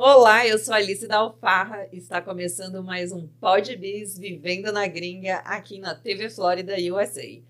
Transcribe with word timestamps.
Olá, 0.00 0.46
eu 0.46 0.56
sou 0.60 0.74
Alice 0.74 1.08
da 1.08 1.16
Alfarra 1.16 1.88
está 1.92 2.22
começando 2.22 2.84
mais 2.84 3.10
um 3.10 3.26
Podbiz 3.40 4.16
Vivendo 4.16 4.70
na 4.70 4.86
Gringa 4.86 5.38
aqui 5.38 5.80
na 5.80 5.92
TV 5.92 6.30
Flórida 6.30 6.76
USA. 6.94 7.40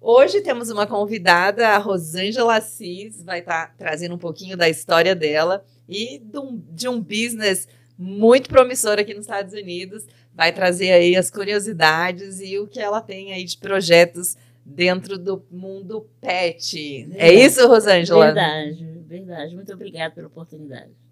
Hoje 0.00 0.40
temos 0.40 0.68
uma 0.68 0.84
convidada, 0.84 1.68
a 1.68 1.78
Rosângela 1.78 2.56
Assis, 2.56 3.22
vai 3.22 3.38
estar 3.38 3.68
tá 3.68 3.74
trazendo 3.78 4.16
um 4.16 4.18
pouquinho 4.18 4.56
da 4.56 4.68
história 4.68 5.14
dela 5.14 5.64
e 5.88 6.18
de 6.18 6.38
um, 6.40 6.60
de 6.72 6.88
um 6.88 7.00
business 7.00 7.68
muito 7.96 8.48
promissor 8.48 8.98
aqui 8.98 9.14
nos 9.14 9.26
Estados 9.26 9.54
Unidos. 9.54 10.08
Vai 10.34 10.52
trazer 10.52 10.90
aí 10.90 11.14
as 11.14 11.30
curiosidades 11.30 12.40
e 12.40 12.58
o 12.58 12.66
que 12.66 12.80
ela 12.80 13.00
tem 13.00 13.32
aí 13.32 13.44
de 13.44 13.56
projetos 13.58 14.36
dentro 14.64 15.16
do 15.16 15.40
mundo 15.52 16.04
pet. 16.20 16.76
É 16.76 17.06
verdade. 17.06 17.24
É 17.24 17.32
isso, 17.32 17.68
Rosângela? 17.68 18.24
Verdade, 18.24 18.84
verdade. 19.06 19.54
Muito 19.54 19.72
obrigada 19.72 20.12
pela 20.12 20.26
oportunidade. 20.26 21.05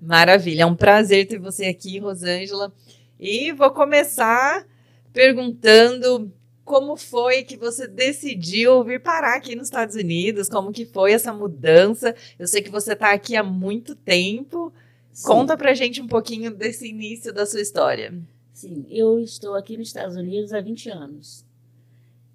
Maravilha, 0.00 0.62
é 0.62 0.66
um 0.66 0.76
prazer 0.76 1.26
ter 1.26 1.38
você 1.38 1.66
aqui, 1.66 1.98
Rosângela. 1.98 2.72
E 3.18 3.52
vou 3.52 3.70
começar 3.70 4.66
perguntando 5.12 6.32
como 6.64 6.96
foi 6.96 7.42
que 7.42 7.56
você 7.56 7.88
decidiu 7.88 8.84
vir 8.84 9.00
parar 9.00 9.36
aqui 9.36 9.56
nos 9.56 9.68
Estados 9.68 9.96
Unidos, 9.96 10.48
como 10.48 10.70
que 10.70 10.84
foi 10.84 11.12
essa 11.12 11.32
mudança. 11.32 12.14
Eu 12.38 12.46
sei 12.46 12.62
que 12.62 12.70
você 12.70 12.92
está 12.92 13.12
aqui 13.12 13.34
há 13.34 13.42
muito 13.42 13.96
tempo. 13.96 14.72
Sim. 15.10 15.26
Conta 15.26 15.56
pra 15.56 15.74
gente 15.74 16.00
um 16.00 16.06
pouquinho 16.06 16.54
desse 16.54 16.86
início 16.86 17.32
da 17.32 17.46
sua 17.46 17.60
história. 17.60 18.14
Sim, 18.52 18.86
eu 18.90 19.18
estou 19.18 19.54
aqui 19.54 19.76
nos 19.76 19.88
Estados 19.88 20.14
Unidos 20.14 20.52
há 20.52 20.60
20 20.60 20.90
anos. 20.90 21.44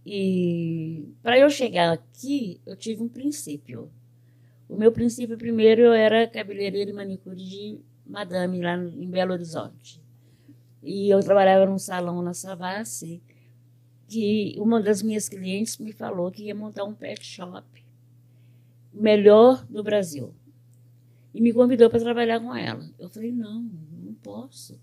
E 0.06 1.06
para 1.22 1.38
eu 1.40 1.50
chegar 1.50 1.94
aqui, 1.94 2.60
eu 2.66 2.76
tive 2.76 3.04
um 3.04 3.08
princípio. 3.08 3.90
O 4.74 4.76
meu 4.76 4.92
princípio 4.92 5.38
primeiro 5.38 5.84
eu 5.84 5.94
era 5.94 6.28
cabeleireira 6.28 6.90
e 6.90 6.94
manicure 6.94 7.36
de 7.36 7.80
madame 8.04 8.60
lá 8.60 8.76
em 8.76 9.08
Belo 9.08 9.34
Horizonte. 9.34 10.02
E 10.82 11.14
eu 11.14 11.20
trabalhava 11.20 11.68
num 11.68 11.78
salão 11.78 12.24
na 12.24 12.34
Savassi, 12.34 13.22
que 14.08 14.56
uma 14.58 14.82
das 14.82 15.04
minhas 15.04 15.30
clientes 15.30 15.78
me 15.78 15.94
falou 15.94 16.32
que 16.32 16.46
ia 16.46 16.56
montar 16.56 16.86
um 16.86 16.94
pet 16.96 17.24
shop 17.24 17.86
melhor 18.92 19.64
do 19.68 19.84
Brasil. 19.84 20.34
E 21.36 21.40
me 21.40 21.54
convidou 21.54 21.88
para 21.88 22.00
trabalhar 22.00 22.40
com 22.40 22.56
ela. 22.56 22.84
Eu 22.98 23.10
falei, 23.10 23.32
não, 23.32 23.70
não 24.04 24.16
posso. 24.16 24.82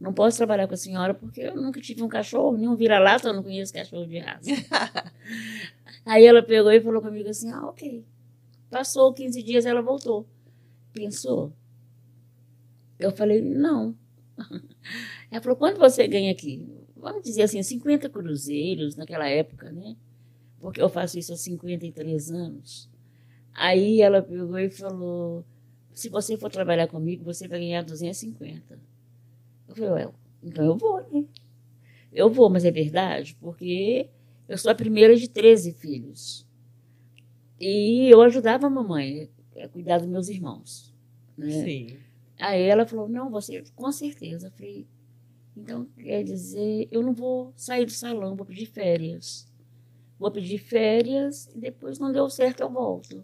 Não 0.00 0.12
posso 0.12 0.36
trabalhar 0.36 0.66
com 0.66 0.74
a 0.74 0.76
senhora 0.76 1.14
porque 1.14 1.42
eu 1.42 1.54
nunca 1.54 1.80
tive 1.80 2.02
um 2.02 2.08
cachorro, 2.08 2.56
nem 2.56 2.68
um 2.68 2.74
vira-lata, 2.74 3.28
eu 3.28 3.34
não 3.34 3.44
conheço 3.44 3.72
cachorro 3.72 4.04
de 4.04 4.18
raça. 4.18 4.50
Aí 6.04 6.26
ela 6.26 6.42
pegou 6.42 6.72
e 6.72 6.80
falou 6.80 7.00
comigo 7.00 7.28
assim, 7.28 7.52
ah, 7.52 7.66
ok. 7.66 8.04
Passou 8.72 9.12
15 9.12 9.42
dias, 9.42 9.66
ela 9.66 9.82
voltou. 9.82 10.26
Pensou? 10.94 11.52
Eu 12.98 13.12
falei, 13.12 13.42
não. 13.42 13.94
Ela 15.30 15.42
falou, 15.42 15.58
quanto 15.58 15.78
você 15.78 16.08
ganha 16.08 16.32
aqui? 16.32 16.66
Vamos 16.96 17.22
dizer 17.22 17.42
assim, 17.42 17.62
50 17.62 18.08
cruzeiros 18.08 18.96
naquela 18.96 19.28
época, 19.28 19.70
né? 19.70 19.94
Porque 20.58 20.80
eu 20.80 20.88
faço 20.88 21.18
isso 21.18 21.34
há 21.34 21.36
53 21.36 22.30
anos. 22.30 22.88
Aí 23.52 24.00
ela 24.00 24.22
pegou 24.22 24.58
e 24.58 24.70
falou, 24.70 25.44
se 25.92 26.08
você 26.08 26.38
for 26.38 26.50
trabalhar 26.50 26.86
comigo, 26.86 27.24
você 27.24 27.46
vai 27.46 27.58
ganhar 27.58 27.82
250. 27.82 28.80
Eu 29.68 29.74
falei, 29.74 29.90
well, 29.90 30.14
então 30.42 30.64
eu 30.64 30.78
vou, 30.78 30.98
né? 31.12 31.26
Eu 32.10 32.30
vou, 32.30 32.48
mas 32.48 32.64
é 32.64 32.70
verdade, 32.70 33.36
porque 33.38 34.08
eu 34.48 34.56
sou 34.56 34.70
a 34.70 34.74
primeira 34.74 35.14
de 35.14 35.28
13 35.28 35.72
filhos. 35.72 36.46
E 37.62 38.10
eu 38.10 38.20
ajudava 38.22 38.66
a 38.66 38.70
mamãe 38.70 39.30
a 39.56 39.68
cuidar 39.68 39.98
dos 39.98 40.08
meus 40.08 40.28
irmãos. 40.28 40.92
Né? 41.38 41.48
Sim. 41.48 41.96
Aí 42.40 42.60
ela 42.60 42.84
falou, 42.84 43.08
não, 43.08 43.30
você, 43.30 43.62
com 43.76 43.92
certeza. 43.92 44.48
Eu 44.48 44.50
falei, 44.50 44.88
então 45.56 45.86
quer 45.96 46.24
dizer, 46.24 46.88
eu 46.90 47.04
não 47.04 47.14
vou 47.14 47.52
sair 47.54 47.84
do 47.84 47.92
salão, 47.92 48.34
vou 48.34 48.44
pedir 48.44 48.66
férias. 48.66 49.46
Vou 50.18 50.28
pedir 50.28 50.58
férias 50.58 51.48
e 51.54 51.58
depois, 51.60 52.00
não 52.00 52.10
deu 52.10 52.28
certo, 52.28 52.62
eu 52.64 52.68
volto. 52.68 53.22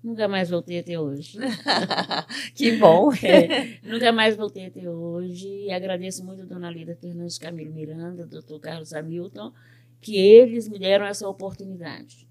Nunca 0.00 0.28
mais 0.28 0.48
voltei 0.48 0.78
até 0.78 0.98
hoje. 0.98 1.38
que 2.54 2.76
bom! 2.76 3.10
É, 3.22 3.80
nunca 3.82 4.12
mais 4.12 4.36
voltei 4.36 4.66
até 4.66 4.88
hoje. 4.88 5.48
E 5.48 5.72
agradeço 5.72 6.24
muito 6.24 6.42
a 6.42 6.44
dona 6.44 6.70
Lida 6.70 6.94
Fernandes 6.94 7.36
Camilo 7.36 7.72
Miranda, 7.72 8.26
doutor 8.26 8.60
Carlos 8.60 8.92
Hamilton, 8.92 9.52
que 10.00 10.16
eles 10.16 10.68
me 10.68 10.78
deram 10.78 11.04
essa 11.04 11.28
oportunidade. 11.28 12.30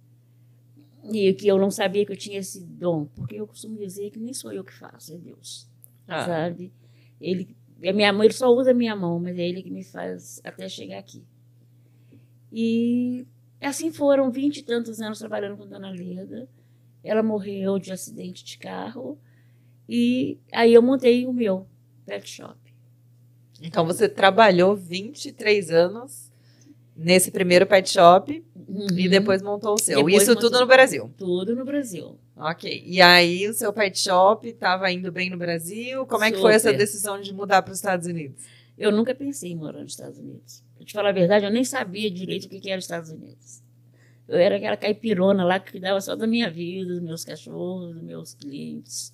E 1.04 1.34
que 1.34 1.48
eu 1.48 1.58
não 1.58 1.72
sabia 1.72 2.06
que 2.06 2.12
eu 2.12 2.18
tinha 2.18 2.40
esse 2.40 2.64
dom, 2.64 3.06
porque 3.06 3.36
eu 3.36 3.48
costumo 3.48 3.78
dizer 3.78 4.12
que 4.12 4.20
nem 4.20 4.34
sou 4.34 4.52
eu 4.52 4.64
que 4.64 4.74
faço, 4.74 5.14
é 5.14 5.18
Deus. 5.18 5.68
Ah. 6.08 6.26
Sabe? 6.26 6.72
Ele, 7.20 7.56
a 7.84 7.94
minha 7.94 8.14
mão, 8.14 8.24
ele 8.24 8.34
só 8.34 8.48
usa 8.54 8.72
a 8.72 8.74
minha 8.74 8.96
mão, 8.96 9.20
mas 9.20 9.38
é 9.38 9.48
ele 9.48 9.64
que 9.64 9.72
me 9.72 9.84
faz 9.84 10.40
até 10.44 10.70
chegar 10.70 11.00
aqui. 11.00 11.24
E 12.52 13.26
assim 13.60 13.92
foram 13.92 14.32
vinte 14.32 14.58
e 14.58 14.64
tantos 14.64 15.00
anos 15.02 15.20
trabalhando 15.20 15.58
com 15.58 15.68
Dona 15.68 15.90
Leda. 15.90 16.50
Ela 17.04 17.24
morreu 17.24 17.80
de 17.80 17.92
acidente 17.92 18.44
de 18.44 18.58
carro. 18.58 19.18
E 19.88 20.38
aí 20.52 20.74
eu 20.74 20.82
montei 20.82 21.26
o 21.26 21.34
meu 21.34 21.68
pet 22.06 22.30
shop. 22.30 22.58
Então 23.62 23.86
você 23.86 24.10
trabalhou 24.10 24.76
23 24.76 25.70
anos 25.72 26.31
nesse 26.96 27.32
primeiro 27.32 27.66
pet 27.66 27.90
shop 27.90 28.44
uhum. 28.56 28.88
e 28.98 29.10
depois 29.10 29.42
montou 29.42 29.74
o 29.74 29.78
seu. 29.78 29.98
Depois 29.98 30.24
Isso 30.24 30.36
tudo 30.36 30.60
no 30.60 30.66
Brasil? 30.66 31.12
Tudo 31.18 31.56
no 31.56 31.66
Brasil. 31.66 32.18
Ok. 32.36 32.84
E 32.86 33.02
aí 33.02 33.48
o 33.48 33.54
seu 33.54 33.72
pet 33.72 33.98
shop 33.98 34.48
estava 34.48 34.92
indo 34.92 35.12
bem 35.12 35.30
no 35.30 35.38
Brasil? 35.38 36.06
Como 36.06 36.24
é 36.24 36.32
que 36.32 36.40
foi 36.40 36.54
essa 36.54 36.74
decisão 36.74 37.20
de 37.20 37.34
mudar 37.34 37.62
para 37.62 37.72
os 37.72 37.78
Estados 37.78 38.08
Unidos? 38.08 38.44
Eu 38.78 38.92
nunca 38.92 39.14
pensei 39.14 39.52
em 39.52 39.56
morar 39.56 39.82
nos 39.82 39.92
Estados 39.92 40.18
Unidos. 40.18 40.64
Pra 40.76 40.86
te 40.86 40.94
falar 40.94 41.10
a 41.10 41.14
verdade, 41.14 41.46
eu 41.46 41.52
nem 41.52 41.64
sabia 41.64 42.10
direito 42.10 42.46
o 42.46 42.50
que 42.50 42.70
era 42.70 42.80
os 42.80 42.86
Estados 42.86 43.12
Unidos. 43.12 43.62
Eu 44.28 44.38
era 44.38 44.56
aquela 44.56 44.78
caipirona 44.78 45.44
lá 45.44 45.60
que 45.60 45.72
cuidava 45.72 46.00
só 46.00 46.16
da 46.16 46.26
minha 46.26 46.50
vida, 46.50 46.94
dos 46.94 47.02
meus 47.02 47.24
cachorros, 47.24 47.94
dos 47.94 48.02
meus 48.02 48.34
clientes 48.34 49.14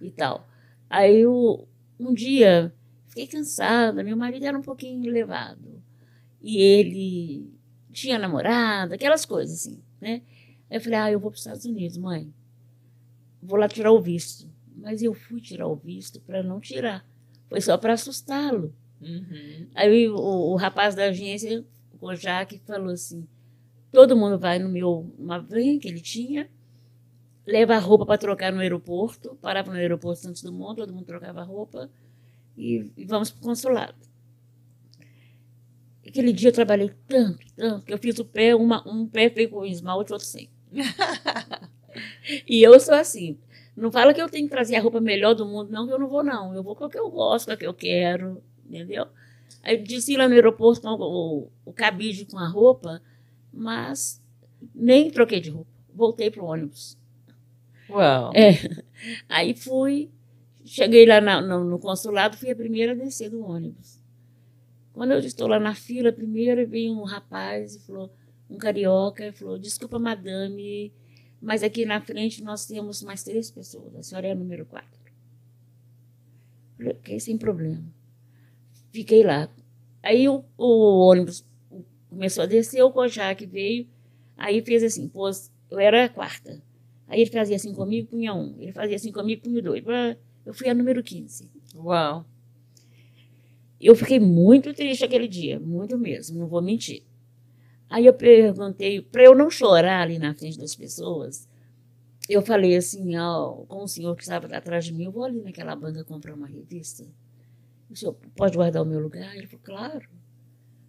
e 0.00 0.10
tal. 0.10 0.46
Aí 0.88 1.20
eu, 1.20 1.66
um 1.98 2.12
dia 2.12 2.72
fiquei 3.08 3.26
cansada, 3.26 4.04
meu 4.04 4.16
marido 4.16 4.44
era 4.44 4.56
um 4.56 4.62
pouquinho 4.62 5.08
elevado 5.08 5.80
e 6.42 6.58
ele 6.58 7.52
tinha 7.92 8.18
namorada, 8.18 8.94
aquelas 8.94 9.24
coisas 9.24 9.60
assim, 9.60 9.82
né? 10.00 10.22
Aí 10.70 10.76
eu 10.76 10.80
falei, 10.80 10.98
ah, 10.98 11.12
eu 11.12 11.20
vou 11.20 11.30
para 11.30 11.36
os 11.36 11.40
Estados 11.40 11.64
Unidos, 11.64 11.96
mãe. 11.96 12.32
Vou 13.42 13.58
lá 13.58 13.68
tirar 13.68 13.92
o 13.92 14.00
visto. 14.00 14.48
Mas 14.76 15.02
eu 15.02 15.12
fui 15.12 15.40
tirar 15.40 15.66
o 15.66 15.74
visto 15.74 16.20
para 16.20 16.42
não 16.42 16.60
tirar. 16.60 17.04
Foi 17.48 17.60
só 17.60 17.76
para 17.76 17.94
assustá-lo. 17.94 18.72
Uhum. 19.00 19.66
Aí 19.74 20.08
o, 20.08 20.14
o, 20.14 20.56
rapaz 20.56 20.94
da 20.94 21.04
agência, 21.04 21.64
o 21.92 21.98
Kojak, 21.98 22.58
falou 22.66 22.90
assim, 22.90 23.26
todo 23.90 24.16
mundo 24.16 24.38
vai 24.38 24.58
no 24.58 24.68
meu, 24.68 25.12
uma 25.18 25.38
van 25.38 25.78
que 25.78 25.88
ele 25.88 26.00
tinha, 26.00 26.48
leva 27.46 27.74
a 27.74 27.78
roupa 27.78 28.06
para 28.06 28.18
trocar 28.18 28.52
no 28.52 28.60
aeroporto, 28.60 29.36
parava 29.40 29.72
no 29.72 29.78
aeroporto 29.78 30.20
Santos 30.20 30.42
Dumont, 30.42 30.76
todo 30.76 30.92
mundo 30.92 31.06
trocava 31.06 31.40
a 31.40 31.44
roupa 31.44 31.90
e, 32.56 32.90
e 32.96 33.04
vamos 33.04 33.30
para 33.30 33.40
o 33.40 33.42
consulado. 33.42 34.09
Aquele 36.10 36.32
dia 36.32 36.48
eu 36.48 36.52
trabalhei 36.52 36.90
tanto, 37.06 37.38
tanto, 37.56 37.86
que 37.86 37.94
eu 37.94 37.98
fiz 37.98 38.18
o 38.18 38.24
pé, 38.24 38.52
uma, 38.52 38.82
um 38.88 39.06
pé 39.06 39.30
feito 39.30 39.52
com 39.52 39.64
esmalte, 39.64 40.12
outro 40.12 40.26
sem. 40.26 40.50
e 42.48 42.60
eu 42.60 42.78
sou 42.80 42.94
assim. 42.94 43.38
Não 43.76 43.92
fala 43.92 44.12
que 44.12 44.20
eu 44.20 44.28
tenho 44.28 44.48
que 44.48 44.50
trazer 44.50 44.74
a 44.74 44.80
roupa 44.80 45.00
melhor 45.00 45.34
do 45.34 45.46
mundo, 45.46 45.70
não, 45.70 45.86
que 45.86 45.92
eu 45.92 45.98
não 46.00 46.08
vou, 46.08 46.24
não. 46.24 46.52
Eu 46.52 46.64
vou 46.64 46.74
com 46.74 46.86
o 46.86 46.90
que 46.90 46.98
eu 46.98 47.08
gosto, 47.08 47.46
com 47.46 47.52
o 47.52 47.56
que 47.56 47.66
eu 47.66 47.72
quero, 47.72 48.42
entendeu? 48.66 49.06
Aí 49.62 49.76
eu 49.76 49.84
disse 49.84 50.16
lá 50.16 50.26
no 50.26 50.34
aeroporto 50.34 50.80
com 50.80 50.88
o, 50.88 51.48
o 51.64 51.72
cabide 51.72 52.24
com 52.24 52.38
a 52.38 52.48
roupa, 52.48 53.00
mas 53.52 54.20
nem 54.74 55.12
troquei 55.12 55.40
de 55.40 55.50
roupa. 55.50 55.70
Voltei 55.94 56.28
para 56.28 56.42
o 56.42 56.46
ônibus. 56.46 56.98
Uau! 57.88 58.32
É. 58.34 58.50
Aí 59.28 59.54
fui, 59.54 60.10
cheguei 60.64 61.06
lá 61.06 61.20
na, 61.20 61.40
no, 61.40 61.62
no 61.62 61.78
consulado, 61.78 62.36
fui 62.36 62.50
a 62.50 62.56
primeira 62.56 62.92
a 62.92 62.96
descer 62.96 63.30
do 63.30 63.44
ônibus. 63.44 63.99
Quando 65.00 65.12
eu 65.12 65.18
estou 65.20 65.48
lá 65.48 65.58
na 65.58 65.74
fila, 65.74 66.12
primeiro 66.12 66.68
veio 66.68 66.92
um 66.92 67.04
rapaz 67.04 67.74
e 67.74 67.80
falou, 67.80 68.12
um 68.50 68.58
carioca, 68.58 69.28
e 69.28 69.32
falou, 69.32 69.58
desculpa, 69.58 69.98
madame, 69.98 70.92
mas 71.40 71.62
aqui 71.62 71.86
na 71.86 72.02
frente 72.02 72.44
nós 72.44 72.66
temos 72.66 73.02
mais 73.02 73.24
três 73.24 73.50
pessoas, 73.50 73.96
a 73.96 74.02
senhora 74.02 74.26
é 74.26 74.32
a 74.32 74.34
número 74.34 74.66
quatro. 74.66 75.00
Falei, 76.76 76.92
ok, 76.92 77.18
sem 77.18 77.38
problema. 77.38 77.82
Fiquei 78.92 79.24
lá. 79.24 79.48
Aí 80.02 80.28
o, 80.28 80.44
o 80.58 81.08
ônibus 81.08 81.46
começou 82.10 82.44
a 82.44 82.46
descer, 82.46 82.82
o 82.82 82.92
Kojak 82.92 83.46
veio, 83.46 83.88
aí 84.36 84.60
fez 84.60 84.82
assim, 84.84 85.08
pôs, 85.08 85.50
eu 85.70 85.78
era 85.78 86.04
a 86.04 86.08
quarta. 86.10 86.62
Aí 87.08 87.22
ele 87.22 87.30
fazia 87.30 87.56
assim 87.56 87.72
comigo, 87.72 88.08
punha 88.08 88.34
um. 88.34 88.54
Ele 88.58 88.72
fazia 88.72 88.96
assim 88.96 89.10
comigo, 89.10 89.44
punha 89.44 89.62
dois. 89.62 89.82
Eu 90.44 90.52
fui 90.52 90.68
a 90.68 90.74
número 90.74 91.02
15. 91.02 91.50
Uau! 91.74 92.26
Eu 93.80 93.94
fiquei 93.94 94.20
muito 94.20 94.74
triste 94.74 95.04
aquele 95.04 95.26
dia, 95.26 95.58
muito 95.58 95.96
mesmo, 95.96 96.38
não 96.38 96.46
vou 96.46 96.60
mentir. 96.60 97.02
Aí 97.88 98.06
eu 98.06 98.12
perguntei, 98.12 99.00
para 99.00 99.24
eu 99.24 99.34
não 99.34 99.50
chorar 99.50 100.02
ali 100.02 100.18
na 100.18 100.34
frente 100.34 100.58
das 100.58 100.76
pessoas, 100.76 101.48
eu 102.28 102.42
falei 102.42 102.76
assim 102.76 103.16
ao, 103.16 103.64
com 103.66 103.82
o 103.82 103.88
senhor 103.88 104.14
que 104.14 104.22
estava 104.22 104.46
atrás 104.54 104.84
de 104.84 104.92
mim, 104.92 105.04
eu 105.04 105.10
vou 105.10 105.24
ali 105.24 105.40
naquela 105.40 105.74
banca 105.74 106.04
comprar 106.04 106.34
uma 106.34 106.46
revista. 106.46 107.04
O 107.90 107.96
senhor 107.96 108.14
pode 108.36 108.56
guardar 108.56 108.82
o 108.82 108.86
meu 108.86 109.00
lugar? 109.00 109.34
Ele 109.34 109.46
falou, 109.46 109.64
claro. 109.64 110.08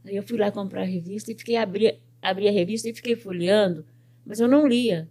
Aí 0.03 0.15
eu 0.15 0.23
fui 0.23 0.37
lá 0.37 0.51
comprar 0.51 0.81
a 0.81 0.85
revista 0.85 1.31
e 1.31 1.35
fiquei 1.35 1.55
abri, 1.55 1.99
abri 2.21 2.47
a 2.47 2.51
revista 2.51 2.89
e 2.89 2.93
fiquei 2.93 3.15
folheando, 3.15 3.85
mas 4.25 4.39
eu 4.39 4.47
não 4.47 4.67
lia. 4.67 5.09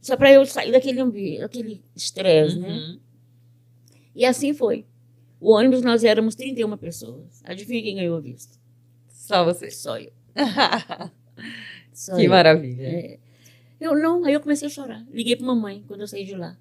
Só 0.00 0.16
para 0.16 0.32
eu 0.32 0.44
sair 0.46 0.72
daquele 0.72 1.00
ambiente, 1.00 1.40
daquele 1.40 1.82
estresse, 1.94 2.58
né? 2.58 2.68
Uhum. 2.68 3.00
E 4.14 4.24
assim 4.24 4.54
foi. 4.54 4.86
O 5.40 5.52
ônibus 5.52 5.82
nós 5.82 6.02
éramos 6.04 6.34
31 6.34 6.76
pessoas. 6.76 7.42
Adivinha 7.44 7.82
quem 7.82 7.96
ganhou 7.96 8.16
a 8.16 8.20
vista? 8.20 8.58
Só 9.08 9.44
você. 9.44 9.70
Só 9.70 9.98
eu. 9.98 10.12
Só 11.92 12.16
que 12.16 12.24
eu. 12.24 12.30
maravilha. 12.30 12.82
É. 12.82 13.18
Eu 13.80 13.94
não, 13.94 14.24
aí 14.24 14.32
eu 14.32 14.40
comecei 14.40 14.68
a 14.68 14.70
chorar. 14.70 15.04
Liguei 15.10 15.36
para 15.36 15.46
mamãe 15.46 15.84
quando 15.86 16.00
eu 16.00 16.06
saí 16.06 16.24
de 16.24 16.34
lá. 16.34 16.56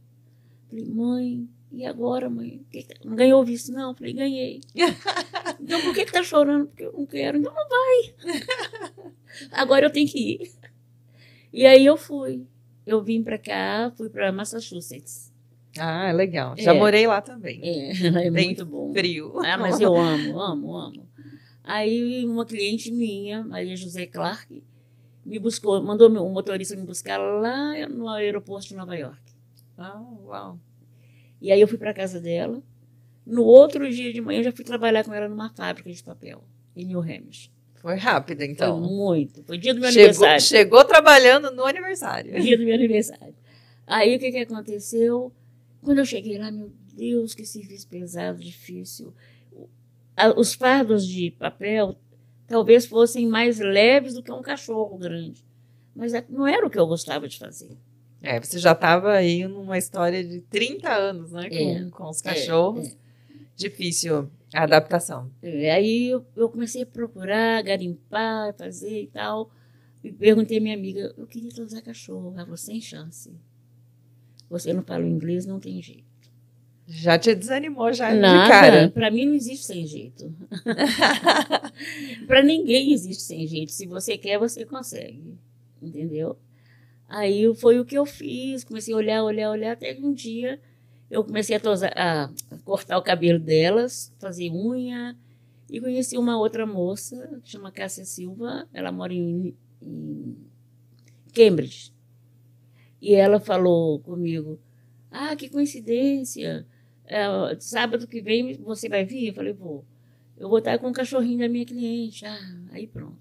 Falei, 0.70 0.86
mãe, 0.86 1.48
e 1.72 1.86
agora, 1.86 2.30
mãe? 2.30 2.66
Que- 2.72 2.86
Não 3.04 3.16
ganhou 3.16 3.42
o 3.42 3.46
visto? 3.46 3.72
Não, 3.72 3.94
falei, 3.96 4.14
ganhei. 4.14 4.62
então 5.60 5.82
por 5.82 5.94
que, 5.94 6.06
que 6.06 6.12
tá 6.12 6.24
chorando? 6.24 6.68
Porque 6.68 6.84
eu 6.84 6.92
não 6.94 7.06
quero. 7.06 7.38
Então 7.38 7.54
não 7.54 7.68
vai. 7.70 9.12
agora 9.52 9.86
eu 9.86 9.90
tenho 9.92 10.08
que 10.08 10.20
ir. 10.20 10.52
E 11.54 11.66
aí 11.66 11.86
eu 11.86 11.96
fui. 11.96 12.46
Eu 12.86 13.02
vim 13.02 13.24
para 13.24 13.38
cá, 13.38 13.92
fui 13.96 14.10
para 14.10 14.32
Massachusetts. 14.32 15.34
Ah, 15.78 16.12
legal. 16.12 16.56
Já 16.58 16.74
É. 16.74 16.78
morei 16.80 17.06
lá 17.08 17.22
também. 17.22 17.60
É, 17.64 17.92
é 18.28 18.32
Bem 18.32 18.46
muito 18.48 18.66
bom. 18.66 18.94
Frio. 18.94 19.40
Ah, 19.46 19.58
mas 19.58 19.80
eu 19.80 19.96
amo, 19.96 20.40
amo, 20.40 20.76
amo. 20.78 21.08
Aí 21.64 22.26
uma 22.26 22.46
cliente 22.46 22.92
minha, 22.92 23.44
Maria 23.44 23.76
José 23.76 24.06
Clark, 24.06 24.64
me 25.26 25.40
buscou, 25.40 25.82
mandou 25.82 26.10
um 26.10 26.32
motorista 26.32 26.76
me 26.76 26.84
buscar 26.84 27.18
lá 27.18 27.74
no 27.90 28.08
aeroporto 28.08 28.68
de 28.68 28.76
Nova 28.76 28.96
York. 28.96 29.20
Ah, 29.78 30.00
uau. 30.24 30.60
E 31.42 31.52
aí 31.52 31.60
eu 31.60 31.68
fui 31.68 31.78
para 31.78 31.94
casa 31.94 32.22
dela. 32.22 32.62
No 33.26 33.44
outro 33.44 33.90
dia 33.90 34.14
de 34.14 34.22
manhã 34.22 34.40
eu 34.40 34.44
já 34.46 34.52
fui 34.52 34.64
trabalhar 34.64 35.04
com 35.04 35.12
ela 35.14 35.28
numa 35.28 35.50
fábrica 35.50 35.92
de 35.92 36.04
papel, 36.04 36.44
em 36.76 36.86
New 36.86 37.00
Hampshire. 37.02 37.52
Foi 37.76 37.96
rápido, 37.96 38.38
Foi 38.40 38.48
então. 38.48 38.80
muito. 38.80 39.44
Foi 39.44 39.58
dia 39.58 39.74
do 39.74 39.80
meu 39.82 39.92
Chegou, 39.92 40.06
aniversário. 40.26 40.42
chegou 40.42 40.86
trabalhando 40.86 41.52
no 41.52 41.66
aniversário. 41.66 42.32
Foi 42.32 42.40
dia 42.42 42.58
do 42.58 42.64
meu 42.64 42.76
aniversário. 42.76 43.34
Aí 43.88 44.16
o 44.16 44.20
que, 44.20 44.32
que 44.32 44.38
aconteceu? 44.40 45.32
Quando 45.86 46.00
eu 46.00 46.06
cheguei 46.06 46.40
lá, 46.40 46.50
meu 46.50 46.72
Deus, 46.96 47.36
que 47.36 47.46
serviço 47.46 47.88
pesado, 47.88 48.40
difícil. 48.40 49.14
Os 50.36 50.56
fardos 50.56 51.08
de 51.08 51.30
papel 51.30 51.96
talvez 52.48 52.88
fossem 52.88 53.28
mais 53.28 53.60
leves 53.60 54.16
do 54.16 54.24
que 54.24 54.32
um 54.32 54.42
cachorro 54.42 54.98
grande. 54.98 55.46
Mas 55.96 56.14
é- 56.16 56.26
não 56.28 56.48
era 56.48 56.66
o 56.66 56.70
que 56.72 56.80
eu 56.80 56.88
gostava 56.88 57.28
de 57.28 57.38
fazer. 57.38 57.78
É, 58.20 58.40
você 58.40 58.58
já 58.58 58.72
estava 58.72 59.14
aí 59.14 59.48
numa 59.48 59.78
história 59.78 60.24
de 60.24 60.42
30 60.42 60.92
anos, 60.92 61.32
né? 61.32 61.50
Com, 61.50 61.56
É, 61.56 61.90
com 61.92 62.10
os 62.10 62.20
é, 62.22 62.24
cachorros. 62.24 62.98
Difícil 63.56 64.28
a 64.54 64.64
adaptação. 64.64 65.30
É, 65.44 65.72
Aí 65.72 66.08
eu, 66.08 66.26
eu 66.36 66.50
comecei 66.50 66.82
a 66.82 66.86
procurar, 66.88 67.62
garimpar, 67.62 68.56
fazer 68.56 69.04
e 69.04 69.08
tal. 69.08 69.52
E 70.04 70.12
perguntei 70.12 70.58
à 70.58 70.62
minha 70.62 70.76
amiga, 70.76 71.14
eu 71.16 71.28
queria 71.28 71.50
usar 71.64 71.82
cachorro. 71.84 72.32
Ela 72.34 72.44
falou, 72.44 72.58
sem 72.58 72.82
chance. 72.82 73.32
Você 74.50 74.72
não 74.74 74.84
fala 74.84 75.06
inglês, 75.06 75.46
não 75.46 75.60
tem 75.60 75.82
jeito. 75.82 76.04
Já 76.88 77.18
te 77.18 77.34
desanimou 77.34 77.92
já 77.92 78.14
Nada, 78.14 78.44
de 78.44 78.50
cara. 78.50 78.90
Para 78.92 79.10
mim 79.10 79.26
não 79.26 79.34
existe 79.34 79.66
sem 79.66 79.88
jeito. 79.88 80.32
para 82.28 82.44
ninguém 82.44 82.94
existe 82.94 83.24
sem 83.24 83.48
jeito. 83.48 83.72
Se 83.72 83.86
você 83.88 84.18
quer, 84.18 84.38
você 84.38 84.66
consegue. 84.66 85.36
Entendeu? 85.82 86.38
Aí 87.08 87.54
foi 87.56 87.80
o 87.80 87.86
que 87.86 87.98
eu 87.98 88.06
fiz. 88.06 88.64
Comecei 88.64 88.94
a 88.94 88.98
olhar, 88.98 89.24
olhar, 89.24 89.50
olhar. 89.50 89.72
Até 89.74 89.94
que 89.94 90.04
um 90.04 90.14
dia 90.14 90.60
eu 91.10 91.24
comecei 91.24 91.56
a, 91.56 91.60
tosar- 91.60 91.94
a 91.98 92.30
cortar 92.64 92.98
o 92.98 93.04
cabelo 93.04 93.40
delas, 93.40 94.14
fazer 94.20 94.52
unha. 94.52 95.16
E 95.70 95.82
conheci 95.82 96.16
uma 96.18 96.38
outra 96.38 96.66
moça, 96.68 97.40
que 97.44 97.50
chama 97.50 97.72
Cássia 97.72 98.06
Silva. 98.06 98.68
Ela 98.72 98.92
mora 98.92 99.12
em, 99.14 99.56
em 99.82 100.38
Cambridge. 101.34 101.92
E 103.06 103.14
ela 103.14 103.40
falou 103.40 104.00
comigo: 104.00 104.60
Ah, 105.12 105.36
que 105.36 105.48
coincidência! 105.48 106.66
É, 107.06 107.24
sábado 107.60 108.08
que 108.08 108.20
vem 108.20 108.56
você 108.56 108.90
vai 108.90 109.06
vir? 109.06 109.28
Eu 109.28 109.34
falei: 109.36 109.54
Vou. 109.54 109.86
Eu 110.36 110.50
vou 110.50 110.58
estar 110.58 110.80
com 110.80 110.90
o 110.90 110.92
cachorrinho 110.94 111.38
da 111.38 111.48
minha 111.48 111.64
cliente. 111.66 112.26
Ah, 112.26 112.58
aí 112.72 112.88
pronto. 112.88 113.16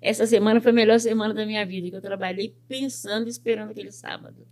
Essa 0.00 0.26
semana 0.26 0.60
foi 0.60 0.72
a 0.72 0.74
melhor 0.74 0.98
semana 0.98 1.32
da 1.32 1.46
minha 1.46 1.64
vida, 1.64 1.88
que 1.88 1.94
eu 1.94 2.00
trabalhei 2.00 2.52
pensando 2.66 3.28
e 3.28 3.30
esperando 3.30 3.70
aquele 3.70 3.92
sábado. 3.92 4.44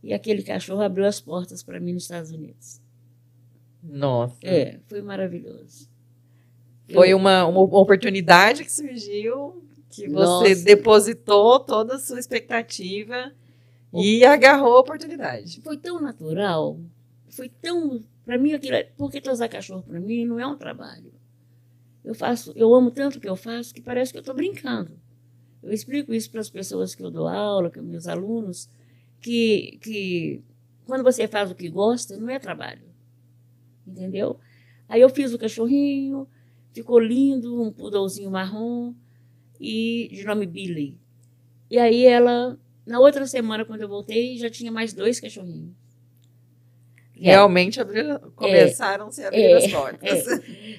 E 0.00 0.14
aquele 0.14 0.44
cachorro 0.44 0.82
abriu 0.82 1.04
as 1.04 1.20
portas 1.20 1.64
para 1.64 1.80
mim 1.80 1.92
nos 1.94 2.04
Estados 2.04 2.30
Unidos. 2.30 2.80
Nossa. 3.82 4.36
É, 4.42 4.78
foi 4.86 5.02
maravilhoso. 5.02 5.90
Foi 6.92 7.08
Eu- 7.12 7.16
uma, 7.16 7.44
uma 7.46 7.60
oportunidade 7.60 8.62
que 8.64 8.70
surgiu, 8.72 9.60
que 9.90 10.08
você 10.08 10.50
Nossa. 10.50 10.64
depositou 10.64 11.58
toda 11.58 11.96
a 11.96 11.98
sua 11.98 12.20
expectativa 12.20 13.32
e 13.94 14.24
agarrou 14.24 14.76
a 14.76 14.80
oportunidade. 14.80 15.60
foi 15.62 15.76
tão 15.76 16.00
natural, 16.00 16.78
foi 17.28 17.48
tão 17.48 18.00
para 18.24 18.38
mim 18.38 18.52
aquilo, 18.52 18.74
é- 18.74 18.84
porque 18.96 19.20
tosar 19.20 19.48
cachorro 19.48 19.82
para 19.82 20.00
mim 20.00 20.24
não 20.24 20.40
é 20.40 20.46
um 20.46 20.56
trabalho. 20.56 21.12
Eu 22.04 22.14
faço, 22.14 22.52
eu 22.56 22.74
amo 22.74 22.90
tanto 22.90 23.18
o 23.18 23.20
que 23.20 23.28
eu 23.28 23.36
faço 23.36 23.74
que 23.74 23.80
parece 23.80 24.12
que 24.12 24.18
eu 24.18 24.20
estou 24.20 24.34
brincando. 24.34 24.98
Eu 25.62 25.72
explico 25.72 26.12
isso 26.12 26.30
para 26.30 26.40
as 26.40 26.50
pessoas 26.50 26.94
que 26.94 27.02
eu 27.02 27.10
dou 27.10 27.26
aula, 27.26 27.70
que 27.70 27.80
meus 27.80 28.06
alunos, 28.06 28.68
que 29.20 29.78
que 29.82 30.42
quando 30.84 31.02
você 31.02 31.26
faz 31.26 31.50
o 31.50 31.54
que 31.54 31.68
gosta, 31.68 32.16
não 32.16 32.30
é 32.30 32.38
trabalho. 32.38 32.84
Entendeu? 33.86 34.38
Aí 34.88 35.00
eu 35.00 35.08
fiz 35.08 35.32
o 35.32 35.38
cachorrinho, 35.38 36.28
ficou 36.72 36.98
lindo, 36.98 37.60
um 37.62 37.72
poodlezinho 37.72 38.30
marrom 38.30 38.94
e 39.60 40.08
de 40.12 40.24
nome 40.24 40.46
Billy. 40.46 40.98
E 41.70 41.78
aí 41.78 42.04
ela 42.04 42.58
na 42.86 43.00
outra 43.00 43.26
semana, 43.26 43.64
quando 43.64 43.80
eu 43.82 43.88
voltei, 43.88 44.36
já 44.38 44.48
tinha 44.48 44.70
mais 44.70 44.92
dois 44.92 45.18
cachorrinhos. 45.20 45.72
Ela- 47.18 47.32
Realmente 47.32 47.80
abriu, 47.80 48.18
começaram 48.36 49.06
a 49.08 49.10
se 49.10 49.24
abrir 49.24 49.42
é, 49.42 49.56
as 49.56 49.70
portas. 49.72 50.24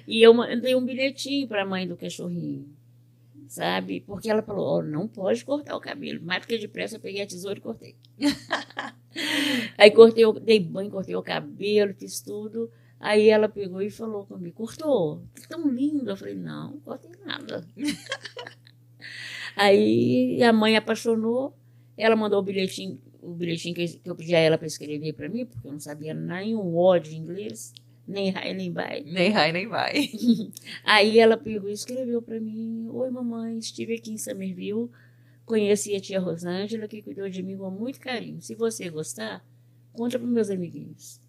e 0.08 0.22
eu 0.22 0.34
mandei 0.34 0.76
um 0.76 0.86
bilhetinho 0.86 1.48
para 1.48 1.64
a 1.64 1.66
mãe 1.66 1.88
do 1.88 1.98
cachorrinho, 1.98 2.70
sabe? 3.48 4.02
Porque 4.02 4.30
ela 4.30 4.44
falou: 4.44 4.78
"Ó, 4.78 4.82
não 4.84 5.08
pode 5.08 5.44
cortar 5.44 5.76
o 5.76 5.80
cabelo. 5.82 6.24
Mais 6.24 6.42
do 6.42 6.48
que 6.48 6.58
depressa, 6.60 6.98
eu 6.98 7.00
peguei 7.00 7.24
a 7.24 7.28
tesoura 7.28 7.58
e 7.58 7.62
cortei. 7.62 7.96
Aí 9.80 9.90
cortei, 9.90 10.24
dei 10.42 10.60
banho, 10.60 10.92
cortei 10.92 11.16
o 11.16 11.24
cabelo, 11.24 11.94
fiz 11.96 12.22
tudo. 12.22 12.70
Aí 13.00 13.30
ela 13.30 13.50
pegou 13.50 13.82
e 13.82 13.90
falou 13.90 14.26
comigo: 14.28 14.56
cortou? 14.56 15.24
Tá 15.42 15.48
tão 15.50 15.68
lindo. 15.68 16.08
Eu 16.10 16.16
falei: 16.18 16.36
não, 16.36 16.72
não 16.72 16.80
cortei 16.82 17.12
nada. 17.26 17.68
Aí 19.56 20.42
a 20.44 20.54
mãe 20.54 20.78
apaixonou, 20.78 21.56
ela 21.98 22.16
mandou 22.16 22.40
o 22.40 22.44
bilhetinho, 22.44 23.00
o 23.22 23.34
bilhetinho 23.34 23.76
que 23.76 24.00
eu- 24.06 24.16
pedi 24.16 24.36
a 24.36 24.40
ela 24.40 24.58
para 24.58 24.68
escrever 24.68 25.14
para 25.14 25.30
mim, 25.30 25.46
porque 25.46 25.68
eu 25.68 25.72
não 25.72 25.80
sabia 25.80 26.14
nenhum 26.14 26.76
ó 26.78 26.98
de 26.98 27.16
inglês, 27.16 27.74
nem 28.08 28.30
high 28.30 28.54
nem 28.54 28.72
vai. 28.72 29.02
Nem 29.04 29.32
vai, 29.34 29.52
nem 29.52 29.68
vai. 29.68 29.94
Aí 30.84 31.20
ela 31.20 31.38
pegou 31.38 31.70
e 31.70 31.74
escreveu 31.74 32.22
para 32.22 32.40
mim: 32.40 32.88
Oi, 32.90 33.10
mamãe, 33.10 33.58
estive 33.58 33.96
aqui 33.96 34.12
em 34.12 34.18
Somerville, 34.18 34.90
conheci 35.46 35.96
a 35.96 36.00
tia 36.02 36.20
Rosângela, 36.20 36.88
que 36.88 37.02
cuidou 37.02 37.30
de 37.30 37.44
mim 37.44 37.58
com 37.58 37.70
muito 37.72 38.00
carinho. 38.00 38.42
Se 38.42 38.56
você 38.56 38.90
gostar, 38.90 39.46
conta 39.94 40.20
para 40.20 40.28
meus 40.28 40.50
amiguinhos. 40.50 41.22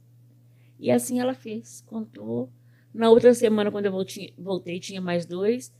E 0.79 0.91
assim 0.91 1.21
ela 1.21 1.35
fez, 1.35 1.83
contou. 1.87 2.51
Na 2.95 3.11
outra 3.11 3.35
semana, 3.35 3.71
quando 3.71 3.87
eu 3.87 3.93
voltei, 3.93 4.33
voltei, 4.39 4.81
tinha 4.81 5.01
mais 5.01 5.27
dois. 5.27 5.73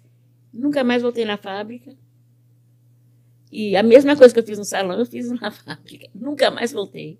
Nunca 0.53 0.85
mais 0.85 1.03
voltei 1.03 1.25
na 1.25 1.37
fábrica. 1.37 1.97
E 3.51 3.77
a 3.77 3.83
mesma 3.83 4.17
coisa 4.17 4.33
que 4.35 4.41
eu 4.41 4.45
fiz 4.45 4.59
no 4.59 4.65
salão, 4.65 4.99
eu 4.99 5.07
fiz 5.07 5.31
na 5.31 5.51
fábrica. 5.53 6.09
Nunca 6.15 6.51
mais 6.51 6.73
voltei. 6.73 7.19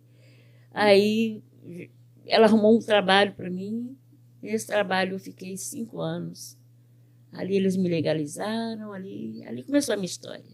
Aí 0.73 1.43
ela 2.27 2.47
arrumou 2.47 2.77
um 2.77 2.81
trabalho 2.81 3.33
para 3.35 3.49
mim. 3.51 3.97
Nesse 4.43 4.67
trabalho 4.67 5.15
eu 5.15 5.19
fiquei 5.19 5.57
cinco 5.57 6.01
anos. 6.01 6.57
Ali 7.33 7.57
eles 7.57 7.77
me 7.77 7.89
legalizaram, 7.89 8.93
ali, 8.93 9.45
ali 9.47 9.63
começou 9.63 9.93
a 9.93 9.97
minha 9.97 10.07
história 10.07 10.45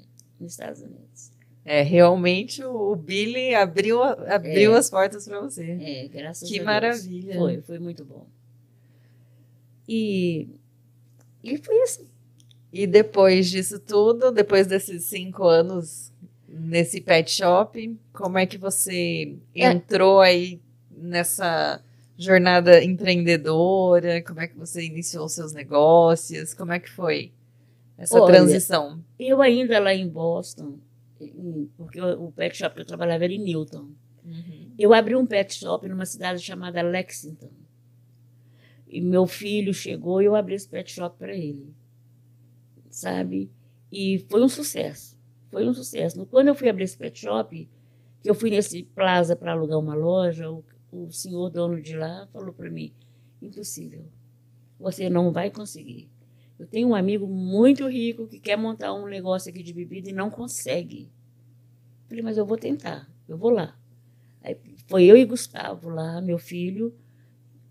nos 0.40 0.52
Estados 0.52 0.81
Unidos. 0.83 1.31
É, 1.64 1.83
realmente 1.83 2.62
o 2.64 2.93
o 2.93 2.97
Billy 2.97 3.54
abriu, 3.54 4.02
abriu 4.02 4.75
É. 4.75 4.78
as 4.78 4.90
portas 4.90 5.26
para 5.26 5.40
você. 5.40 5.64
É, 5.81 6.09
graças 6.09 6.49
Que 6.49 6.57
a 6.57 6.59
Deus. 6.59 6.66
maravilha. 6.66 7.35
Foi, 7.37 7.61
foi 7.62 7.78
muito 7.78 8.04
bom. 8.04 8.26
E, 9.88 10.49
e 11.43 11.57
foi 11.59 11.81
assim. 11.83 12.07
E 12.76 12.88
depois 12.88 13.49
disso 13.49 13.78
tudo, 13.78 14.33
depois 14.33 14.66
desses 14.66 15.04
cinco 15.04 15.45
anos 15.45 16.12
nesse 16.49 17.00
pet 17.00 17.31
shop, 17.31 17.97
como 18.12 18.37
é 18.37 18.47
que 18.47 18.59
você 18.59 19.38
É. 19.54 19.71
entrou 19.71 20.21
aí 20.21 20.61
nessa 20.90 21.81
jornada 22.19 22.83
empreendedora? 22.83 24.21
Como 24.23 24.40
é 24.40 24.49
que 24.49 24.59
você 24.59 24.85
iniciou 24.85 25.28
seus 25.28 25.52
negócios? 25.52 26.52
Como 26.52 26.73
é 26.73 26.81
que 26.81 26.90
foi 26.90 27.31
essa 27.97 28.21
Olha, 28.21 28.26
transição? 28.35 29.00
Eu 29.21 29.40
ainda 29.40 29.78
lá 29.78 29.95
em 29.95 30.09
Boston, 30.09 30.76
porque 31.76 32.00
o 32.00 32.33
pet 32.33 32.57
shop 32.57 32.75
que 32.75 32.81
eu 32.81 32.87
trabalhava 32.87 33.23
era 33.23 33.33
em 33.33 33.38
Newton. 33.38 33.87
Uhum. 34.25 34.73
Eu 34.76 34.93
abri 34.93 35.14
um 35.14 35.26
pet 35.26 35.54
shop 35.54 35.88
numa 35.88 36.07
cidade 36.07 36.43
chamada 36.43 36.83
Lexington. 36.83 37.50
E 38.88 39.00
meu 39.00 39.28
filho 39.28 39.73
chegou 39.73 40.21
e 40.21 40.25
eu 40.25 40.35
abri 40.35 40.57
esse 40.57 40.69
pet 40.69 40.90
shop 40.90 41.16
para 41.16 41.33
ele. 41.37 41.73
Sabe? 42.95 43.51
E 43.91 44.25
foi 44.31 44.41
um 44.41 44.49
sucesso. 44.49 45.19
Foi 45.51 45.69
um 45.69 45.75
sucesso. 45.75 46.25
Quando 46.27 46.47
eu 46.47 46.55
fui 46.55 46.69
abrir 46.69 46.85
esse 46.85 46.97
pet 46.97 47.19
shop, 47.19 47.69
que 48.23 48.31
eu 48.31 48.37
fui 48.37 48.51
nesse 48.51 48.85
plaza 48.85 49.35
para 49.35 49.51
alugar 49.51 49.81
uma 49.81 49.97
loja, 49.97 50.49
o, 50.49 50.65
o 50.93 51.11
senhor 51.11 51.51
dono 51.51 51.83
de 51.83 51.97
lá 51.97 52.29
falou 52.33 52.53
para 52.53 52.71
mim: 52.71 52.95
impossível. 53.43 54.05
Você 54.79 55.11
não 55.11 55.33
vai 55.33 55.51
conseguir. 55.51 56.09
Eu 56.57 56.69
tenho 56.69 56.87
um 56.87 56.95
amigo 56.95 57.27
muito 57.27 57.89
rico 57.89 58.29
que 58.29 58.39
quer 58.39 58.57
montar 58.57 58.95
um 58.95 59.09
negócio 59.09 59.51
aqui 59.51 59.61
de 59.61 59.73
bebida 59.73 60.11
e 60.11 60.13
não 60.13 60.31
consegue. 60.31 61.11
Falei, 62.07 62.23
mas 62.23 62.39
eu 62.39 62.47
vou 62.47 62.57
tentar, 62.57 63.13
eu 63.27 63.37
vou 63.37 63.51
lá. 63.51 63.77
Aí 64.41 64.57
foi 64.87 65.03
eu 65.07 65.17
e 65.17 65.25
Gustavo 65.25 65.89
lá, 65.89 66.21
meu 66.21 66.39
filho, 66.39 66.95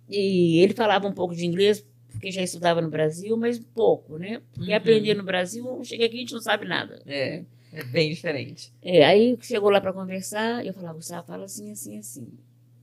e 0.10 0.58
ele 0.58 0.74
falava 0.74 1.08
um 1.08 1.14
pouco 1.14 1.34
de 1.34 1.46
inglês, 1.46 1.86
porque 2.24 2.32
já 2.32 2.42
estudava 2.42 2.82
no 2.82 2.90
Brasil, 2.90 3.36
mas 3.36 3.60
pouco, 3.60 4.18
né? 4.18 4.42
Porque 4.54 4.72
uhum. 4.72 4.78
aprender 4.78 5.14
no 5.14 5.24
Brasil, 5.24 5.84
chega 5.84 6.06
aqui 6.06 6.16
a 6.16 6.20
gente 6.22 6.34
não 6.34 6.40
sabe 6.40 6.66
nada. 6.66 7.02
É, 7.06 7.44
é 7.74 7.84
bem 7.84 8.12
diferente. 8.12 8.72
É, 8.82 9.04
aí 9.04 9.38
chegou 9.42 9.70
lá 9.70 9.82
para 9.82 9.92
conversar, 9.92 10.66
eu 10.66 10.74
falava, 10.74 10.94
Gustavo, 10.94 11.28
fala 11.28 11.44
assim, 11.44 11.70
assim, 11.70 11.98
assim. 12.00 12.30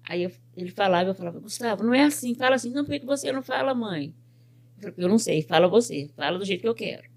Aí 0.07 0.25
eu, 0.25 0.31
ele 0.55 0.71
falava, 0.71 1.09
eu 1.09 1.15
falava, 1.15 1.41
Gustavo, 1.41 1.83
não 1.83 1.95
é 1.95 2.03
assim, 2.03 2.35
fala 2.35 2.57
assim. 2.57 2.71
Não, 2.71 2.85
por 2.85 3.01
que 3.01 3.07
você 3.07 3.33
não 3.33 3.43
fala, 3.43 3.75
mãe? 3.75 4.15
Eu, 4.77 4.93
falei, 4.93 5.07
eu 5.07 5.09
não 5.09 5.19
sei, 5.19 5.41
fala 5.41 5.67
você, 5.69 6.11
fala 6.15 6.39
do 6.39 6.45
jeito 6.45 6.61
que 6.61 6.69
eu 6.69 6.75
quero. 6.75 7.09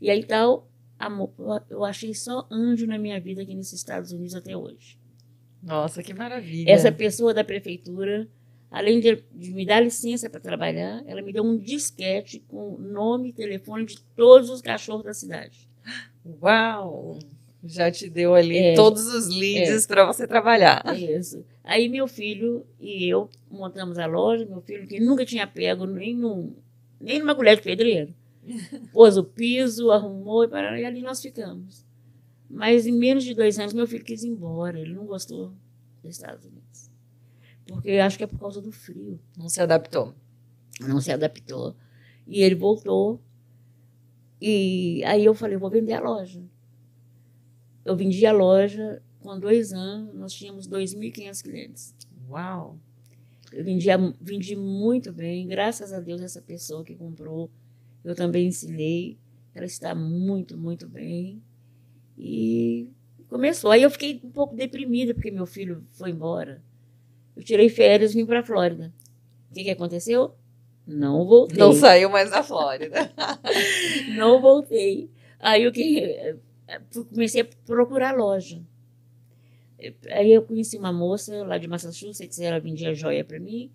E 0.00 0.10
aí 0.10 0.22
tal, 0.22 0.70
amor, 0.96 1.32
eu 1.68 1.84
achei 1.84 2.14
só 2.14 2.46
anjo 2.52 2.86
na 2.86 2.98
minha 2.98 3.20
vida 3.20 3.42
aqui 3.42 3.56
nos 3.56 3.72
Estados 3.72 4.12
Unidos 4.12 4.36
até 4.36 4.56
hoje. 4.56 4.96
Nossa, 5.60 6.04
que 6.04 6.14
maravilha. 6.14 6.70
Essa 6.70 6.92
pessoa 6.92 7.34
da 7.34 7.42
prefeitura, 7.42 8.28
além 8.72 9.00
de, 9.00 9.22
de 9.30 9.52
me 9.52 9.66
dar 9.66 9.80
licença 9.80 10.30
para 10.30 10.40
trabalhar, 10.40 11.04
ela 11.06 11.20
me 11.20 11.30
deu 11.30 11.44
um 11.44 11.58
disquete 11.58 12.42
com 12.48 12.78
nome 12.78 13.28
e 13.28 13.32
telefone 13.32 13.84
de 13.84 14.00
todos 14.16 14.48
os 14.48 14.62
cachorros 14.62 15.04
da 15.04 15.12
cidade. 15.12 15.68
Uau! 16.42 17.18
Já 17.62 17.92
te 17.92 18.08
deu 18.08 18.34
ali 18.34 18.58
é, 18.58 18.74
todos 18.74 19.06
os 19.06 19.28
leads 19.28 19.84
é, 19.84 19.86
para 19.86 20.06
você 20.06 20.26
trabalhar. 20.26 20.82
Isso. 20.98 21.44
Aí 21.62 21.88
meu 21.88 22.08
filho 22.08 22.66
e 22.80 23.06
eu 23.06 23.28
montamos 23.48 23.98
a 23.98 24.06
loja, 24.06 24.46
meu 24.46 24.62
filho 24.62 24.88
que 24.88 24.98
nunca 24.98 25.24
tinha 25.24 25.46
pego 25.46 25.86
nem, 25.86 26.16
num, 26.16 26.56
nem 26.98 27.20
numa 27.20 27.34
colher 27.36 27.56
de 27.56 27.62
pedreiro. 27.62 28.12
Pôs 28.90 29.16
o 29.16 29.22
piso, 29.22 29.90
arrumou 29.90 30.44
e 30.44 30.84
ali 30.84 31.02
nós 31.02 31.20
ficamos. 31.20 31.84
Mas 32.50 32.86
em 32.86 32.92
menos 32.92 33.22
de 33.22 33.34
dois 33.34 33.58
anos 33.58 33.74
meu 33.74 33.86
filho 33.86 34.04
quis 34.04 34.24
ir 34.24 34.28
embora, 34.28 34.80
ele 34.80 34.94
não 34.94 35.04
gostou 35.04 35.52
dos 36.02 36.16
Estados 36.16 36.44
Unidos. 36.44 36.91
Porque 37.74 37.90
acho 37.92 38.18
que 38.18 38.24
é 38.24 38.26
por 38.26 38.38
causa 38.38 38.60
do 38.60 38.70
frio. 38.72 39.18
Não 39.36 39.48
se 39.48 39.60
adaptou. 39.60 40.14
Não 40.80 41.00
se 41.00 41.10
adaptou. 41.10 41.74
E 42.26 42.42
ele 42.42 42.54
voltou. 42.54 43.20
E 44.40 45.02
aí 45.04 45.24
eu 45.24 45.34
falei, 45.34 45.56
vou 45.56 45.70
vender 45.70 45.94
a 45.94 46.00
loja. 46.00 46.42
Eu 47.84 47.96
vendi 47.96 48.24
a 48.26 48.32
loja, 48.32 49.02
com 49.20 49.38
dois 49.38 49.72
anos, 49.72 50.14
nós 50.14 50.32
tínhamos 50.32 50.68
2.500 50.68 51.42
clientes. 51.42 51.94
Uau! 52.28 52.78
Eu 53.52 53.64
vendia, 53.64 53.96
vendi 54.20 54.56
muito 54.56 55.12
bem, 55.12 55.46
graças 55.46 55.92
a 55.92 56.00
Deus, 56.00 56.22
essa 56.22 56.40
pessoa 56.40 56.84
que 56.84 56.94
comprou, 56.94 57.50
eu 58.04 58.14
também 58.14 58.46
ensinei. 58.48 59.18
Ela 59.54 59.66
está 59.66 59.94
muito, 59.94 60.56
muito 60.56 60.88
bem. 60.88 61.42
E 62.16 62.90
começou. 63.28 63.70
Aí 63.70 63.82
eu 63.82 63.90
fiquei 63.90 64.20
um 64.24 64.30
pouco 64.30 64.56
deprimida, 64.56 65.12
porque 65.14 65.30
meu 65.30 65.46
filho 65.46 65.84
foi 65.90 66.10
embora. 66.10 66.62
Eu 67.36 67.42
tirei 67.42 67.68
férias 67.68 68.12
e 68.12 68.14
vim 68.14 68.26
para 68.26 68.40
a 68.40 68.44
Flórida. 68.44 68.92
O 69.50 69.54
que, 69.54 69.64
que 69.64 69.70
aconteceu? 69.70 70.34
Não 70.86 71.24
voltei. 71.24 71.58
Não 71.58 71.72
saiu 71.72 72.10
mais 72.10 72.30
da 72.30 72.42
Flórida. 72.42 73.12
Não 74.16 74.40
voltei. 74.40 75.10
Aí 75.38 75.64
eu 75.64 75.72
que 75.72 76.36
comecei 77.10 77.42
a 77.42 77.48
procurar 77.66 78.14
loja. 78.14 78.62
Aí 80.10 80.32
eu 80.32 80.42
conheci 80.42 80.78
uma 80.78 80.92
moça 80.92 81.44
lá 81.44 81.58
de 81.58 81.66
Massachusetts, 81.66 82.38
ela 82.38 82.60
vendia 82.60 82.94
joia 82.94 83.24
para 83.24 83.40
mim. 83.40 83.70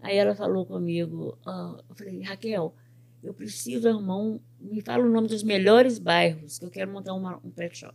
Aí 0.00 0.16
ela 0.16 0.34
falou 0.34 0.66
comigo, 0.66 1.38
uh, 1.46 1.82
eu 1.88 1.94
falei, 1.96 2.22
Raquel, 2.22 2.74
eu 3.22 3.32
preciso 3.32 3.88
arrumar 3.88 4.18
um, 4.18 4.38
me 4.60 4.80
fala 4.82 5.04
o 5.04 5.10
nome 5.10 5.26
dos 5.28 5.42
melhores 5.42 5.98
bairros, 5.98 6.58
que 6.58 6.64
eu 6.64 6.70
quero 6.70 6.92
montar 6.92 7.14
uma, 7.14 7.40
um 7.42 7.50
pet 7.50 7.78
shop. 7.78 7.94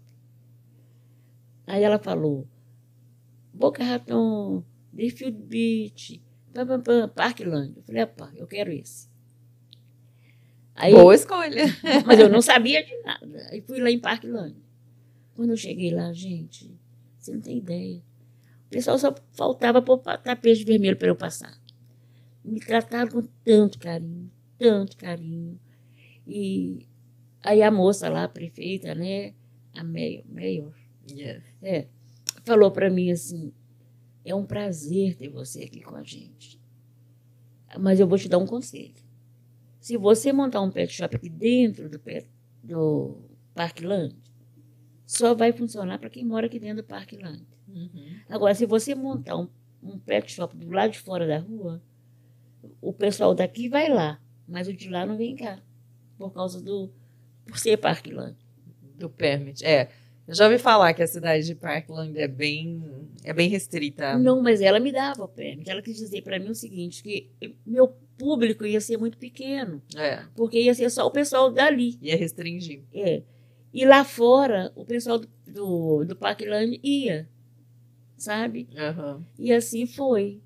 Aí 1.67 1.83
ela 1.83 1.99
falou, 1.99 2.47
Boca 3.53 3.83
Raton, 3.83 4.63
Deerfield 4.91 5.37
Beach, 5.43 6.21
pam, 6.53 6.67
pam, 6.67 6.81
pam, 6.81 7.09
Parkland. 7.09 7.73
Eu 7.77 7.83
falei, 7.83 8.03
opa, 8.03 8.31
eu 8.35 8.47
quero 8.47 8.71
esse. 8.71 9.09
Aí, 10.75 10.93
Boa 10.93 11.13
escolha. 11.13 11.65
Mas 12.05 12.19
eu 12.19 12.29
não 12.29 12.41
sabia 12.43 12.83
de 12.83 12.95
nada. 13.03 13.47
Aí 13.51 13.61
fui 13.61 13.79
lá 13.79 13.89
em 13.89 13.99
Parkland. 13.99 14.55
Quando 15.35 15.51
eu 15.51 15.57
cheguei 15.57 15.91
lá, 15.91 16.11
gente, 16.11 16.71
você 17.17 17.33
não 17.33 17.41
tem 17.41 17.57
ideia. 17.57 18.01
O 18.67 18.69
pessoal 18.69 18.97
só 18.97 19.13
faltava 19.33 19.81
pôr 19.81 19.97
tapete 19.99 20.63
vermelho 20.63 20.97
para 20.97 21.07
eu 21.07 21.15
passar. 21.15 21.59
Me 22.43 22.59
trataram 22.59 23.11
com 23.11 23.21
tanto 23.43 23.77
carinho, 23.79 24.31
tanto 24.57 24.97
carinho. 24.97 25.59
E 26.25 26.87
aí 27.43 27.61
a 27.61 27.69
moça 27.69 28.09
lá, 28.09 28.23
a 28.23 28.29
prefeita, 28.29 28.95
né, 28.95 29.33
a 29.75 29.83
Mayor, 29.83 30.23
Mayor 30.27 30.73
yes. 31.09 31.43
é, 31.61 31.87
falou 32.43 32.71
para 32.71 32.89
mim 32.89 33.11
assim, 33.11 33.53
é 34.23 34.35
um 34.35 34.45
prazer 34.45 35.15
ter 35.15 35.29
você 35.29 35.63
aqui 35.63 35.81
com 35.81 35.95
a 35.95 36.03
gente. 36.03 36.59
Mas 37.79 37.99
eu 37.99 38.07
vou 38.07 38.17
te 38.17 38.27
dar 38.27 38.37
um 38.37 38.45
conselho. 38.45 38.93
Se 39.79 39.97
você 39.97 40.31
montar 40.31 40.61
um 40.61 40.69
pet 40.69 40.93
shop 40.93 41.15
aqui 41.15 41.29
dentro 41.29 41.89
do, 41.89 41.99
pet, 41.99 42.29
do 42.63 43.17
Parkland, 43.53 44.15
só 45.05 45.33
vai 45.33 45.51
funcionar 45.51 45.97
para 45.97 46.09
quem 46.09 46.23
mora 46.23 46.45
aqui 46.45 46.59
dentro 46.59 46.83
do 46.83 46.87
Parkland. 46.87 47.45
Uhum. 47.67 48.19
Agora, 48.29 48.53
se 48.53 48.65
você 48.65 48.93
montar 48.93 49.37
um, 49.37 49.47
um 49.81 49.97
pet 49.97 50.31
shop 50.31 50.55
do 50.55 50.69
lado 50.69 50.91
de 50.91 50.99
fora 50.99 51.25
da 51.25 51.39
rua, 51.39 51.81
o 52.79 52.93
pessoal 52.93 53.33
daqui 53.33 53.67
vai 53.67 53.89
lá, 53.89 54.21
mas 54.47 54.67
o 54.67 54.73
de 54.73 54.89
lá 54.89 55.05
não 55.05 55.17
vem 55.17 55.35
cá, 55.35 55.59
por 56.17 56.31
causa 56.31 56.61
do. 56.61 56.91
por 57.45 57.57
ser 57.57 57.77
Parkland. 57.77 58.37
Do 58.95 59.09
permit. 59.09 59.65
É. 59.65 59.89
Eu 60.31 60.35
já 60.35 60.45
ouvi 60.45 60.57
falar 60.57 60.93
que 60.93 61.03
a 61.03 61.07
cidade 61.07 61.45
de 61.45 61.53
Parkland 61.53 62.17
é 62.17 62.25
bem, 62.25 62.81
é 63.21 63.33
bem 63.33 63.49
restrita. 63.49 64.17
Não, 64.17 64.41
mas 64.41 64.61
ela 64.61 64.79
me 64.79 64.89
dava 64.89 65.25
o 65.25 65.27
permit. 65.27 65.69
Ela 65.69 65.81
quis 65.81 65.97
dizer 65.97 66.21
para 66.21 66.39
mim 66.39 66.51
o 66.51 66.55
seguinte, 66.55 67.03
que 67.03 67.29
meu 67.65 67.89
público 68.17 68.65
ia 68.65 68.79
ser 68.79 68.95
muito 68.95 69.17
pequeno. 69.17 69.81
É. 69.93 70.23
Porque 70.33 70.57
ia 70.57 70.73
ser 70.73 70.89
só 70.89 71.05
o 71.05 71.11
pessoal 71.11 71.51
dali. 71.51 71.97
Ia 72.01 72.15
restringir. 72.15 72.81
É. 72.93 73.23
E 73.73 73.85
lá 73.85 74.05
fora, 74.05 74.71
o 74.73 74.85
pessoal 74.85 75.19
do, 75.19 75.27
do, 75.45 76.05
do 76.05 76.15
Parkland 76.15 76.79
ia, 76.81 77.27
sabe? 78.15 78.69
Uhum. 78.71 79.21
E 79.37 79.51
assim 79.51 79.85
foi. 79.85 80.39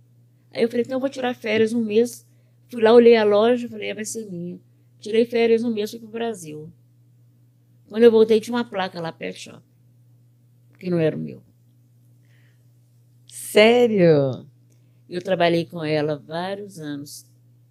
Aí 0.51 0.63
eu 0.63 0.67
falei, 0.67 0.81
então 0.81 0.95
eu 0.95 0.99
vou 0.99 1.09
tirar 1.09 1.35
férias 1.35 1.73
um 1.73 1.85
mês. 1.85 2.27
Fui 2.69 2.81
lá, 2.81 2.91
olhei 2.91 3.17
a 3.17 3.23
loja, 3.23 3.69
falei, 3.69 3.91
ah, 3.91 3.95
vai 3.95 4.05
ser 4.05 4.25
minha. 4.31 4.59
Tirei 4.99 5.25
férias 5.25 5.63
um 5.63 5.71
mês, 5.71 5.91
fui 5.91 5.99
pro 5.99 6.09
Brasil. 6.09 6.73
Quando 7.87 8.01
eu 8.01 8.09
voltei, 8.09 8.39
tinha 8.39 8.55
uma 8.57 8.65
placa 8.65 8.99
lá, 8.99 9.11
pet 9.11 9.39
shop. 9.39 9.61
Que 10.77 10.89
não 10.89 10.99
era 10.99 11.15
o 11.15 11.19
meu. 11.19 11.41
Sério? 13.27 14.47
Eu 15.09 15.21
trabalhei 15.21 15.65
com 15.65 15.83
ela 15.83 16.17
vários 16.17 16.79
anos. 16.79 17.25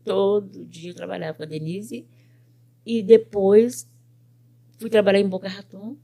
Todo 0.05 0.65
dia 0.65 0.91
eu 0.91 0.95
trabalhava 0.95 1.37
com 1.37 1.43
a 1.43 1.47
Denise. 1.47 2.07
E 2.87 3.03
depois 3.03 3.91
fui 4.79 4.91
trabalhar 4.91 5.21
em 5.21 5.29
Boca 5.29 5.49
Raton. 5.49 5.97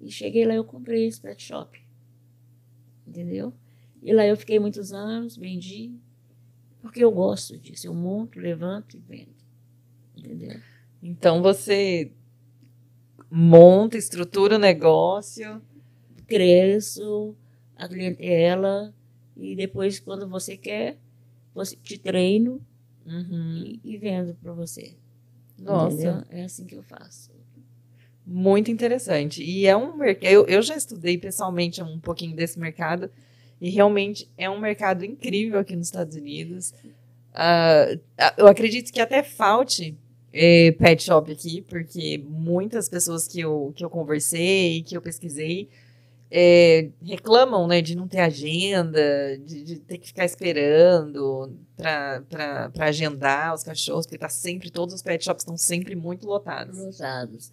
E 0.00 0.10
cheguei 0.10 0.46
lá 0.46 0.54
eu 0.54 0.64
comprei 0.64 1.06
esse 1.06 1.20
pet 1.20 1.42
shop. 1.42 1.80
Entendeu? 3.06 3.52
E 4.02 4.12
lá 4.12 4.26
eu 4.26 4.36
fiquei 4.36 4.58
muitos 4.58 4.92
anos, 4.92 5.36
vendi. 5.36 5.94
Porque 6.80 7.04
eu 7.04 7.10
gosto 7.10 7.58
disso. 7.58 7.86
Eu 7.86 7.94
monto, 7.94 8.38
levanto 8.38 8.96
e 8.96 9.00
vendo. 9.00 9.34
Entendeu? 10.16 10.58
Então 11.02 11.42
você 11.42 12.12
monta, 13.30 13.96
estrutura 13.96 14.56
o 14.56 14.58
negócio. 14.58 15.62
Cresço 16.30 17.34
a 17.76 17.88
clientela 17.88 18.94
e 19.36 19.56
depois, 19.56 19.98
quando 19.98 20.28
você 20.28 20.56
quer, 20.56 20.96
você 21.54 21.74
te 21.74 21.98
treino 21.98 22.60
uhum. 23.04 23.64
e, 23.64 23.80
e, 23.82 23.98
vendo 23.98 24.34
para 24.34 24.52
você. 24.52 24.94
Nossa. 25.58 25.94
Entendeu? 25.94 26.24
É 26.30 26.44
assim 26.44 26.64
que 26.66 26.76
eu 26.76 26.82
faço. 26.82 27.30
Muito 28.24 28.70
interessante. 28.70 29.42
E 29.42 29.66
é 29.66 29.76
um 29.76 29.96
mercado. 29.96 30.30
Eu, 30.30 30.46
eu 30.46 30.62
já 30.62 30.76
estudei 30.76 31.18
pessoalmente 31.18 31.82
um 31.82 31.98
pouquinho 31.98 32.36
desse 32.36 32.60
mercado. 32.60 33.10
E 33.60 33.68
realmente 33.70 34.30
é 34.38 34.48
um 34.48 34.60
mercado 34.60 35.04
incrível 35.04 35.58
aqui 35.58 35.74
nos 35.74 35.88
Estados 35.88 36.16
Unidos. 36.16 36.72
Uh, 37.32 38.00
eu 38.38 38.46
acredito 38.46 38.92
que 38.92 39.00
até 39.00 39.22
falte 39.22 39.96
é, 40.32 40.72
pet 40.72 41.02
shop 41.02 41.30
aqui, 41.30 41.62
porque 41.62 42.22
muitas 42.26 42.88
pessoas 42.88 43.26
que 43.26 43.40
eu, 43.40 43.72
que 43.74 43.84
eu 43.84 43.90
conversei, 43.90 44.82
que 44.82 44.96
eu 44.96 45.02
pesquisei, 45.02 45.68
é, 46.30 46.90
reclamam 47.02 47.66
né, 47.66 47.82
de 47.82 47.96
não 47.96 48.06
ter 48.06 48.20
agenda, 48.20 49.00
de, 49.38 49.64
de 49.64 49.76
ter 49.80 49.98
que 49.98 50.06
ficar 50.06 50.24
esperando 50.24 51.52
para 51.76 52.70
agendar 52.78 53.52
os 53.54 53.64
cachorros, 53.64 54.06
porque 54.06 54.18
tá 54.18 54.28
sempre, 54.28 54.70
todos 54.70 54.94
os 54.94 55.02
pet 55.02 55.24
shops 55.24 55.42
estão 55.42 55.56
sempre 55.56 55.96
muito 55.96 56.26
lotados. 56.26 56.78
Lotados. 56.78 57.52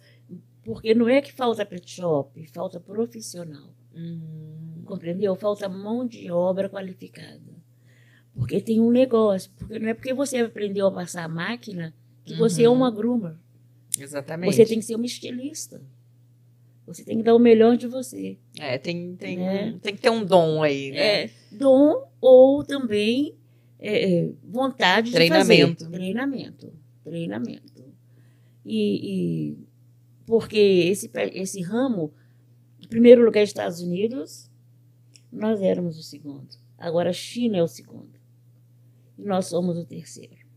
Porque 0.62 0.94
não 0.94 1.08
é 1.08 1.20
que 1.20 1.32
falta 1.32 1.66
pet 1.66 1.90
shop, 1.90 2.46
falta 2.52 2.78
profissional. 2.78 3.74
Hum. 3.94 4.82
Compreendeu? 4.84 5.34
Falta 5.34 5.68
mão 5.68 6.06
de 6.06 6.30
obra 6.30 6.68
qualificada. 6.68 7.58
Porque 8.34 8.60
tem 8.60 8.80
um 8.80 8.90
negócio. 8.90 9.50
Porque 9.58 9.78
não 9.78 9.88
é 9.88 9.94
porque 9.94 10.14
você 10.14 10.38
aprendeu 10.38 10.86
a 10.86 10.92
passar 10.92 11.24
a 11.24 11.28
máquina 11.28 11.92
que 12.24 12.34
uhum. 12.34 12.38
você 12.38 12.62
é 12.62 12.68
uma 12.68 12.90
groomer. 12.90 13.34
Exatamente. 13.98 14.54
Você 14.54 14.64
tem 14.64 14.78
que 14.78 14.84
ser 14.84 14.94
uma 14.94 15.06
estilista. 15.06 15.82
Você 16.88 17.04
tem 17.04 17.18
que 17.18 17.22
dar 17.22 17.34
o 17.34 17.38
melhor 17.38 17.76
de 17.76 17.86
você. 17.86 18.38
É, 18.58 18.78
tem, 18.78 19.14
tem, 19.14 19.36
né? 19.36 19.78
tem 19.82 19.94
que 19.94 20.00
ter 20.00 20.08
um 20.08 20.24
dom 20.24 20.62
aí, 20.62 20.90
né? 20.90 21.24
É, 21.24 21.30
dom 21.52 22.08
ou 22.18 22.64
também 22.64 23.36
é, 23.78 24.20
é 24.20 24.30
vontade 24.42 25.12
Treinamento. 25.12 25.84
de 25.84 25.84
fazer. 25.84 25.96
Treinamento. 25.96 26.72
Treinamento. 27.04 27.84
E, 28.64 29.50
e 29.52 29.58
porque 30.24 30.56
esse, 30.56 31.10
esse 31.34 31.60
ramo, 31.60 32.12
em 32.82 32.88
primeiro 32.88 33.22
lugar, 33.22 33.42
Estados 33.42 33.80
Unidos, 33.80 34.50
nós 35.30 35.60
éramos 35.60 35.98
o 35.98 36.02
segundo. 36.02 36.48
Agora 36.78 37.10
a 37.10 37.14
China 37.14 37.58
é 37.58 37.62
o 37.62 37.68
segundo. 37.68 38.18
E 39.18 39.24
nós 39.24 39.44
somos 39.46 39.76
o 39.76 39.84
terceiro. 39.84 40.48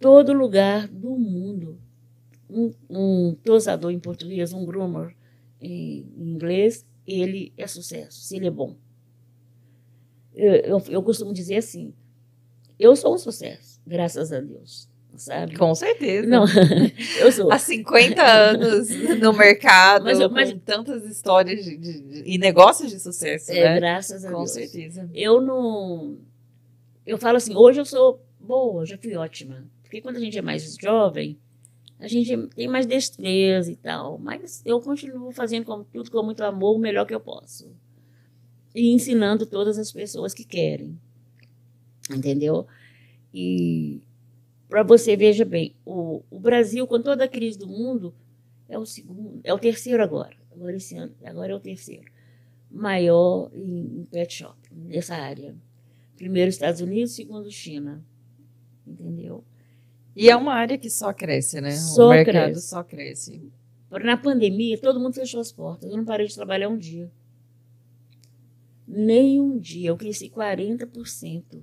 Todo 0.00 0.32
lugar 0.32 0.88
do 0.88 1.16
mundo 1.16 1.80
um, 2.48 2.72
um 2.88 3.34
tosador 3.44 3.90
em 3.90 3.98
português, 3.98 4.52
um 4.52 4.64
groomer 4.64 5.14
em, 5.60 6.06
inglês, 6.16 6.86
ele 7.06 7.52
é 7.56 7.66
sucesso, 7.66 8.20
se 8.20 8.36
ele 8.36 8.46
é 8.46 8.50
bom. 8.50 8.76
Eu, 10.34 10.54
eu, 10.54 10.82
eu, 10.88 11.02
costumo 11.02 11.32
dizer 11.32 11.56
assim, 11.56 11.92
eu 12.78 12.94
sou 12.94 13.14
um 13.14 13.18
sucesso, 13.18 13.80
graças 13.86 14.32
a 14.32 14.40
Deus. 14.40 14.88
Sabe? 15.16 15.56
Com 15.56 15.74
certeza. 15.74 16.28
Não, 16.28 16.44
eu 17.18 17.32
sou. 17.32 17.50
Há 17.50 17.58
50 17.58 18.22
anos 18.22 18.88
no 19.18 19.32
mercado, 19.32 20.04
mas, 20.04 20.20
eu, 20.20 20.30
mas, 20.30 20.52
com 20.52 20.58
tantas 20.60 21.04
histórias 21.04 21.64
de, 21.64 21.76
de, 21.76 22.00
de, 22.00 22.22
e 22.24 22.38
negócios 22.38 22.90
de 22.90 23.00
sucesso. 23.00 23.50
É, 23.50 23.64
né? 23.64 23.80
graças 23.80 24.24
a 24.24 24.30
com 24.30 24.36
Deus. 24.36 24.50
Com 24.52 24.54
certeza. 24.54 25.10
Eu 25.12 25.40
não. 25.40 26.18
Eu 27.04 27.18
falo 27.18 27.38
assim, 27.38 27.56
hoje 27.56 27.80
eu 27.80 27.84
sou 27.84 28.22
boa, 28.38 28.86
já 28.86 28.96
fui 28.96 29.16
ótima. 29.16 29.66
Porque 29.82 30.00
quando 30.00 30.16
a 30.16 30.20
gente 30.20 30.38
é 30.38 30.42
mais 30.42 30.76
jovem, 30.80 31.38
a 31.98 32.06
gente 32.06 32.36
tem 32.48 32.68
mais 32.68 32.86
destreza 32.86 33.72
e 33.72 33.76
tal, 33.76 34.18
mas 34.18 34.62
eu 34.64 34.80
continuo 34.80 35.32
fazendo 35.32 35.64
com, 35.64 35.82
tudo 35.84 36.10
com 36.10 36.22
muito 36.22 36.42
amor, 36.44 36.76
o 36.76 36.78
melhor 36.78 37.04
que 37.04 37.14
eu 37.14 37.20
posso. 37.20 37.70
E 38.74 38.92
ensinando 38.92 39.44
todas 39.44 39.78
as 39.78 39.90
pessoas 39.90 40.32
que 40.32 40.44
querem. 40.44 40.98
Entendeu? 42.10 42.66
E 43.34 44.00
para 44.68 44.82
você, 44.82 45.16
veja 45.16 45.44
bem, 45.44 45.74
o, 45.84 46.22
o 46.30 46.38
Brasil, 46.38 46.86
com 46.86 47.00
toda 47.02 47.24
a 47.24 47.28
crise 47.28 47.58
do 47.58 47.66
mundo, 47.66 48.14
é 48.68 48.78
o 48.78 48.86
segundo, 48.86 49.40
é 49.42 49.52
o 49.52 49.58
terceiro 49.58 50.02
agora. 50.02 50.36
Agora 50.52 50.76
esse 50.76 50.96
ano, 50.96 51.14
agora 51.24 51.52
é 51.52 51.54
o 51.54 51.60
terceiro. 51.60 52.10
Maior 52.70 53.50
em, 53.54 54.00
em 54.00 54.04
pet 54.04 54.34
shop, 54.34 54.56
nessa 54.72 55.16
área. 55.16 55.56
Primeiro 56.16 56.48
Estados 56.48 56.80
Unidos, 56.80 57.12
segundo 57.12 57.50
China. 57.50 58.04
Entendeu? 58.86 59.44
E 60.18 60.28
é 60.28 60.34
uma 60.34 60.52
área 60.52 60.76
que 60.76 60.90
só 60.90 61.12
cresce, 61.12 61.60
né? 61.60 61.70
Só 61.70 62.08
o 62.08 62.10
mercado 62.10 62.50
cresce. 62.50 62.68
só 62.68 62.82
cresce. 62.82 63.52
Na 64.02 64.16
pandemia, 64.16 64.76
todo 64.76 64.98
mundo 64.98 65.14
fechou 65.14 65.40
as 65.40 65.52
portas. 65.52 65.88
Eu 65.88 65.96
não 65.96 66.04
parei 66.04 66.26
de 66.26 66.34
trabalhar 66.34 66.68
um 66.68 66.76
dia. 66.76 67.08
Nem 68.86 69.40
um 69.40 69.56
dia. 69.56 69.90
Eu 69.90 69.96
cresci 69.96 70.28
40% 70.28 71.62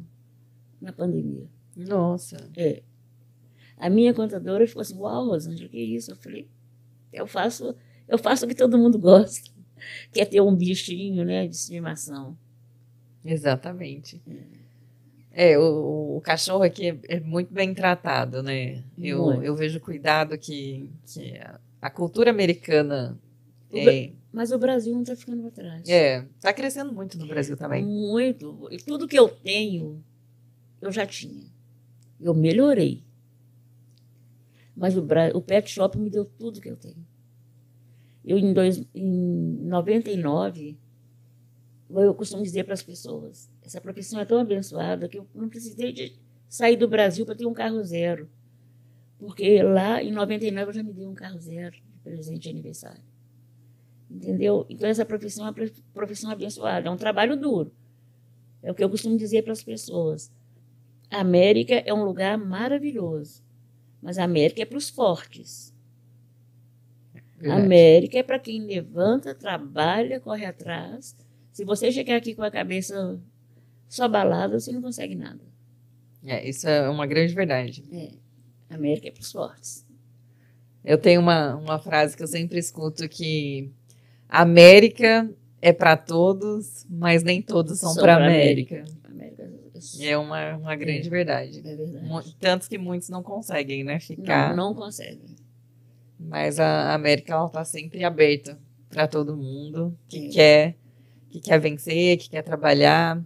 na 0.80 0.94
pandemia. 0.94 1.50
Nossa. 1.76 2.50
É. 2.56 2.82
A 3.78 3.90
minha 3.90 4.14
contadora 4.14 4.66
ficou 4.66 4.82
assim, 4.82 4.98
uau, 4.98 5.28
Rosângela, 5.28 5.68
que 5.68 5.78
isso? 5.78 6.12
Eu 6.12 6.16
falei, 6.16 6.48
eu 7.12 7.28
faço, 7.28 7.76
eu 8.08 8.18
faço 8.18 8.46
o 8.46 8.48
que 8.48 8.56
todo 8.56 8.78
mundo 8.78 8.98
gosta. 8.98 9.54
Que 10.12 10.22
é 10.22 10.26
ter 10.26 10.40
um 10.40 10.56
bichinho, 10.56 11.26
né, 11.26 11.46
de 11.46 11.54
estimação. 11.54 12.36
Exatamente. 13.24 14.22
É. 14.26 14.65
É, 15.38 15.60
o, 15.60 16.16
o 16.16 16.22
cachorro 16.22 16.64
aqui 16.64 16.92
é, 16.92 16.98
é, 17.10 17.20
muito 17.20 17.54
bem 17.54 17.74
tratado, 17.74 18.42
né? 18.42 18.82
Eu, 18.98 19.44
eu 19.44 19.54
vejo 19.54 19.80
o 19.80 19.82
cuidado 19.82 20.38
que, 20.38 20.90
que 21.06 21.38
a, 21.38 21.60
a 21.82 21.90
cultura 21.90 22.30
americana. 22.30 23.20
É, 23.70 24.14
mas 24.32 24.54
o 24.54 24.58
Brasil 24.58 24.94
não 24.94 25.02
está 25.02 25.14
ficando 25.14 25.42
para 25.42 25.52
trás. 25.52 25.90
É, 25.90 26.26
está 26.38 26.54
crescendo 26.54 26.94
muito 26.94 27.18
no 27.18 27.28
Brasil 27.28 27.58
também. 27.58 27.84
Muito. 27.84 28.70
E 28.72 28.78
tudo 28.78 29.10
que 29.10 29.20
eu 29.20 29.28
tenho, 29.28 30.02
eu 30.82 30.90
já 30.90 31.06
tinha. 31.06 31.44
Eu 32.18 32.34
melhorei. 32.34 33.04
Mas 34.74 34.96
o, 34.96 35.06
o 35.34 35.42
pet 35.42 35.70
shop 35.70 35.98
me 35.98 36.10
deu 36.10 36.24
tudo 36.24 36.62
que 36.62 36.70
eu 36.70 36.78
tenho. 36.78 37.06
Eu, 38.24 38.38
em, 38.38 38.54
dois, 38.54 38.82
em 38.96 39.58
99, 39.64 40.78
eu 42.04 42.14
costumo 42.14 42.44
dizer 42.44 42.64
para 42.64 42.74
as 42.74 42.84
pessoas: 42.84 43.50
essa 43.62 43.80
profissão 43.80 44.20
é 44.20 44.26
tão 44.26 44.40
abençoada 44.40 45.08
que 45.08 45.18
eu 45.18 45.28
não 45.34 45.48
precisei 45.48 45.92
de 45.92 46.20
sair 46.50 46.76
do 46.76 46.88
Brasil 46.88 47.26
para 47.26 47.36
ter 47.36 47.46
um 47.46 47.54
carro 47.54 47.84
zero. 47.84 48.30
Porque 49.18 49.62
lá 49.64 50.04
em 50.04 50.12
99 50.12 50.70
eu 50.70 50.74
já 50.74 50.84
me 50.84 50.94
dei 50.94 51.08
um 51.08 51.14
carro 51.14 51.40
zero 51.40 51.76
de 51.76 52.00
presente 52.04 52.40
de 52.40 52.50
aniversário. 52.50 53.02
Entendeu? 54.10 54.66
Então 54.70 54.90
essa 54.90 55.06
profissão 55.06 55.46
é 55.46 55.50
uma 55.50 55.72
profissão 55.94 56.30
abençoada, 56.30 56.88
é 56.88 56.92
um 56.92 56.98
trabalho 56.98 57.38
duro. 57.38 57.72
É 58.62 58.72
o 58.72 58.76
que 58.76 58.84
eu 58.84 58.90
costumo 58.90 59.18
dizer 59.18 59.44
para 59.44 59.54
as 59.54 59.64
pessoas. 59.64 60.32
A 61.10 61.20
América 61.22 61.76
é 61.76 61.94
um 61.94 62.04
lugar 62.04 62.38
maravilhoso, 62.38 63.44
mas 64.02 64.18
a 64.18 64.24
América 64.24 64.62
é 64.62 64.66
para 64.66 64.78
os 64.78 64.90
fortes. 64.90 65.74
A 67.48 67.58
América 67.58 68.18
é 68.18 68.24
para 68.24 68.40
quem 68.40 68.66
levanta, 68.66 69.36
trabalha, 69.36 70.20
corre 70.20 70.46
atrás 70.46 71.16
se 71.56 71.64
você 71.64 71.90
chegar 71.90 72.18
aqui 72.18 72.36
com 72.36 72.44
a 72.44 72.52
cabeça 72.52 73.18
só 73.88 74.10
balada, 74.10 74.60
você 74.60 74.74
não 74.74 74.82
consegue 74.82 75.16
nada. 75.16 75.40
É, 76.22 76.46
isso 76.46 76.68
é 76.68 76.90
uma 76.90 77.08
grande 77.08 77.34
verdade. 77.34 77.82
É. 77.94 78.76
América 78.76 79.08
é 79.08 79.12
para 79.12 79.22
os 79.22 79.32
fortes. 79.32 79.88
Eu 80.84 80.98
tenho 80.98 81.22
uma, 81.22 81.56
uma 81.56 81.80
frase 81.80 82.18
que 82.18 82.22
eu 82.22 82.28
sempre 82.28 82.60
escuto 82.60 83.08
que 83.08 83.72
América 84.28 85.34
é 85.62 85.72
para 85.72 85.96
todos, 85.96 86.86
mas 86.90 87.24
nem 87.24 87.42
todos 87.42 87.80
são 87.80 87.96
para 87.96 88.18
América. 88.18 88.84
América. 89.06 89.50
É 90.02 90.18
uma, 90.18 90.58
uma 90.58 90.76
grande 90.76 91.08
é, 91.08 91.10
verdade. 91.10 91.60
É 91.60 91.74
verdade. 91.74 92.36
Tanto 92.38 92.68
que 92.68 92.78
muitos 92.78 93.08
não 93.08 93.24
conseguem, 93.24 93.82
né? 93.86 94.02
Ficar. 94.02 94.54
Não, 94.54 94.74
não 94.74 94.76
conseguem. 94.76 95.38
Mas 96.20 96.60
a 96.60 96.94
América 96.94 97.32
ela 97.32 97.48
tá 97.48 97.64
sempre 97.64 98.04
aberta 98.04 98.60
para 98.90 99.08
todo 99.08 99.38
mundo 99.38 99.98
que 100.10 100.28
é. 100.28 100.30
quer 100.32 100.85
que 101.36 101.50
quer 101.50 101.60
vencer, 101.60 102.18
que 102.18 102.30
quer 102.30 102.42
trabalhar. 102.42 103.22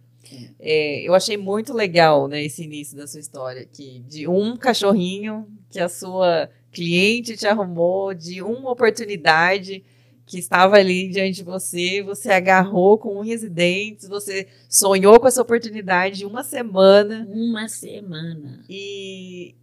É, 0.59 1.01
eu 1.07 1.13
achei 1.13 1.37
muito 1.37 1.73
legal 1.73 2.27
né, 2.27 2.43
esse 2.43 2.63
início 2.63 2.97
da 2.97 3.07
sua 3.07 3.19
história, 3.19 3.67
que 3.71 3.99
de 4.07 4.27
um 4.27 4.57
cachorrinho 4.57 5.47
que 5.69 5.79
a 5.79 5.89
sua 5.89 6.49
cliente 6.71 7.37
te 7.37 7.47
arrumou, 7.47 8.13
de 8.13 8.41
uma 8.41 8.71
oportunidade 8.71 9.83
que 10.25 10.37
estava 10.37 10.75
ali 10.75 11.07
diante 11.07 11.37
de 11.37 11.43
você, 11.43 12.03
você 12.03 12.31
agarrou 12.31 12.97
com 12.97 13.19
unhas 13.19 13.41
e 13.41 13.49
dentes, 13.49 14.07
você 14.07 14.47
sonhou 14.67 15.19
com 15.19 15.27
essa 15.27 15.41
oportunidade 15.41 16.25
uma 16.25 16.43
semana. 16.43 17.27
Uma 17.31 17.67
semana. 17.67 18.63
E, 18.69 19.55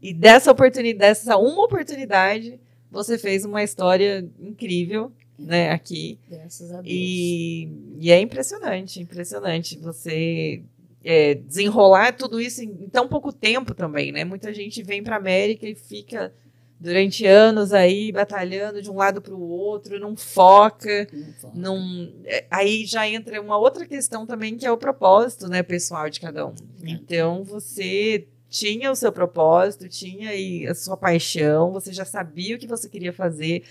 e 0.00 0.14
dessa 0.14 0.52
oportunidade, 0.52 0.98
dessa 0.98 1.36
uma 1.36 1.64
oportunidade, 1.64 2.60
você 2.90 3.18
fez 3.18 3.44
uma 3.44 3.64
história 3.64 4.28
incrível 4.38 5.12
né, 5.38 5.70
aqui. 5.70 6.18
Graças 6.28 6.70
a 6.70 6.80
Deus. 6.80 6.86
E, 6.88 7.68
e 7.98 8.10
é 8.10 8.20
impressionante, 8.20 9.00
impressionante 9.00 9.78
você 9.78 10.62
é, 11.04 11.34
desenrolar 11.34 12.12
tudo 12.12 12.40
isso 12.40 12.62
em, 12.62 12.68
em, 12.68 12.88
tão 12.88 13.08
pouco 13.08 13.32
tempo 13.32 13.74
também, 13.74 14.10
né? 14.10 14.24
Muita 14.24 14.52
gente 14.54 14.82
vem 14.82 15.02
para 15.02 15.16
América 15.16 15.66
e 15.68 15.74
fica 15.74 16.32
durante 16.80 17.24
anos 17.24 17.72
aí 17.72 18.10
batalhando 18.10 18.82
de 18.82 18.90
um 18.90 18.96
lado 18.96 19.20
para 19.20 19.34
o 19.34 19.48
outro, 19.48 19.98
não 19.98 20.16
foca, 20.16 21.06
não, 21.12 21.32
foca. 21.34 21.52
não 21.54 22.12
é, 22.24 22.44
aí 22.50 22.84
já 22.84 23.08
entra 23.08 23.40
uma 23.40 23.56
outra 23.56 23.86
questão 23.86 24.26
também 24.26 24.56
que 24.56 24.66
é 24.66 24.70
o 24.70 24.76
propósito, 24.76 25.48
né, 25.48 25.62
pessoal 25.62 26.10
de 26.10 26.20
cada 26.20 26.46
um. 26.46 26.54
É. 26.82 26.90
Então 26.90 27.44
você 27.44 28.26
tinha 28.48 28.90
o 28.90 28.96
seu 28.96 29.10
propósito, 29.10 29.88
tinha 29.88 30.30
aí 30.30 30.66
a 30.66 30.74
sua 30.74 30.96
paixão, 30.96 31.72
você 31.72 31.92
já 31.92 32.04
sabia 32.04 32.54
o 32.54 32.58
que 32.58 32.66
você 32.66 32.88
queria 32.88 33.12
fazer, 33.12 33.64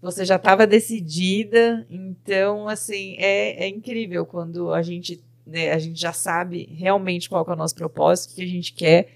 você 0.00 0.24
já 0.24 0.36
estava 0.36 0.66
decidida, 0.66 1.86
então 1.90 2.68
assim 2.68 3.16
é, 3.18 3.64
é 3.64 3.68
incrível 3.68 4.26
quando 4.26 4.72
a 4.72 4.82
gente 4.82 5.22
né, 5.46 5.72
a 5.72 5.78
gente 5.78 6.00
já 6.00 6.12
sabe 6.12 6.68
realmente 6.72 7.28
qual 7.28 7.46
é 7.48 7.52
o 7.52 7.56
nosso 7.56 7.74
propósito, 7.74 8.32
o 8.32 8.34
que 8.34 8.42
a 8.42 8.46
gente 8.46 8.72
quer 8.72 9.08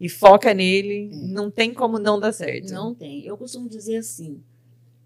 e 0.00 0.08
foca 0.08 0.52
nele, 0.52 1.10
é. 1.12 1.16
não 1.28 1.50
tem 1.50 1.72
como 1.72 1.98
não 1.98 2.20
dar 2.20 2.32
certo. 2.32 2.72
Não 2.72 2.94
tem. 2.94 3.24
Eu 3.24 3.36
costumo 3.36 3.68
dizer 3.68 3.96
assim: 3.96 4.42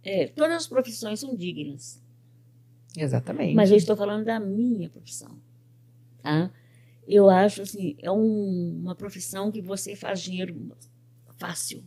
é, 0.03 0.27
todas 0.29 0.57
as 0.57 0.67
profissões 0.67 1.21
são 1.21 1.35
dignas. 1.35 2.03
Exatamente. 2.97 3.55
Mas 3.55 3.71
eu 3.71 3.77
estou 3.77 3.97
falando 3.97 4.25
da 4.25 4.41
minha 4.41 4.89
profissão. 4.89 5.39
Tá? 6.23 6.51
Eu 7.07 7.31
acho 7.31 7.63
assim, 7.63 7.97
é 8.01 8.11
um, 8.11 8.81
uma 8.83 8.95
profissão 8.95 9.51
que 9.51 9.61
você 9.61 9.95
faz 9.95 10.21
dinheiro 10.21 10.57
fácil. 11.39 11.85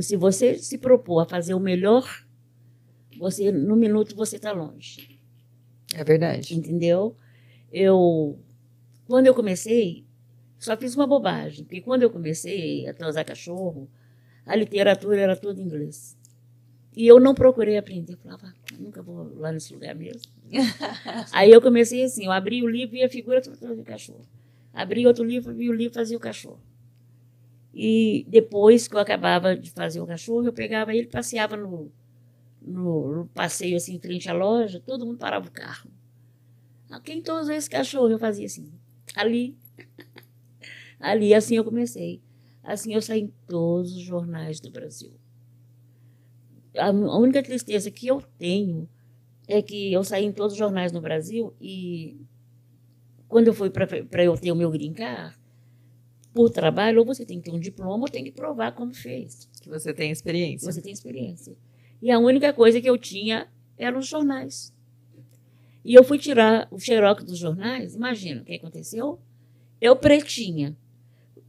Se 0.00 0.16
você 0.16 0.56
se 0.58 0.78
propor 0.78 1.20
a 1.20 1.26
fazer 1.26 1.54
o 1.54 1.60
melhor, 1.60 2.24
você 3.18 3.52
no 3.52 3.76
minuto 3.76 4.16
você 4.16 4.36
está 4.36 4.52
longe. 4.52 5.20
É 5.94 6.02
verdade. 6.02 6.54
Entendeu? 6.54 7.16
Eu 7.72 8.38
quando 9.06 9.26
eu 9.26 9.34
comecei, 9.34 10.04
só 10.58 10.76
fiz 10.76 10.94
uma 10.94 11.06
bobagem, 11.06 11.64
porque 11.64 11.82
quando 11.82 12.02
eu 12.02 12.10
comecei 12.10 12.86
a 12.88 13.08
usar 13.08 13.24
cachorro, 13.24 13.88
a 14.46 14.56
literatura 14.56 15.20
era 15.20 15.36
toda 15.36 15.60
em 15.60 15.64
inglês. 15.64 16.16
E 16.96 17.06
eu 17.06 17.18
não 17.18 17.34
procurei 17.34 17.76
aprender. 17.76 18.14
Eu 18.14 18.18
falava, 18.18 18.46
ah, 18.46 18.76
nunca 18.78 19.02
vou 19.02 19.34
lá 19.36 19.50
nesse 19.50 19.74
lugar 19.74 19.94
mesmo. 19.94 20.22
Aí 21.32 21.50
eu 21.50 21.60
comecei 21.60 22.04
assim, 22.04 22.24
eu 22.24 22.32
abri 22.32 22.62
o 22.62 22.68
livro 22.68 22.96
e 22.96 23.02
a 23.02 23.08
figura 23.08 23.42
toda 23.42 23.74
do 23.74 23.82
cachorro. 23.82 24.24
Abri 24.72 25.06
outro 25.06 25.24
livro, 25.24 25.52
vi 25.54 25.68
o 25.68 25.72
livro 25.72 25.92
e 25.92 25.94
fazia 25.94 26.16
o 26.16 26.20
cachorro. 26.20 26.60
E 27.74 28.24
depois 28.28 28.86
que 28.86 28.94
eu 28.94 29.00
acabava 29.00 29.56
de 29.56 29.70
fazer 29.70 30.00
o 30.00 30.06
cachorro, 30.06 30.46
eu 30.46 30.52
pegava 30.52 30.94
ele, 30.94 31.08
passeava 31.08 31.56
no, 31.56 31.90
no, 32.62 33.16
no 33.16 33.26
passeio 33.26 33.76
assim, 33.76 33.96
em 33.96 34.00
frente 34.00 34.30
à 34.30 34.32
loja, 34.32 34.80
todo 34.80 35.04
mundo 35.04 35.18
parava 35.18 35.48
o 35.48 35.52
carro. 35.52 35.90
Quem 37.02 37.20
todos 37.20 37.48
esse 37.48 37.68
cachorro? 37.68 38.08
Eu 38.08 38.18
fazia 38.18 38.46
assim, 38.46 38.72
ali. 39.16 39.56
Ali, 41.00 41.34
assim 41.34 41.56
eu 41.56 41.64
comecei. 41.64 42.22
Assim 42.62 42.94
eu 42.94 43.02
saí 43.02 43.22
em 43.22 43.34
todos 43.46 43.94
os 43.94 44.02
jornais 44.02 44.60
do 44.60 44.70
Brasil. 44.70 45.12
A 46.78 46.90
única 46.90 47.42
tristeza 47.42 47.90
que 47.90 48.06
eu 48.06 48.22
tenho 48.38 48.88
é 49.46 49.60
que 49.60 49.92
eu 49.92 50.02
saí 50.02 50.24
em 50.24 50.32
todos 50.32 50.52
os 50.52 50.58
jornais 50.58 50.92
no 50.92 51.00
Brasil 51.00 51.52
e 51.60 52.16
quando 53.28 53.48
eu 53.48 53.54
fui 53.54 53.68
para 53.68 54.24
eu 54.24 54.36
ter 54.36 54.50
o 54.50 54.56
meu 54.56 54.70
green 54.70 54.92
card, 54.92 55.36
por 56.34 56.50
trabalho, 56.50 56.98
ou 56.98 57.06
você 57.06 57.24
tem 57.24 57.38
que 57.38 57.44
ter 57.44 57.56
um 57.56 57.60
diploma 57.60 58.04
ou 58.04 58.10
tem 58.10 58.24
que 58.24 58.32
provar 58.32 58.72
como 58.72 58.92
fez. 58.92 59.48
Que 59.62 59.68
você 59.68 59.94
tem 59.94 60.10
experiência. 60.10 60.70
Você 60.70 60.82
tem 60.82 60.92
experiência. 60.92 61.56
E 62.02 62.10
a 62.10 62.18
única 62.18 62.52
coisa 62.52 62.80
que 62.80 62.90
eu 62.90 62.98
tinha 62.98 63.48
eram 63.78 64.00
os 64.00 64.08
jornais. 64.08 64.74
E 65.84 65.94
eu 65.94 66.02
fui 66.02 66.18
tirar 66.18 66.66
o 66.70 66.78
xerox 66.78 67.22
dos 67.24 67.38
jornais, 67.38 67.94
imagina 67.94 68.42
o 68.42 68.44
que 68.44 68.54
aconteceu? 68.54 69.20
Eu 69.80 69.94
pretinha. 69.94 70.76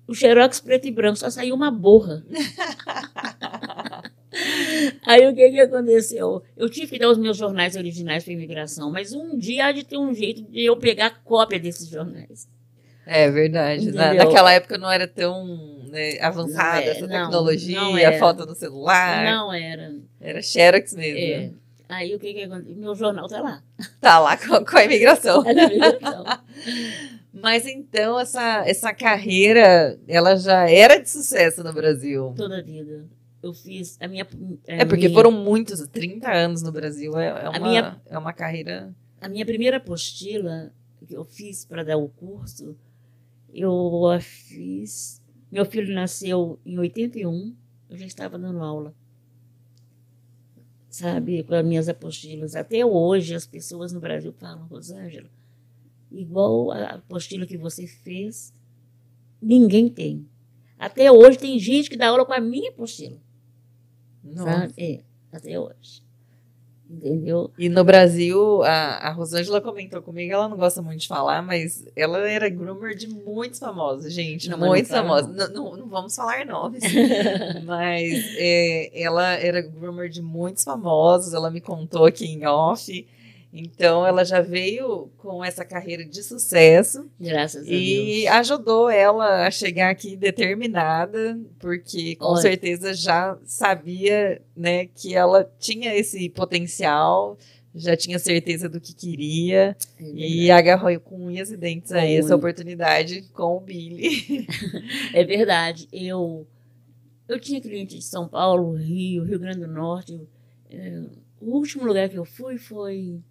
O 0.07 0.13
xerox 0.13 0.59
preto 0.59 0.87
e 0.87 0.91
branco, 0.91 1.17
só 1.17 1.29
saiu 1.29 1.55
uma 1.55 1.71
borra. 1.71 2.23
Aí 5.03 5.25
o 5.27 5.33
que, 5.33 5.49
que 5.49 5.59
aconteceu? 5.59 6.43
Eu 6.55 6.69
tive 6.69 6.87
que 6.87 6.99
dar 6.99 7.09
os 7.09 7.17
meus 7.17 7.37
jornais 7.37 7.75
originais 7.75 8.23
para 8.23 8.33
imigração, 8.33 8.91
mas 8.91 9.13
um 9.13 9.37
dia 9.37 9.67
há 9.67 9.71
de 9.71 9.83
ter 9.83 9.97
um 9.97 10.13
jeito 10.13 10.43
de 10.43 10.63
eu 10.63 10.77
pegar 10.77 11.23
cópia 11.23 11.59
desses 11.59 11.87
jornais. 11.87 12.47
É 13.05 13.29
verdade. 13.29 13.91
Na, 13.91 14.13
naquela 14.13 14.51
época 14.51 14.77
não 14.77 14.91
era 14.91 15.07
tão 15.07 15.79
né, 15.89 16.19
avançada 16.19 16.81
é, 16.81 16.89
essa 16.89 17.07
tecnologia, 17.07 17.79
não, 17.79 17.93
não 17.93 18.19
foto 18.19 18.45
no 18.45 18.55
celular. 18.55 19.23
Não 19.23 19.53
era. 19.53 19.95
Era 20.19 20.41
Xerox 20.41 20.93
mesmo. 20.93 21.19
É. 21.19 21.51
Aí 21.87 22.15
o 22.15 22.19
que 22.19 22.33
que 22.33 22.43
aconteceu? 22.43 22.75
Meu 22.75 22.95
jornal 22.95 23.27
tá 23.27 23.41
lá. 23.41 23.63
Tá 24.01 24.19
lá 24.19 24.37
com, 24.37 24.65
com 24.65 24.77
a 24.77 24.83
imigração. 24.83 25.43
É 25.45 25.51
imigração. 25.51 26.23
Mas 27.31 27.65
então 27.67 28.19
essa, 28.19 28.63
essa 28.65 28.93
carreira, 28.93 29.99
ela 30.07 30.35
já 30.35 30.69
era 30.69 30.97
de 30.97 31.09
sucesso 31.09 31.63
no 31.63 31.73
Brasil. 31.73 32.33
Toda 32.35 32.59
a 32.59 32.61
vida. 32.61 33.05
Eu 33.43 33.53
fiz 33.53 33.97
a 34.01 34.07
minha. 34.07 34.25
A 34.67 34.73
é 34.73 34.85
porque 34.85 35.07
minha, 35.07 35.13
foram 35.13 35.31
muitos, 35.31 35.85
30 35.87 36.31
anos 36.31 36.63
no 36.63 36.71
Brasil. 36.71 37.15
É, 37.19 37.27
é, 37.27 37.49
uma, 37.49 37.59
minha, 37.59 38.01
é 38.09 38.17
uma 38.17 38.33
carreira. 38.33 38.91
A 39.21 39.29
minha 39.29 39.45
primeira 39.45 39.77
apostila 39.77 40.71
que 41.05 41.13
eu 41.13 41.23
fiz 41.23 41.63
para 41.65 41.83
dar 41.83 41.97
o 41.97 42.09
curso, 42.09 42.75
eu 43.55 44.07
a 44.07 44.19
fiz. 44.19 45.21
Meu 45.51 45.65
filho 45.65 45.93
nasceu 45.93 46.59
em 46.65 46.77
81, 46.77 47.55
eu 47.89 47.97
já 47.97 48.05
estava 48.05 48.37
dando 48.37 48.61
aula 48.61 48.93
sabe, 50.95 51.43
com 51.43 51.53
as 51.53 51.65
minhas 51.65 51.89
apostilas. 51.89 52.55
Até 52.55 52.85
hoje 52.85 53.35
as 53.35 53.45
pessoas 53.45 53.91
no 53.91 53.99
Brasil 53.99 54.31
falam, 54.31 54.65
Rosângela, 54.67 55.29
igual 56.09 56.71
a 56.71 56.95
apostila 56.95 57.45
que 57.45 57.57
você 57.57 57.85
fez, 57.85 58.53
ninguém 59.41 59.89
tem. 59.89 60.25
Até 60.79 61.11
hoje 61.11 61.37
tem 61.37 61.59
gente 61.59 61.89
que 61.89 61.97
dá 61.97 62.07
aula 62.07 62.25
com 62.25 62.33
a 62.33 62.39
minha 62.39 62.69
apostila. 62.69 63.21
Nossa. 64.23 64.43
Sabe? 64.43 64.73
É, 64.77 65.03
até 65.31 65.59
hoje. 65.59 66.04
Entendeu? 66.87 67.49
E 67.57 67.67
no 67.67 67.83
Brasil, 67.83 68.61
a, 68.63 69.07
a 69.07 69.11
Rosângela 69.11 69.59
comentou 69.59 70.01
comigo, 70.01 70.31
ela 70.31 70.47
não 70.47 70.55
gosta 70.55 70.81
muito 70.81 71.01
de 71.01 71.07
falar, 71.07 71.41
mas 71.41 71.83
ela 71.95 72.19
era 72.29 72.47
groomer 72.47 72.95
de 72.95 73.07
muitos 73.07 73.59
famosos, 73.59 74.13
gente. 74.13 74.49
Não, 74.49 74.57
muitos 74.57 74.91
famosos. 74.91 75.35
Não, 75.35 75.49
não, 75.49 75.77
não, 75.77 75.87
vamos 75.87 76.15
falar 76.15 76.45
nomes. 76.45 76.83
mas 77.65 78.23
é, 78.37 78.91
ela 79.01 79.33
era 79.33 79.61
groomer 79.61 80.09
de 80.09 80.21
muitos 80.21 80.63
famosos, 80.63 81.33
ela 81.33 81.49
me 81.49 81.59
contou 81.59 82.05
aqui 82.05 82.25
em 82.25 82.45
off. 82.45 83.07
Então, 83.57 84.05
ela 84.05 84.25
já 84.25 84.41
veio 84.41 85.09
com 85.17 85.41
essa 85.41 85.63
carreira 85.63 86.03
de 86.03 86.21
sucesso. 86.21 87.09
Graças 87.17 87.61
a 87.61 87.65
Deus. 87.65 87.81
E 87.81 88.27
ajudou 88.27 88.89
ela 88.89 89.47
a 89.47 89.51
chegar 89.51 89.89
aqui 89.89 90.17
determinada, 90.17 91.39
porque 91.57 92.17
com 92.17 92.33
Olha. 92.33 92.41
certeza 92.41 92.93
já 92.93 93.37
sabia 93.45 94.41
né, 94.53 94.87
que 94.87 95.15
ela 95.15 95.49
tinha 95.57 95.95
esse 95.95 96.27
potencial, 96.27 97.37
já 97.73 97.95
tinha 97.95 98.19
certeza 98.19 98.67
do 98.67 98.81
que 98.81 98.93
queria. 98.93 99.77
É 100.01 100.03
e 100.03 100.51
agarrou 100.51 100.99
com 100.99 101.27
unhas 101.27 101.49
e 101.49 101.55
dentes 101.55 101.93
aí 101.93 102.17
essa 102.17 102.35
oportunidade 102.35 103.21
com 103.33 103.55
o 103.55 103.61
Billy. 103.61 104.45
é 105.15 105.23
verdade. 105.23 105.87
Eu, 105.93 106.45
eu 107.25 107.39
tinha 107.39 107.61
cliente 107.61 107.97
de 107.97 108.03
São 108.03 108.27
Paulo, 108.27 108.73
Rio, 108.73 109.23
Rio 109.23 109.39
Grande 109.39 109.61
do 109.61 109.67
Norte. 109.67 110.27
É, 110.69 111.03
o 111.39 111.51
último 111.51 111.85
lugar 111.85 112.09
que 112.09 112.17
eu 112.17 112.25
fui 112.25 112.57
foi 112.57 113.21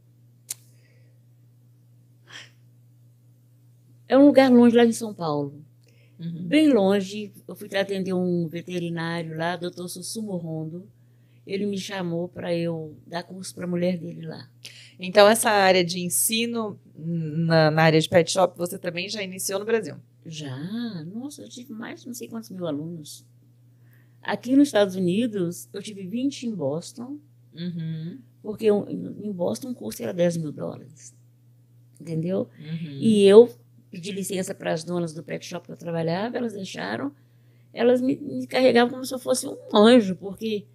É 4.09 4.19
um 4.19 4.27
lugar 4.27 4.51
longe 4.51 4.77
lá 4.77 4.85
em 4.85 4.93
São 4.93 5.15
Paulo. 5.15 5.65
Uhum. 6.19 6.47
Bem 6.47 6.73
longe. 6.73 7.33
Eu 7.47 7.55
fui 7.55 7.69
atender 7.77 8.13
um 8.13 8.47
veterinário 8.47 9.37
lá, 9.37 9.57
doutor 9.57 9.89
Sussumo 9.89 10.37
Rondo. 10.37 10.89
Ele 11.47 11.67
me 11.67 11.77
chamou 11.77 12.29
para 12.29 12.55
eu 12.55 12.97
dar 13.07 13.23
curso 13.23 13.55
para 13.55 13.65
a 13.65 13.69
mulher 13.69 13.99
dele 13.99 14.27
lá. 14.27 14.49
Então, 14.99 15.29
essa 15.29 15.51
área 15.51 15.85
de 15.85 16.01
ensino 16.01 16.79
na, 16.97 17.71
na, 17.71 17.83
área 17.83 18.01
de 18.01 18.09
pet 18.09 18.31
shop, 18.31 18.57
você 18.57 18.79
também 18.79 19.09
já 19.09 19.23
iniciou 19.23 19.59
no 19.59 19.67
Brasil? 19.67 19.97
Já. 20.25 21.05
Nossa, 21.05 21.43
eu 21.43 21.49
tive 21.49 21.73
mais 21.73 22.01
de 22.01 22.07
não 22.07 22.15
sei 22.15 22.29
quantos 22.29 22.49
mil 22.49 22.67
alunos. 22.67 23.27
Aqui 24.23 24.57
nos 24.57 24.69
Estados 24.69 24.95
Unidos, 24.95 25.69
eu 25.73 25.83
tive 25.83 26.07
20 26.07 26.45
em 26.45 26.55
Boston. 26.55 27.19
Uhum. 27.53 28.19
Porque 28.43 28.65
eu, 28.65 28.87
em 28.89 29.33
Boston, 29.33 29.71
o 29.71 29.75
curso 29.75 30.03
era 30.03 30.15
10 30.15 30.39
mil 30.39 30.53
dólares. 30.53 31.15
Entendeu? 32.01 32.49
Uhum. 32.59 32.99
E 33.01 33.25
eu 33.25 33.51
pedi 33.95 34.11
licença 34.11 34.55
para 34.55 34.73
as 34.73 34.83
donas 34.83 35.15
do 35.15 35.23
pet 35.23 35.47
shop 35.47 35.67
que 35.67 35.73
eu 35.73 35.77
trabalhava, 35.77 36.37
elas 36.37 36.53
deixaram. 36.53 37.13
Elas 37.73 38.01
me, 38.01 38.17
me 38.17 38.47
carregavam 38.47 38.91
como 38.91 39.05
se 39.05 39.15
eu 39.15 39.19
fosse 39.19 39.47
um 39.47 39.57
anjo, 39.73 40.17
porque 40.17 40.67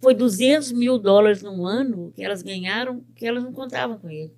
foi 0.00 0.14
200 0.14 0.72
mil 0.72 0.98
dólares 0.98 1.42
no 1.42 1.66
ano 1.66 2.12
que 2.14 2.22
elas 2.22 2.42
ganharam, 2.42 3.02
que 3.14 3.26
elas 3.26 3.42
não 3.42 3.52
contavam 3.52 3.98
com 3.98 4.08
ele. 4.08 4.32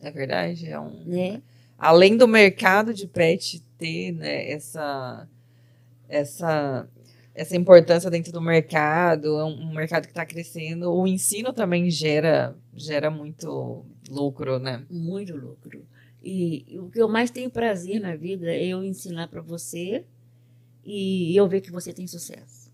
É 0.00 0.10
verdade, 0.10 0.68
é 0.68 0.78
um... 0.80 1.04
Né? 1.04 1.42
Além 1.78 2.16
do 2.16 2.28
mercado 2.28 2.94
de 2.94 3.06
pet 3.06 3.60
ter 3.76 4.12
né, 4.12 4.50
essa, 4.50 5.28
essa, 6.08 6.88
essa 7.34 7.56
importância 7.56 8.10
dentro 8.10 8.32
do 8.32 8.40
mercado, 8.40 9.38
é 9.38 9.44
um, 9.44 9.68
um 9.68 9.74
mercado 9.74 10.04
que 10.04 10.10
está 10.10 10.24
crescendo, 10.24 10.92
o 10.92 11.06
ensino 11.06 11.52
também 11.52 11.90
gera, 11.90 12.54
gera 12.74 13.10
muito 13.10 13.84
lucro, 14.08 14.58
né? 14.58 14.84
Muito 14.90 15.34
lucro. 15.34 15.84
E 16.22 16.78
o 16.78 16.88
que 16.88 17.00
eu 17.00 17.08
mais 17.08 17.30
tenho 17.30 17.50
prazer 17.50 18.00
na 18.00 18.14
vida 18.14 18.46
é 18.50 18.66
eu 18.66 18.84
ensinar 18.84 19.28
para 19.28 19.40
você 19.40 20.06
e 20.84 21.36
eu 21.36 21.48
ver 21.48 21.60
que 21.60 21.72
você 21.72 21.92
tem 21.92 22.06
sucesso. 22.06 22.70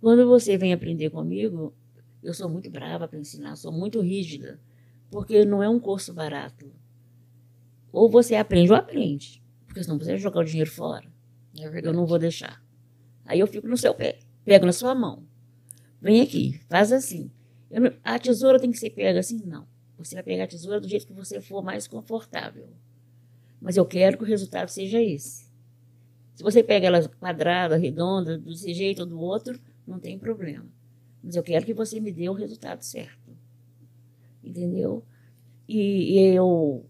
Quando 0.00 0.26
você 0.26 0.56
vem 0.56 0.72
aprender 0.72 1.10
comigo, 1.10 1.74
eu 2.22 2.34
sou 2.34 2.48
muito 2.48 2.70
brava 2.70 3.08
para 3.08 3.18
ensinar, 3.18 3.56
sou 3.56 3.72
muito 3.72 4.00
rígida, 4.00 4.60
porque 5.10 5.44
não 5.44 5.62
é 5.62 5.68
um 5.68 5.80
curso 5.80 6.12
barato. 6.12 6.70
Ou 7.90 8.10
você 8.10 8.34
aprende 8.36 8.70
ou 8.70 8.76
aprende, 8.76 9.42
porque 9.66 9.82
senão 9.82 9.98
você 9.98 10.10
vai 10.10 10.18
jogar 10.18 10.40
o 10.40 10.44
dinheiro 10.44 10.70
fora. 10.70 11.10
É 11.58 11.86
eu 11.86 11.92
não 11.92 12.06
vou 12.06 12.18
deixar. 12.18 12.62
Aí 13.24 13.40
eu 13.40 13.46
fico 13.46 13.66
no 13.66 13.76
seu 13.76 13.94
pé, 13.94 14.18
pego 14.44 14.66
na 14.66 14.72
sua 14.72 14.94
mão. 14.94 15.26
Vem 16.00 16.20
aqui, 16.20 16.60
faz 16.68 16.92
assim. 16.92 17.30
Não, 17.70 17.92
a 18.04 18.18
tesoura 18.18 18.60
tem 18.60 18.70
que 18.70 18.78
ser 18.78 18.90
pega 18.90 19.20
assim? 19.20 19.42
Não. 19.44 19.66
Você 19.98 20.14
vai 20.14 20.22
pegar 20.22 20.44
a 20.44 20.48
tesoura 20.48 20.80
do 20.80 20.88
jeito 20.88 21.06
que 21.06 21.12
você 21.12 21.40
for 21.40 21.62
mais 21.62 21.88
confortável. 21.88 22.68
Mas 23.60 23.76
eu 23.76 23.84
quero 23.84 24.16
que 24.16 24.22
o 24.22 24.26
resultado 24.26 24.68
seja 24.68 25.02
esse. 25.02 25.48
Se 26.34 26.42
você 26.44 26.62
pega 26.62 26.86
ela 26.86 27.06
quadrada, 27.08 27.76
redonda, 27.76 28.38
desse 28.38 28.72
jeito 28.72 29.00
ou 29.00 29.06
do 29.06 29.18
outro, 29.18 29.58
não 29.84 29.98
tem 29.98 30.16
problema. 30.16 30.66
Mas 31.22 31.34
eu 31.34 31.42
quero 31.42 31.66
que 31.66 31.74
você 31.74 31.98
me 31.98 32.12
dê 32.12 32.28
o 32.28 32.32
resultado 32.32 32.82
certo. 32.82 33.36
Entendeu? 34.42 35.04
E, 35.68 36.14
e 36.14 36.18
eu. 36.34 36.86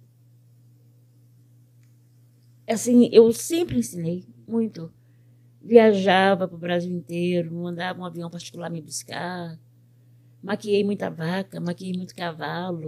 Assim, 2.68 3.08
eu 3.10 3.32
sempre 3.32 3.78
ensinei 3.78 4.26
muito. 4.46 4.92
Viajava 5.62 6.46
para 6.46 6.54
o 6.54 6.60
Brasil 6.60 6.94
inteiro, 6.94 7.54
mandava 7.54 8.00
um 8.00 8.04
avião 8.04 8.28
particular 8.28 8.70
me 8.70 8.82
buscar. 8.82 9.58
Maquiei 10.42 10.84
muita 10.84 11.10
vaca, 11.10 11.60
maquiei 11.60 11.92
muito 11.96 12.14
cavalo. 12.14 12.86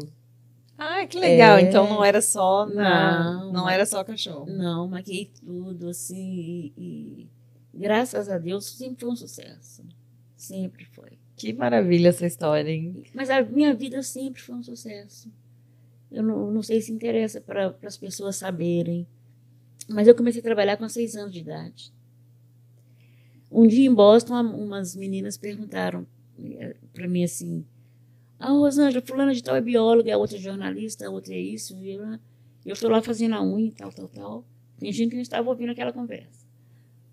Ah, 0.78 1.06
que 1.06 1.18
legal. 1.18 1.58
É. 1.58 1.62
Então 1.62 1.88
não 1.88 2.02
era 2.04 2.22
só 2.22 2.64
na... 2.66 3.34
Não, 3.34 3.52
não 3.52 3.68
era 3.68 3.84
só 3.84 4.02
cachorro. 4.02 4.46
Não, 4.46 4.88
maquiei 4.88 5.26
tudo, 5.44 5.88
assim, 5.88 6.72
e, 6.76 7.22
e 7.24 7.28
graças 7.74 8.28
a 8.28 8.38
Deus 8.38 8.64
sempre 8.66 9.00
foi 9.00 9.10
um 9.10 9.16
sucesso. 9.16 9.84
Sempre 10.36 10.86
foi. 10.86 11.18
Que 11.36 11.52
maravilha 11.52 12.08
essa 12.08 12.26
história, 12.26 12.70
hein? 12.70 13.02
Mas 13.14 13.28
a 13.30 13.42
minha 13.42 13.74
vida 13.74 14.02
sempre 14.02 14.40
foi 14.40 14.54
um 14.54 14.62
sucesso. 14.62 15.30
Eu 16.10 16.22
não, 16.22 16.50
não 16.50 16.62
sei 16.62 16.80
se 16.80 16.92
interessa 16.92 17.40
para 17.40 17.76
as 17.84 17.96
pessoas 17.98 18.36
saberem, 18.36 19.06
mas 19.88 20.08
eu 20.08 20.14
comecei 20.14 20.40
a 20.40 20.44
trabalhar 20.44 20.76
com 20.76 20.88
seis 20.88 21.14
anos 21.14 21.32
de 21.32 21.40
idade. 21.40 21.92
Um 23.50 23.66
dia 23.66 23.86
em 23.88 23.94
Boston, 23.94 24.32
uma- 24.34 24.54
umas 24.56 24.94
meninas 24.96 25.36
perguntaram 25.36 26.06
para 26.92 27.08
mim 27.08 27.24
assim: 27.24 27.64
Ah, 28.38 28.50
Rosângela, 28.52 29.04
fulana 29.06 29.34
de 29.34 29.42
tal 29.42 29.56
é 29.56 29.60
bióloga, 29.60 30.14
a 30.14 30.18
outra 30.18 30.36
é 30.36 30.40
jornalista, 30.40 31.06
a 31.06 31.10
outra 31.10 31.34
é 31.34 31.40
isso. 31.40 31.74
e 31.76 31.92
Eu 32.64 32.72
estou 32.74 32.90
lá 32.90 33.02
fazendo 33.02 33.34
a 33.34 33.42
unha 33.42 33.68
e 33.68 33.72
tal, 33.72 33.92
tal, 33.92 34.08
tal. 34.08 34.44
Gente 34.82 35.08
que 35.10 35.14
não 35.16 35.22
estava 35.22 35.48
ouvindo 35.48 35.70
aquela 35.72 35.92
conversa. 35.92 36.46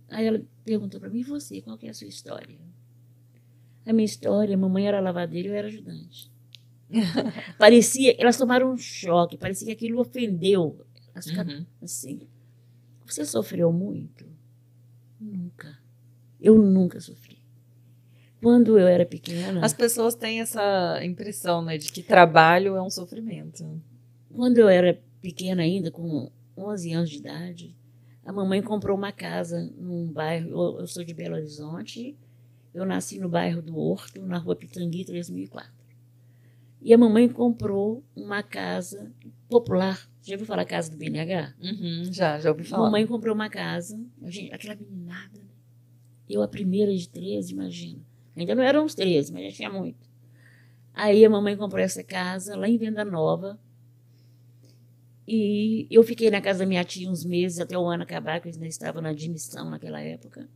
Aí 0.09 0.25
ela 0.25 0.41
perguntou 0.65 0.99
para 0.99 1.09
mim: 1.09 1.19
E 1.19 1.23
você, 1.23 1.61
qual 1.61 1.77
que 1.77 1.87
é 1.87 1.89
a 1.89 1.93
sua 1.93 2.07
história? 2.07 2.57
A 3.85 3.93
minha 3.93 4.05
história, 4.05 4.55
a 4.55 4.57
mamãe 4.57 4.87
era 4.87 4.99
lavadeira 4.99 5.47
e 5.47 5.51
eu 5.51 5.55
era 5.55 5.67
ajudante. 5.67 6.31
parecia, 7.57 8.15
elas 8.19 8.37
tomaram 8.37 8.71
um 8.71 8.77
choque, 8.77 9.37
parecia 9.37 9.67
que 9.67 9.71
aquilo 9.73 9.99
ofendeu. 10.01 10.85
Elas 11.13 11.27
ficaram 11.27 11.51
Uhum. 11.51 11.65
assim. 11.81 12.27
Você 13.05 13.25
sofreu 13.25 13.71
muito? 13.71 14.25
Nunca. 15.19 15.77
Eu 16.39 16.57
nunca 16.61 16.99
sofri. 16.99 17.36
Quando 18.41 18.77
eu 18.77 18.87
era 18.87 19.05
pequena, 19.05 19.65
As 19.65 19.73
pessoas 19.73 20.13
têm 20.15 20.41
essa 20.41 20.99
impressão, 21.03 21.61
né, 21.63 21.77
de 21.77 21.91
que 21.91 22.03
trabalho 22.03 22.75
é 22.75 22.81
um 22.81 22.89
sofrimento. 22.89 23.81
quando 24.33 24.57
eu 24.59 24.69
era 24.69 25.01
pequena 25.21 25.63
ainda, 25.63 25.89
com 25.89 26.29
11 26.55 26.93
anos 26.93 27.09
de 27.09 27.17
idade, 27.17 27.75
a 28.23 28.31
mamãe 28.31 28.61
comprou 28.61 28.95
uma 28.97 29.11
casa 29.11 29.61
num 29.77 30.11
bairro, 30.11 30.79
eu, 30.79 30.87
sou 30.87 31.03
de 31.03 31.13
Belo 31.13 31.35
Horizonte, 31.35 32.15
eu 32.73 32.85
nasci 32.85 33.17
no 33.19 33.27
bairro 33.29 33.61
do 33.61 33.75
Horto, 33.77 34.21
na 34.23 34.37
rua 34.37 34.55
Pitangui, 34.55 35.03
3004. 35.05 35.71
E 36.81 36.93
a 36.93 36.97
mamãe 36.97 37.27
comprou 37.27 38.03
uma 38.15 38.43
casa 38.43 39.11
popular. 39.49 40.07
Já 40.21 40.33
ouviu 40.35 40.45
falar 40.45 40.65
casa 40.65 40.91
do 40.91 40.97
BNH? 40.97 41.55
Uhum, 41.59 42.03
já, 42.13 42.39
já 42.39 42.49
ouvi 42.51 42.61
A 42.61 42.65
falar. 42.65 42.83
mamãe 42.85 43.07
comprou 43.07 43.33
uma 43.33 43.49
casa, 43.49 43.99
a 44.21 44.29
gente, 44.29 44.53
aquela 44.53 44.75
meninada, 44.75 45.39
né? 45.39 45.45
Eu, 46.29 46.43
a 46.43 46.47
primeira 46.47 46.93
de 46.95 47.09
13, 47.09 47.53
imagina. 47.53 47.99
Ainda 48.37 48.53
não 48.53 48.63
eram 48.63 48.85
uns 48.85 48.93
13, 48.93 49.33
mas 49.33 49.45
já 49.45 49.51
tinha 49.51 49.69
muito. 49.71 50.07
Aí 50.93 51.25
a 51.25 51.29
mamãe 51.29 51.57
comprou 51.57 51.81
essa 51.81 52.03
casa 52.03 52.55
lá 52.55 52.69
em 52.69 52.77
Venda 52.77 53.03
Nova. 53.03 53.59
E 55.27 55.87
eu 55.89 56.03
fiquei 56.03 56.29
na 56.29 56.39
casa 56.39 56.59
da 56.59 56.65
minha 56.65 56.83
tia 56.83 57.09
uns 57.09 57.25
meses, 57.25 57.59
até 57.59 57.77
o 57.77 57.85
ano 57.85 58.03
acabar, 58.03 58.39
que 58.39 58.47
eu 58.47 58.53
ainda 58.53 58.67
estava 58.67 59.01
na 59.01 59.09
admissão 59.09 59.69
naquela 59.69 59.99
época. 59.99 60.47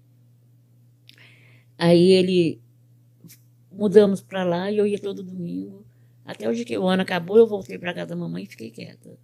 Aí 1.77 2.11
ele. 2.11 2.61
Mudamos 3.71 4.21
para 4.21 4.43
lá 4.43 4.69
e 4.69 4.77
eu 4.77 4.85
ia 4.85 4.99
todo 4.99 5.23
domingo. 5.23 5.85
Até 6.25 6.47
o 6.47 6.53
dia 6.53 6.65
que 6.65 6.77
o 6.77 6.87
ano 6.87 7.01
acabou, 7.01 7.37
eu 7.37 7.47
voltei 7.47 7.79
para 7.79 7.93
casa 7.93 8.07
da 8.07 8.15
mamãe 8.15 8.43
e 8.43 8.47
fiquei 8.47 8.69
quieta. 8.69 9.17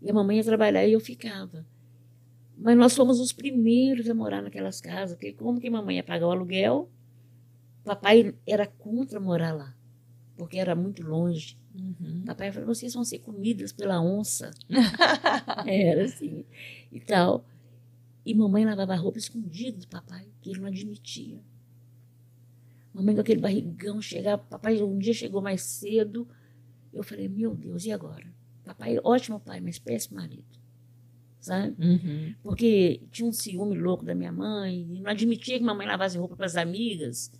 E 0.00 0.10
a 0.10 0.14
mamãe 0.14 0.36
ia 0.36 0.44
trabalhar 0.44 0.86
e 0.86 0.92
eu 0.92 1.00
ficava. 1.00 1.66
Mas 2.56 2.76
nós 2.76 2.94
fomos 2.94 3.18
os 3.18 3.32
primeiros 3.32 4.08
a 4.08 4.14
morar 4.14 4.42
naquelas 4.42 4.80
casas, 4.80 5.16
porque 5.16 5.32
como 5.32 5.58
que 5.58 5.70
mamãe 5.70 5.96
ia 5.96 6.04
pagar 6.04 6.26
o 6.26 6.30
aluguel, 6.30 6.88
papai 7.84 8.34
era 8.46 8.66
contra 8.66 9.20
morar 9.20 9.52
lá, 9.52 9.76
porque 10.36 10.58
era 10.58 10.74
muito 10.74 11.02
longe. 11.02 11.58
Uhum. 11.74 12.22
Papai 12.26 12.52
falou, 12.52 12.74
vocês 12.74 12.92
vão 12.94 13.04
ser 13.04 13.18
comidas 13.20 13.72
pela 13.72 14.00
onça. 14.00 14.50
era 15.66 16.04
assim, 16.04 16.44
e 16.90 17.00
tal. 17.00 17.44
E 18.24 18.34
mamãe 18.34 18.64
lavava 18.64 18.94
roupa 18.94 19.18
escondida 19.18 19.78
do 19.78 19.88
papai, 19.88 20.28
que 20.40 20.50
ele 20.50 20.60
não 20.60 20.68
admitia. 20.68 21.40
Mamãe 22.94 23.14
com 23.14 23.20
aquele 23.22 23.40
barrigão 23.40 24.00
chegava, 24.02 24.42
papai 24.42 24.80
um 24.82 24.98
dia 24.98 25.14
chegou 25.14 25.40
mais 25.40 25.62
cedo. 25.62 26.28
Eu 26.92 27.02
falei, 27.02 27.28
meu 27.28 27.54
Deus, 27.54 27.84
e 27.86 27.92
agora? 27.92 28.26
Papai, 28.64 28.98
ótimo 29.02 29.40
pai, 29.40 29.60
mas 29.60 29.78
péssimo 29.78 30.16
marido. 30.16 30.44
Sabe? 31.40 31.74
Uhum. 31.84 32.34
Porque 32.42 33.02
tinha 33.10 33.26
um 33.26 33.32
ciúme 33.32 33.76
louco 33.76 34.04
da 34.04 34.14
minha 34.14 34.30
mãe, 34.30 34.86
não 35.00 35.10
admitia 35.10 35.58
que 35.58 35.64
mamãe 35.64 35.86
lavasse 35.86 36.18
roupa 36.18 36.36
para 36.36 36.46
as 36.46 36.54
amigas. 36.54 37.32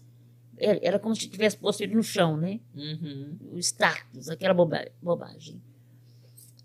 Era, 0.65 0.99
como 0.99 1.15
se 1.17 1.29
tivesse 1.29 1.57
posto 1.57 1.81
ele 1.83 1.95
no 1.97 2.03
chão, 2.05 2.37
né? 2.37 2.61
Uhum. 2.75 3.37
O 3.53 3.59
status, 3.59 4.29
aquela 4.29 4.55
boba- 4.55 4.89
bobagem. 5.03 5.61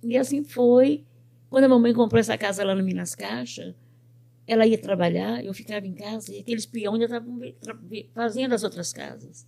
E 0.04 0.16
assim 0.16 0.44
foi. 0.44 1.04
Quando 1.50 1.64
a 1.64 1.70
mamãe 1.70 1.94
comprou 1.94 2.20
essa 2.20 2.38
casa 2.38 2.64
lá 2.64 2.76
no 2.76 2.84
Minas 2.84 3.16
Caixa, 3.16 3.76
ela 4.46 4.68
ia 4.68 4.78
trabalhar, 4.78 5.44
eu 5.44 5.54
ficava 5.54 5.88
em 5.88 5.94
casa, 5.94 6.34
e 6.34 6.40
aqueles 6.40 6.66
peões 6.66 7.02
ainda 7.02 7.06
estavam 7.06 7.40
fazendo 8.14 8.54
as 8.54 8.64
outras 8.64 8.94
casas. 8.94 9.48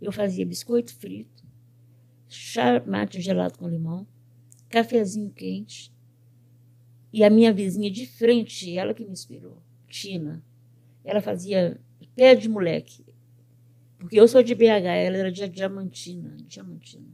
Eu 0.00 0.12
fazia 0.12 0.46
biscoito 0.46 0.94
frito, 0.94 1.44
chá 2.28 2.82
mate 2.86 3.20
gelado 3.20 3.58
com 3.58 3.68
limão, 3.68 4.06
cafezinho 4.68 5.30
quente. 5.30 5.92
E 7.12 7.24
a 7.24 7.30
minha 7.30 7.52
vizinha 7.52 7.90
de 7.90 8.06
frente, 8.06 8.78
ela 8.78 8.94
que 8.94 9.04
me 9.04 9.10
inspirou, 9.10 9.60
Tina, 9.88 10.44
ela 11.04 11.20
fazia 11.20 11.80
pé 12.14 12.34
de 12.34 12.48
moleque. 12.48 13.04
Porque 14.00 14.18
eu 14.18 14.26
sou 14.26 14.42
de 14.42 14.54
BH, 14.54 14.64
ela 14.64 15.16
era 15.18 15.30
de 15.30 15.46
Diamantina, 15.46 16.34
Diamantina. 16.48 17.06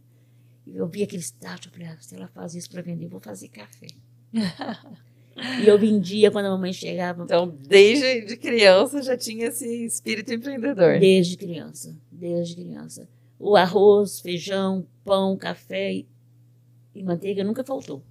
E 0.64 0.76
eu 0.76 0.86
vi 0.86 1.04
tachos, 1.06 1.66
eu 1.66 1.72
falei, 1.72 1.88
ah, 1.88 1.96
se 2.00 2.14
ela 2.14 2.28
faz 2.28 2.54
isso 2.54 2.70
para 2.70 2.80
vender, 2.80 3.06
eu 3.06 3.10
vou 3.10 3.20
fazer 3.20 3.48
café. 3.48 3.88
e 5.62 5.66
eu 5.66 5.76
vendia 5.78 6.30
quando 6.30 6.46
a 6.46 6.50
mamãe 6.50 6.72
chegava, 6.72 7.24
Então, 7.24 7.48
desde 7.68 8.24
de 8.26 8.36
criança 8.36 9.02
já 9.02 9.16
tinha 9.16 9.46
esse 9.46 9.84
espírito 9.84 10.32
empreendedor. 10.32 11.00
desde 11.00 11.36
criança, 11.36 11.96
desde 12.10 12.54
criança. 12.54 13.08
O 13.38 13.56
arroz, 13.56 14.20
feijão, 14.20 14.86
pão, 15.04 15.36
café 15.36 15.92
e, 15.92 16.08
e 16.94 17.02
manteiga 17.02 17.42
nunca 17.42 17.64
faltou. 17.64 18.02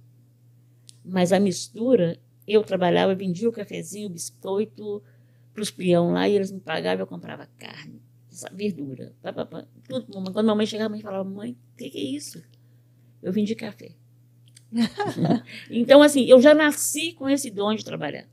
Mas 1.02 1.32
a 1.32 1.40
mistura, 1.40 2.20
eu 2.46 2.62
trabalhava, 2.62 3.14
vendia 3.14 3.48
o 3.48 3.52
cafezinho, 3.52 4.08
o 4.08 4.12
biscoito 4.12 5.02
para 5.52 5.62
os 5.62 5.70
peão 5.70 6.12
lá, 6.12 6.28
e 6.28 6.34
eles 6.34 6.52
me 6.52 6.60
pagavam, 6.60 7.00
eu 7.00 7.06
comprava 7.06 7.48
carne, 7.58 8.02
verdura, 8.52 9.14
pá, 9.22 9.32
pá, 9.32 9.46
pá, 9.46 9.66
tudo. 9.88 10.06
Quando 10.12 10.38
a 10.38 10.42
mamãe 10.42 10.66
chegava, 10.66 10.88
a 10.88 10.90
mãe 10.90 11.00
falava, 11.00 11.28
mãe, 11.28 11.52
o 11.52 11.76
que, 11.76 11.90
que 11.90 11.98
é 11.98 12.02
isso? 12.02 12.42
Eu 13.22 13.32
vendi 13.32 13.54
café. 13.54 13.92
então, 15.70 16.02
assim, 16.02 16.24
eu 16.24 16.40
já 16.40 16.54
nasci 16.54 17.12
com 17.12 17.28
esse 17.28 17.50
dom 17.50 17.74
de 17.74 17.84
trabalhar. 17.84 18.28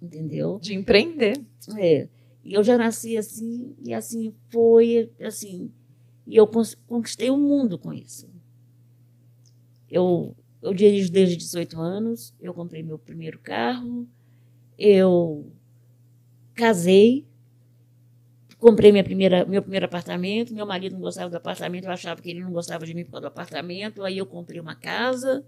Entendeu? 0.00 0.58
De 0.60 0.74
empreender. 0.74 1.40
É. 1.78 2.08
E 2.42 2.54
eu 2.54 2.64
já 2.64 2.78
nasci 2.78 3.16
assim, 3.16 3.74
e 3.84 3.92
assim 3.92 4.34
foi, 4.48 5.10
assim, 5.20 5.70
e 6.26 6.36
eu 6.36 6.48
conquistei 6.86 7.30
o 7.30 7.36
mundo 7.36 7.78
com 7.78 7.92
isso. 7.92 8.28
Eu, 9.90 10.34
eu 10.62 10.72
dirijo 10.72 11.12
desde 11.12 11.36
18 11.36 11.78
anos, 11.78 12.34
eu 12.40 12.54
comprei 12.54 12.82
meu 12.82 12.98
primeiro 12.98 13.38
carro, 13.40 14.08
eu 14.78 15.52
casei, 16.54 17.26
comprei 18.60 18.92
minha 18.92 19.02
primeira, 19.02 19.44
meu 19.44 19.62
primeiro 19.62 19.86
apartamento, 19.86 20.54
meu 20.54 20.66
marido 20.66 20.92
não 20.92 21.00
gostava 21.00 21.30
do 21.30 21.36
apartamento, 21.36 21.86
eu 21.86 21.90
achava 21.90 22.20
que 22.20 22.30
ele 22.30 22.40
não 22.40 22.52
gostava 22.52 22.86
de 22.86 22.94
mim 22.94 23.04
por 23.04 23.12
causa 23.12 23.22
do 23.22 23.28
apartamento, 23.28 24.04
aí 24.04 24.18
eu 24.18 24.26
comprei 24.26 24.60
uma 24.60 24.76
casa, 24.76 25.44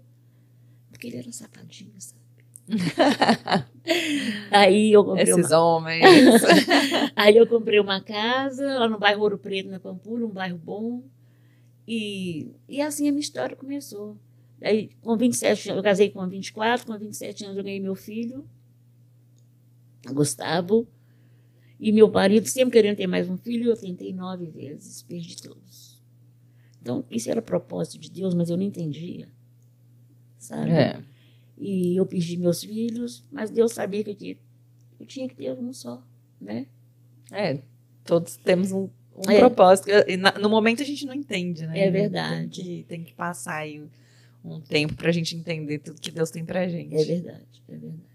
porque 0.89 1.07
ele 1.07 1.17
era 1.17 1.31
safadinho, 1.31 1.93
sabe? 1.99 2.23
aí 4.49 4.91
eu 4.91 5.03
comprei 5.03 5.33
uma 5.33 5.39
Esses 5.39 5.51
homens. 5.51 6.41
Aí 7.13 7.35
eu 7.35 7.45
comprei 7.45 7.77
uma 7.77 7.99
casa 7.99 8.79
lá 8.79 8.87
no 8.87 8.97
bairro 8.97 9.21
Ouro 9.21 9.37
Preto, 9.37 9.69
na 9.69 9.81
Pampulha, 9.81 10.25
um 10.25 10.29
bairro 10.29 10.57
bom. 10.57 11.03
E, 11.85 12.55
e 12.67 12.81
assim 12.81 13.09
a 13.09 13.11
minha 13.11 13.19
história 13.19 13.53
começou. 13.55 14.17
Aí, 14.61 14.91
com 15.01 15.17
27 15.17 15.71
anos, 15.71 15.77
eu 15.77 15.83
casei 15.83 16.09
com 16.09 16.25
24, 16.25 16.85
com 16.85 16.97
27 16.97 17.43
anos 17.43 17.57
eu 17.57 17.63
ganhei 17.65 17.81
meu 17.81 17.95
filho, 17.95 18.47
Gustavo. 20.13 20.87
E 21.83 21.91
meu 21.91 22.09
marido, 22.09 22.47
sempre 22.47 22.71
querendo 22.71 22.95
ter 22.95 23.07
mais 23.07 23.29
um 23.29 23.35
filho, 23.35 23.69
eu 23.69 23.75
tentei 23.75 24.13
nove 24.13 24.45
vezes, 24.45 25.01
perdi 25.01 25.35
todos. 25.41 26.01
Então, 26.81 27.03
isso 27.11 27.29
era 27.29 27.41
propósito 27.41 27.99
de 27.99 28.09
Deus, 28.09 28.33
mas 28.33 28.49
eu 28.49 28.55
não 28.55 28.63
entendia. 28.63 29.27
Sabe? 30.37 30.71
É. 30.71 31.03
E 31.57 31.99
eu 31.99 32.05
perdi 32.05 32.37
meus 32.37 32.63
filhos, 32.63 33.25
mas 33.29 33.49
Deus 33.49 33.73
sabia 33.73 34.01
que 34.01 34.11
eu 34.11 34.15
tinha, 34.15 34.37
Eu 34.97 35.05
tinha 35.05 35.27
que 35.27 35.35
ter 35.35 35.51
um 35.51 35.73
só, 35.73 36.01
né? 36.39 36.67
É, 37.29 37.61
todos 38.05 38.37
temos 38.37 38.71
um, 38.71 38.87
um 39.17 39.29
É. 39.29 39.39
propósito. 39.39 39.89
E 39.89 40.15
no 40.15 40.49
momento 40.49 40.81
a 40.81 40.85
gente 40.85 41.05
não 41.05 41.13
entende, 41.13 41.67
né? 41.67 41.77
É 41.81 41.91
verdade. 41.91 42.63
Tem 42.63 42.77
que, 42.77 42.83
tem 42.87 43.03
que 43.03 43.13
passar 43.13 43.57
aí 43.57 43.85
um, 44.41 44.61
tempo 44.61 44.95
pra 44.95 45.11
gente 45.11 45.35
entender 45.35 45.79
tudo 45.79 45.99
que 45.99 46.11
Deus 46.11 46.31
tem 46.31 46.45
pra 46.45 46.65
gente. 46.65 46.95
É 46.95 47.03
verdade, 47.03 47.61
é 47.67 47.71
verdade. 47.75 48.12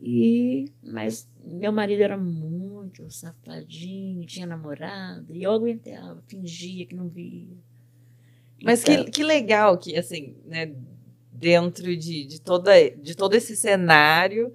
E, 0.00 0.66
mas 0.82 1.28
meu 1.44 1.72
marido 1.72 2.02
era 2.02 2.16
muito 2.16 3.10
safadinho, 3.10 4.24
tinha 4.26 4.46
namorada, 4.46 5.26
e 5.30 5.42
eu 5.42 5.52
aguentava, 5.52 6.22
fingia 6.26 6.86
que 6.86 6.94
não 6.94 7.08
via. 7.08 7.48
Mas 8.62 8.82
Então, 8.82 9.04
que, 9.04 9.10
que 9.10 9.22
legal 9.24 9.76
que, 9.78 9.96
assim, 9.96 10.36
né, 10.44 10.72
dentro 11.32 11.96
de, 11.96 12.24
de, 12.24 12.40
toda, 12.40 12.72
de 12.90 13.16
todo 13.16 13.34
esse 13.34 13.56
cenário, 13.56 14.52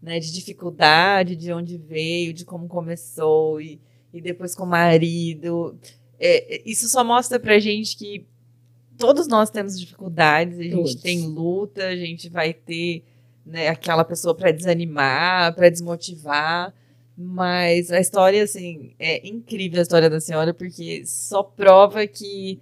né, 0.00 0.18
de 0.18 0.32
dificuldade, 0.32 1.36
de 1.36 1.52
onde 1.52 1.76
veio, 1.76 2.32
de 2.32 2.44
como 2.44 2.68
começou, 2.68 3.60
e, 3.60 3.80
e 4.12 4.20
depois 4.20 4.54
com 4.54 4.64
o 4.64 4.68
marido, 4.68 5.78
é, 6.18 6.56
é, 6.56 6.62
isso 6.64 6.88
só 6.88 7.04
mostra 7.04 7.38
pra 7.38 7.58
gente 7.58 7.96
que 7.96 8.26
todos 8.96 9.28
nós 9.28 9.50
temos 9.50 9.78
dificuldades, 9.78 10.58
a 10.58 10.62
gente 10.62 10.74
Todos. 10.74 10.94
tem 10.96 11.26
luta, 11.26 11.86
a 11.86 11.96
gente 11.96 12.28
vai 12.28 12.54
ter 12.54 13.04
né, 13.46 13.68
aquela 13.68 14.04
pessoa 14.04 14.34
para 14.34 14.50
desanimar, 14.50 15.54
para 15.54 15.70
desmotivar, 15.70 16.74
mas 17.16 17.90
a 17.92 18.00
história, 18.00 18.42
assim, 18.42 18.92
é 18.98 19.26
incrível 19.26 19.78
a 19.78 19.82
história 19.82 20.10
da 20.10 20.20
senhora, 20.20 20.52
porque 20.52 21.06
só 21.06 21.42
prova 21.42 22.06
que 22.06 22.60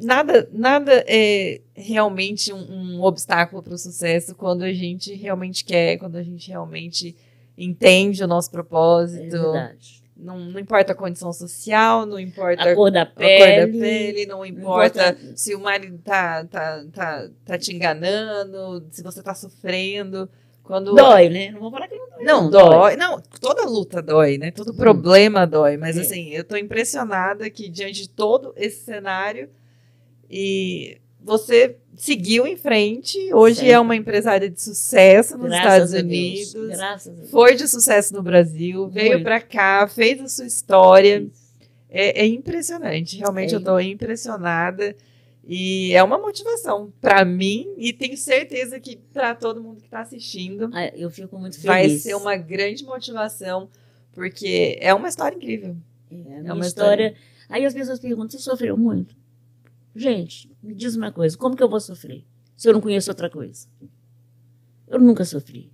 nada, 0.00 0.48
nada 0.52 1.04
é 1.08 1.60
realmente 1.74 2.52
um, 2.52 2.58
um 2.96 3.02
obstáculo 3.02 3.62
para 3.62 3.74
o 3.74 3.78
sucesso 3.78 4.34
quando 4.34 4.62
a 4.62 4.72
gente 4.72 5.14
realmente 5.14 5.64
quer, 5.64 5.96
quando 5.98 6.16
a 6.16 6.22
gente 6.22 6.48
realmente 6.48 7.16
entende 7.56 8.22
o 8.22 8.28
nosso 8.28 8.50
é 8.50 8.52
propósito. 8.52 9.52
verdade. 9.52 9.99
Não, 10.20 10.38
não 10.38 10.60
importa 10.60 10.92
a 10.92 10.94
condição 10.94 11.32
social, 11.32 12.04
não 12.06 12.18
importa 12.18 12.70
A 12.70 12.74
cor 12.74 12.90
da 12.90 13.04
pele. 13.06 13.38
cor 13.38 13.66
da 13.72 13.78
pele, 13.78 14.26
não 14.26 14.44
importa 14.46 15.08
importa- 15.10 15.36
se 15.36 15.54
o 15.54 15.60
marido 15.60 15.98
tá, 15.98 16.44
tá, 16.44 16.84
tá, 16.92 17.28
tá 17.44 17.58
te 17.58 17.74
enganando, 17.74 18.86
se 18.90 19.02
você 19.02 19.22
tá 19.22 19.34
sofrendo. 19.34 20.28
Quando 20.62 20.94
Dói, 20.94 21.28
né? 21.28 21.50
Não 21.50 21.58
vou 21.60 21.70
falar 21.72 21.88
que 21.88 21.96
não 21.96 22.08
dói. 22.10 22.24
não, 22.24 22.48
dói. 22.50 22.96
Não, 22.96 23.20
toda 23.40 23.64
luta 23.64 24.00
dói, 24.00 24.38
né? 24.38 24.52
Todo 24.52 24.70
Hum. 24.70 24.76
problema 24.76 25.44
dói. 25.44 25.76
Mas 25.76 25.96
É. 25.96 26.02
assim, 26.02 26.28
eu 26.30 26.44
tô 26.44 26.56
impressionada 26.56 27.50
que 27.50 27.68
diante 27.68 28.02
de 28.02 28.08
todo 28.08 28.52
esse 28.56 28.84
cenário 28.84 29.48
e 30.30 30.98
você 31.22 31.76
seguiu 31.96 32.46
em 32.46 32.56
frente. 32.56 33.18
Hoje 33.34 33.56
Sempre. 33.56 33.72
é 33.72 33.80
uma 33.80 33.94
empresária 33.96 34.48
de 34.50 34.60
sucesso 34.60 35.36
nos 35.36 35.48
Graças 35.48 35.90
Estados 35.90 35.92
Unidos. 35.92 36.52
Graças 36.76 37.12
a 37.12 37.16
Deus. 37.16 37.30
Foi 37.30 37.54
de 37.54 37.68
sucesso 37.68 38.14
no 38.14 38.22
Brasil, 38.22 38.88
veio 38.88 39.10
Muito. 39.12 39.24
pra 39.24 39.40
cá, 39.40 39.86
fez 39.86 40.20
a 40.20 40.28
sua 40.28 40.46
história. 40.46 41.26
É, 41.88 42.22
é 42.22 42.26
impressionante, 42.26 43.16
realmente 43.18 43.52
É. 43.52 43.56
eu 43.56 43.62
tô 43.64 43.78
impressionada. 43.80 44.94
E 45.52 45.92
é 45.94 46.02
uma 46.02 46.16
motivação 46.18 46.92
pra 47.00 47.24
mim 47.24 47.74
e 47.76 47.92
tenho 47.92 48.16
certeza 48.16 48.78
que 48.78 48.96
pra 49.12 49.34
todo 49.34 49.60
mundo 49.60 49.80
que 49.80 49.88
tá 49.88 50.00
assistindo 50.00 50.70
Ah, 50.72 50.86
Eu 50.94 51.10
fico 51.10 51.36
muito 51.38 51.54
feliz. 51.56 51.66
vai 51.66 51.88
ser 51.90 52.14
uma 52.14 52.36
grande 52.36 52.84
motivação, 52.84 53.68
porque 54.12 54.78
é 54.80 54.94
uma 54.94 55.08
história 55.08 55.34
incrível. 55.34 55.76
É, 56.10 56.46
É 56.48 56.52
uma 56.52 56.64
história. 56.66 57.14
Aí 57.48 57.64
as 57.64 57.74
pessoas 57.74 57.98
perguntam: 57.98 58.30
você 58.30 58.38
sofreu 58.38 58.76
muito? 58.76 59.16
Gente, 59.94 60.50
me 60.62 60.74
diz 60.74 60.94
uma 60.96 61.12
coisa: 61.12 61.36
como 61.36 61.56
que 61.56 61.62
eu 61.62 61.68
vou 61.68 61.80
sofrer 61.80 62.24
se 62.56 62.68
eu 62.68 62.72
não 62.72 62.80
conheço 62.80 63.10
outra 63.10 63.28
coisa? 63.28 63.68
Eu 64.86 64.98
nunca 65.00 65.24
sofri. 65.24 65.72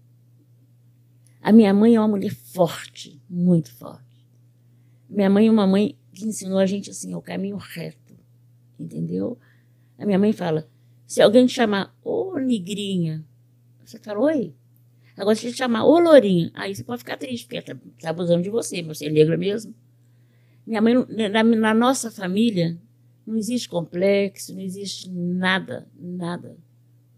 A 1.41 1.53
minha 1.53 1.73
mãe 1.73 1.95
é 1.95 2.01
uma 2.01 2.09
mulher 2.09 2.35
forte, 2.35 3.23
muito 3.29 3.73
forte. 3.75 4.27
Minha 5.09 5.31
mãe 5.31 5.47
é 5.47 5.51
uma 5.51 5.67
mãe 5.67 5.97
que 6.13 6.25
ensinou 6.25 6.59
a 6.59 6.67
gente 6.67 6.91
assim, 6.91 7.15
o 7.15 7.23
caminho 7.23 7.57
reto, 7.57 8.17
entendeu? 8.79 9.39
A 9.99 10.05
minha 10.05 10.19
mãe 10.19 10.33
fala: 10.33 10.69
se 11.07 11.23
alguém 11.23 11.47
te 11.47 11.53
chamar 11.53 11.95
ô 12.03 12.39
negrinha, 12.39 13.25
você 13.85 13.99
fala 13.99 14.21
oi. 14.21 14.55
Agora, 15.17 15.35
se 15.35 15.51
te 15.51 15.57
chamar 15.57 15.85
ô 15.85 15.99
lourinha, 15.99 16.51
aí 16.55 16.75
você 16.75 16.85
pode 16.85 16.99
ficar 16.99 17.17
triste, 17.17 17.47
porque 17.47 17.63
tá, 17.63 17.77
tá 18.01 18.11
abusando 18.11 18.43
de 18.43 18.51
você, 18.51 18.83
mas 18.83 18.99
você 18.99 19.07
é 19.07 19.11
negra 19.11 19.37
mesmo. 19.37 19.75
Minha 20.67 20.83
mãe, 20.83 20.95
na, 21.33 21.43
na 21.43 21.73
nossa 21.73 22.11
família, 22.11 22.77
não 23.27 23.37
existe 23.37 23.69
complexo, 23.69 24.55
não 24.55 24.61
existe 24.61 25.11
nada, 25.11 25.89
nada. 25.99 26.57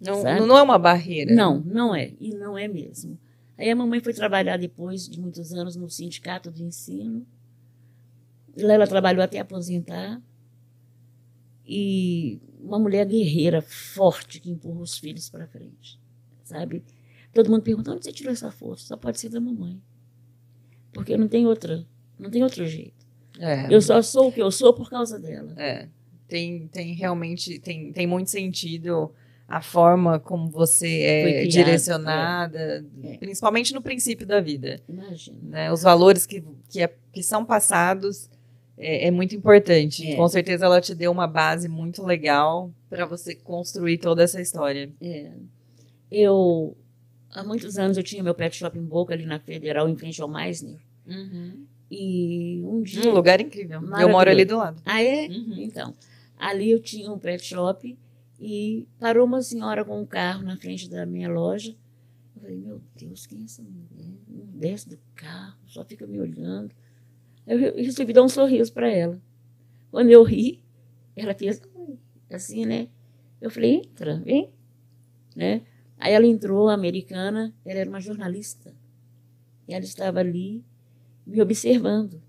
Não, 0.01 0.23
Sabe? 0.23 0.47
não 0.47 0.57
é 0.57 0.63
uma 0.63 0.79
barreira. 0.79 1.35
Não, 1.35 1.61
não 1.61 1.95
é. 1.95 2.13
E 2.21 2.35
não 2.35 2.57
é 2.57 2.67
mesmo. 2.67 3.19
Aí 3.59 3.69
a 3.69 3.77
mamãe 3.77 4.01
foi 4.01 4.15
trabalhar 4.15 4.57
depois 4.57 5.09
de 5.09 5.21
muitos 5.21 5.53
anos 5.53 5.75
no 5.77 5.91
sindicato 5.91 6.51
de 6.51 6.63
ensino. 6.63 7.27
Lá 8.57 8.75
ela 8.75 8.87
trabalhou 8.87 9.23
até 9.23 9.41
aposentar. 9.41 10.23
E 11.67 12.41
uma 12.61 12.79
mulher 12.79 13.05
guerreira, 13.05 13.61
forte, 13.61 14.41
que 14.41 14.51
empurra 14.51 14.81
os 14.81 14.97
filhos 14.97 15.29
para 15.29 15.47
frente. 15.47 16.01
Sabe? 16.45 16.83
Todo 17.35 17.51
mundo 17.51 17.63
pergunta, 17.63 17.93
onde 17.93 18.05
você 18.05 18.13
tirou 18.13 18.33
essa 18.33 18.51
força? 18.51 18.87
Só 18.87 18.97
pode 18.97 19.21
ser 19.21 19.29
da 19.29 19.41
mamãe. 19.41 19.83
Porque 20.93 21.17
não 21.17 21.29
tem 21.29 21.47
outra, 21.47 21.87
não 22.19 22.31
tem 22.31 22.43
outro 22.43 22.65
jeito. 22.67 23.07
É. 23.39 23.73
Eu 23.73 23.83
só 23.83 24.01
sou 24.01 24.29
o 24.29 24.33
que 24.33 24.41
eu 24.41 24.51
sou 24.51 24.73
por 24.73 24.89
causa 24.89 25.19
dela. 25.19 25.53
É, 25.57 25.89
tem, 26.29 26.69
tem 26.69 26.93
realmente, 26.95 27.59
tem, 27.59 27.93
tem 27.93 28.07
muito 28.07 28.31
sentido 28.31 29.11
a 29.49 29.63
forma 29.63 30.21
como 30.21 30.51
você 30.51 31.01
é 31.03 31.23
criado, 31.23 31.49
direcionada, 31.49 32.85
É. 33.03 33.17
principalmente 33.17 33.73
no 33.73 33.81
princípio 33.81 34.27
da 34.27 34.41
vida. 34.41 34.79
Imagina. 34.87 35.39
Né? 35.43 35.73
Os 35.73 35.83
valores 35.83 36.27
que, 36.27 36.45
que, 36.69 36.83
é- 36.83 36.95
que 37.13 37.23
são 37.23 37.45
passados 37.47 38.29
é, 38.77 39.07
é 39.07 39.11
muito 39.11 39.35
importante. 39.35 40.07
É. 40.07 40.17
Com 40.17 40.29
certeza 40.29 40.67
ela 40.67 40.81
te 40.83 40.95
deu 40.95 41.11
uma 41.11 41.27
base 41.27 41.67
muito 41.67 42.05
legal 42.05 42.71
para 42.91 43.07
você 43.07 43.35
construir 43.35 43.97
toda 43.99 44.23
essa 44.23 44.39
história. 44.41 44.91
É. 45.01 45.31
Eu, 46.13 46.77
há 47.33 47.43
muitos 47.43 47.79
anos, 47.79 47.97
eu 47.97 48.03
tinha 48.03 48.23
meu 48.23 48.35
pet 48.35 48.55
shop 48.55 48.79
em 48.79 48.85
Boca, 48.85 49.15
ali 49.15 49.25
na 49.25 49.39
Federal, 49.41 49.89
em 49.89 49.97
frente 49.97 50.21
ao 50.21 50.29
Meisner. 50.29 50.79
E 51.91 52.61
um 52.65 52.83
dia... 52.83 53.09
Um 53.11 53.15
lugar 53.15 53.41
incrível. 53.41 53.81
Eu 53.99 54.09
moro 54.11 54.31
ali 54.31 54.45
do 54.45 54.59
lado. 54.59 54.81
Ah, 54.85 55.03
é? 55.03 55.27
Uhum. 55.27 55.55
Então, 55.59 55.95
ali 56.39 56.71
eu 56.71 56.81
tinha 56.81 57.11
um 57.13 57.19
pet 57.19 57.45
shop 57.45 57.99
e 58.39 58.87
parou 58.99 59.27
uma 59.27 59.43
senhora 59.43 59.85
com 59.85 60.01
um 60.01 60.07
carro 60.07 60.43
na 60.43 60.57
frente 60.57 60.89
da 60.89 61.05
minha 61.05 61.29
loja. 61.29 61.77
Eu 62.37 62.43
falei, 62.43 62.57
meu 62.57 62.81
Deus, 62.97 63.27
quem 63.27 63.41
é 63.41 63.45
essa 63.45 63.63
mulher? 63.63 64.15
Não 64.29 64.47
desce 64.59 64.89
do 64.89 64.99
carro, 65.15 65.59
só 65.67 65.85
fica 65.85 66.07
me 66.07 66.21
olhando. 66.21 66.75
Eu 67.47 67.59
re- 67.59 67.83
resolvi 67.83 68.13
dar 68.13 68.23
um 68.23 68.29
sorriso 68.29 68.73
para 68.73 68.89
ela. 68.89 69.21
Quando 69.91 70.11
eu 70.11 70.23
ri, 70.23 70.63
ela 71.17 71.35
fez 71.35 71.61
assim, 72.31 72.65
né? 72.65 72.89
Eu 73.41 73.51
falei, 73.51 73.77
entra, 73.77 74.21
vem. 74.21 74.51
Né? 75.35 75.63
Aí 75.97 76.13
ela 76.13 76.27
entrou, 76.27 76.69
americana, 76.69 77.55
ela 77.65 77.81
era 77.81 77.91
uma 77.91 78.01
jornalista. 78.01 78.75
E 79.67 79.75
ela 79.75 79.85
estava 79.85 80.21
ali 80.21 80.65
me 81.27 81.41
observando 81.43 82.23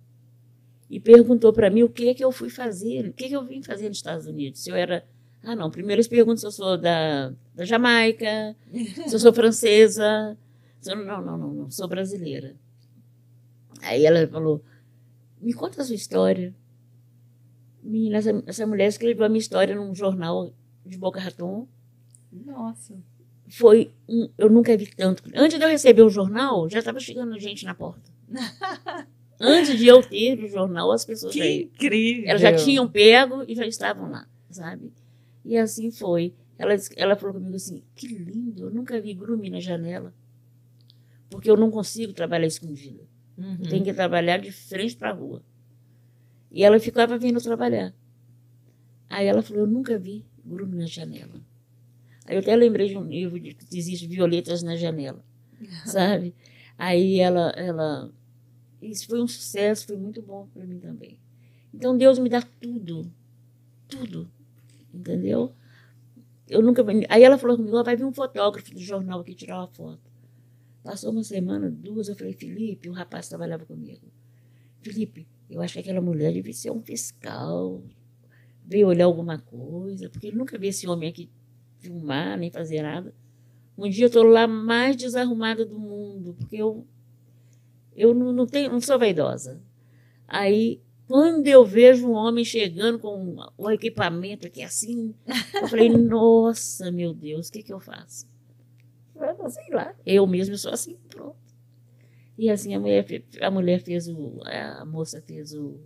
e 0.89 0.99
perguntou 0.99 1.54
para 1.54 1.69
mim 1.69 1.84
o 1.84 1.89
que 1.89 2.13
que 2.15 2.23
eu 2.23 2.32
fui 2.32 2.49
fazer, 2.49 3.10
o 3.10 3.13
que 3.13 3.28
que 3.28 3.36
eu 3.36 3.45
vim 3.45 3.62
fazer 3.62 3.88
nos 3.88 3.97
Estados 3.97 4.25
Unidos. 4.25 4.62
Se 4.62 4.71
eu 4.71 4.75
era. 4.75 5.06
Ah, 5.43 5.56
não. 5.56 5.69
Primeiro 5.69 5.97
eles 5.97 6.08
perguntam 6.08 6.38
se 6.38 6.47
eu 6.47 6.52
sou 6.52 6.78
da, 6.78 7.32
da 7.54 7.63
Jamaica, 7.63 8.56
se 9.08 9.13
eu 9.13 9.19
sou 9.19 9.32
francesa. 9.32 10.36
Se 10.82 10.91
eu, 10.91 10.95
não, 10.95 11.21
não, 11.21 11.38
não, 11.38 11.54
não, 11.54 11.71
sou 11.71 11.88
brasileira. 11.88 12.56
Aí 13.82 14.06
ela 14.06 14.28
falou: 14.28 14.63
me 15.39 15.54
conta 15.54 15.82
a 15.82 15.86
sua 15.86 15.95
história. 15.95 16.56
Menina, 17.84 18.17
essa, 18.17 18.43
essa 18.45 18.67
mulher 18.67 18.88
escreveu 18.88 19.25
a 19.25 19.30
minha 19.30 19.39
história 19.39 19.75
num 19.75 19.93
jornal 19.93 20.52
de 20.86 20.97
Boca 20.97 21.19
Raton. 21.19 21.67
Nossa. 22.32 22.95
Foi 23.47 23.91
um, 24.08 24.30
eu 24.38 24.49
nunca 24.49 24.75
vi 24.75 24.88
tanto. 24.88 25.23
Antes 25.36 25.58
de 25.58 25.63
eu 25.63 25.69
receber 25.69 26.02
o 26.02 26.10
jornal, 26.10 26.69
já 26.69 26.80
estava 26.80 26.99
chegando 26.99 27.39
gente 27.39 27.63
na 27.63 27.73
porta. 27.73 28.12
Antes 29.39 29.78
de 29.78 29.88
eu 29.88 30.02
ter 30.02 30.43
o 30.43 30.47
jornal, 30.47 30.91
as 30.91 31.06
pessoas 31.06 31.34
já 31.34 31.43
Que 31.43 31.49
iam. 31.49 31.62
incrível. 31.63 32.30
Elas 32.30 32.41
já 32.41 32.56
tinham 32.56 32.89
pego 32.89 33.43
e 33.47 33.56
já 33.56 33.65
estavam 33.65 34.09
lá, 34.09 34.28
sabe? 34.49 34.91
E 35.45 35.57
assim 35.57 35.89
foi. 35.91 36.34
Ela, 36.57 36.76
ela 36.97 37.16
falou 37.16 37.36
comigo 37.36 37.55
assim: 37.55 37.84
que 37.95 38.07
lindo, 38.07 38.66
eu 38.66 38.70
nunca 38.72 38.99
vi 38.99 39.14
grume 39.14 39.49
na 39.49 39.59
janela. 39.59 40.14
Porque 41.30 41.49
eu 41.49 41.55
não 41.55 41.72
consigo 41.72 42.11
trabalhar 42.11 42.47
escondida. 42.47 43.03
Uhum. 43.38 43.57
Eu 43.64 43.70
tenho 43.70 43.84
que 43.86 43.93
trabalhar 43.93 44.39
de 44.39 44.51
frente 44.51 44.97
para 44.97 45.11
a 45.11 45.14
rua. 45.14 45.41
E 46.51 46.64
ela 46.64 46.80
ficava 46.80 47.18
vindo 47.18 47.39
trabalhar. 47.39 47.93
Aí 49.09 49.26
ela 49.28 49.41
falou: 49.41 49.64
eu 49.64 49.68
nunca 49.68 49.97
vi 49.97 50.26
grume 50.43 50.76
na 50.76 50.86
janela. 50.86 51.41
Aí 52.26 52.36
eu 52.36 52.41
até 52.41 52.55
lembrei 52.55 52.88
de 52.89 52.97
um 52.97 53.03
livro 53.03 53.39
de 53.39 53.53
que 53.53 53.78
existe 53.78 54.05
violetas 54.05 54.61
na 54.61 54.76
janela, 54.76 55.24
sabe? 55.86 56.36
Aí 56.78 57.20
ela, 57.20 57.51
ela. 57.55 58.11
Isso 58.82 59.07
foi 59.07 59.21
um 59.21 59.27
sucesso, 59.27 59.88
foi 59.88 59.97
muito 59.97 60.21
bom 60.21 60.47
para 60.53 60.65
mim 60.65 60.80
também. 60.80 61.19
Então 61.73 61.97
Deus 61.97 62.17
me 62.17 62.30
dá 62.30 62.41
tudo, 62.41 63.11
tudo, 63.88 64.30
entendeu? 64.93 65.53
Eu 66.47 66.61
nunca. 66.61 66.84
Aí 67.09 67.23
ela 67.23 67.38
falou 67.38 67.57
comigo: 67.57 67.77
"Ó, 67.77 67.84
vai 67.84 67.95
vir 67.95 68.05
um 68.05 68.13
fotógrafo 68.13 68.73
do 68.73 68.80
jornal 68.80 69.19
aqui 69.19 69.36
tirar 69.36 69.59
uma 69.59 69.67
foto. 69.67 70.09
Passou 70.84 71.11
uma 71.11 71.23
semana, 71.23 71.69
duas, 71.69 72.07
eu 72.07 72.15
falei, 72.15 72.34
Felipe, 72.34 72.89
o 72.89 72.93
rapaz 72.93 73.27
trabalhava 73.27 73.65
comigo. 73.65 74.07
Felipe, 74.82 75.27
eu 75.49 75.61
acho 75.61 75.73
que 75.73 75.80
aquela 75.80 75.99
mulher 75.99 76.32
devia 76.32 76.53
ser 76.53 76.71
um 76.71 76.82
fiscal, 76.82 77.84
veio 78.65 78.88
olhar 78.88 79.05
alguma 79.05 79.38
coisa, 79.38 80.09
porque 80.09 80.27
ele 80.27 80.38
nunca 80.38 80.57
vi 80.57 80.67
esse 80.67 80.88
homem 80.88 81.09
aqui 81.09 81.30
filmar, 81.80 82.38
nem 82.38 82.49
fazer 82.49 82.82
nada. 82.82 83.13
Um 83.77 83.89
dia 83.89 84.05
eu 84.05 84.07
estou 84.07 84.23
lá 84.23 84.47
mais 84.47 84.95
desarrumada 84.95 85.65
do 85.65 85.77
mundo, 85.77 86.34
porque 86.38 86.55
eu, 86.57 86.86
eu 88.00 88.14
não, 88.14 88.32
não, 88.32 88.47
tenho, 88.47 88.72
não 88.72 88.80
sou 88.80 88.97
vaidosa. 88.97 89.62
Aí, 90.28 90.82
quando 91.08 91.45
eu 91.47 91.66
vejo 91.66 92.08
um 92.08 92.14
homem 92.14 92.45
chegando 92.45 92.97
com 92.97 93.36
o 93.58 93.70
equipamento 93.70 94.47
aqui 94.47 94.64
assim, 94.64 95.14
eu 95.54 95.68
falei, 95.68 95.89
nossa, 95.97 96.91
meu 96.91 97.14
Deus, 97.14 97.50
o 97.50 97.52
que, 97.52 97.62
que 97.62 97.74
eu 97.74 97.80
faço? 97.80 98.26
Eu, 99.16 99.50
sei 99.50 99.74
lá, 99.74 99.93
eu 100.06 100.26
mesmo 100.26 100.58
sou 100.58 100.72
assim, 100.72 100.95
pronto. 101.10 101.36
E 102.38 102.50
assim 102.50 102.74
a 102.74 102.80
mulher, 102.80 103.06
a 103.41 103.52
mulher 103.52 103.82
fez 103.82 104.08
o. 104.08 104.39
A 104.45 104.86
moça 104.86 105.22
fez 105.22 105.54
o. 105.54 105.78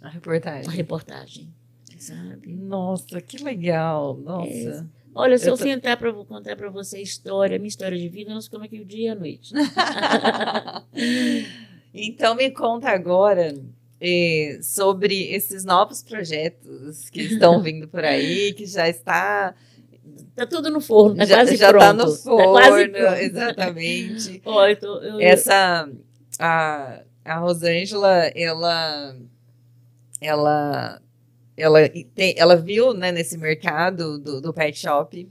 A 0.00 0.08
reportagem. 0.08 0.70
A 0.70 0.72
reportagem. 0.72 1.52
Sabe? 1.98 2.54
Nossa, 2.54 3.20
que 3.20 3.42
legal. 3.42 4.16
Nossa. 4.16 4.48
É. 4.48 4.95
Olha, 5.16 5.38
se 5.38 5.48
eu, 5.48 5.54
eu 5.54 5.58
tô... 5.58 5.64
sentar 5.64 5.96
para 5.96 6.12
contar 6.12 6.56
para 6.56 6.68
você 6.68 6.98
a 6.98 7.02
história, 7.02 7.58
minha 7.58 7.68
história 7.68 7.96
de 7.96 8.08
vida, 8.08 8.34
nós 8.34 8.44
ficamos 8.44 8.66
aqui 8.66 8.80
o 8.80 8.84
dia 8.84 9.06
e 9.06 9.08
a 9.08 9.14
noite. 9.14 9.54
então 11.94 12.34
me 12.34 12.50
conta 12.50 12.90
agora 12.90 13.54
eh, 14.00 14.58
sobre 14.62 15.32
esses 15.32 15.64
novos 15.64 16.02
projetos 16.02 17.08
que 17.08 17.22
estão 17.22 17.60
vindo 17.62 17.88
por 17.88 18.04
aí, 18.04 18.52
que 18.52 18.66
já 18.66 18.88
está 18.88 19.54
Tá 20.34 20.46
tudo 20.46 20.70
no 20.70 20.82
forno, 20.82 21.16
tá 21.16 21.24
já, 21.24 21.36
quase 21.36 21.56
já 21.56 21.70
pronto. 21.70 21.82
tá 21.82 21.92
no 21.94 22.12
forno, 22.12 22.92
tá 22.92 23.20
exatamente. 23.22 24.42
oh, 24.44 24.66
eu 24.66 24.76
tô, 24.76 24.98
eu, 24.98 25.18
Essa, 25.18 25.88
a, 26.38 27.00
a 27.24 27.38
Rosângela, 27.38 28.30
ela, 28.34 29.16
ela, 30.20 31.00
ela, 31.56 31.88
tem, 32.14 32.34
ela 32.36 32.56
viu, 32.56 32.92
né, 32.92 33.10
nesse 33.10 33.38
mercado 33.38 34.18
do, 34.18 34.40
do 34.40 34.52
pet 34.52 34.78
shop, 34.78 35.28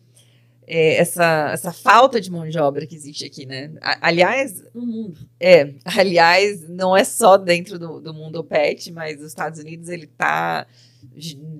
é, 0.67 0.95
essa, 0.95 1.51
essa 1.53 1.71
falta 1.71 2.19
de 2.19 2.31
mão 2.31 2.47
de 2.49 2.57
obra 2.57 2.87
que 2.87 2.95
existe 2.95 3.25
aqui, 3.25 3.45
né? 3.45 3.71
Aliás, 4.01 4.63
no 4.73 4.85
mundo. 4.85 5.19
É, 5.39 5.73
aliás, 5.85 6.67
não 6.67 6.97
é 6.97 7.03
só 7.03 7.37
dentro 7.37 7.77
do, 7.77 7.99
do 7.99 8.13
mundo 8.13 8.43
pet, 8.43 8.91
mas 8.91 9.19
os 9.19 9.27
Estados 9.27 9.59
Unidos 9.59 9.89
ele 9.89 10.05
está 10.05 10.65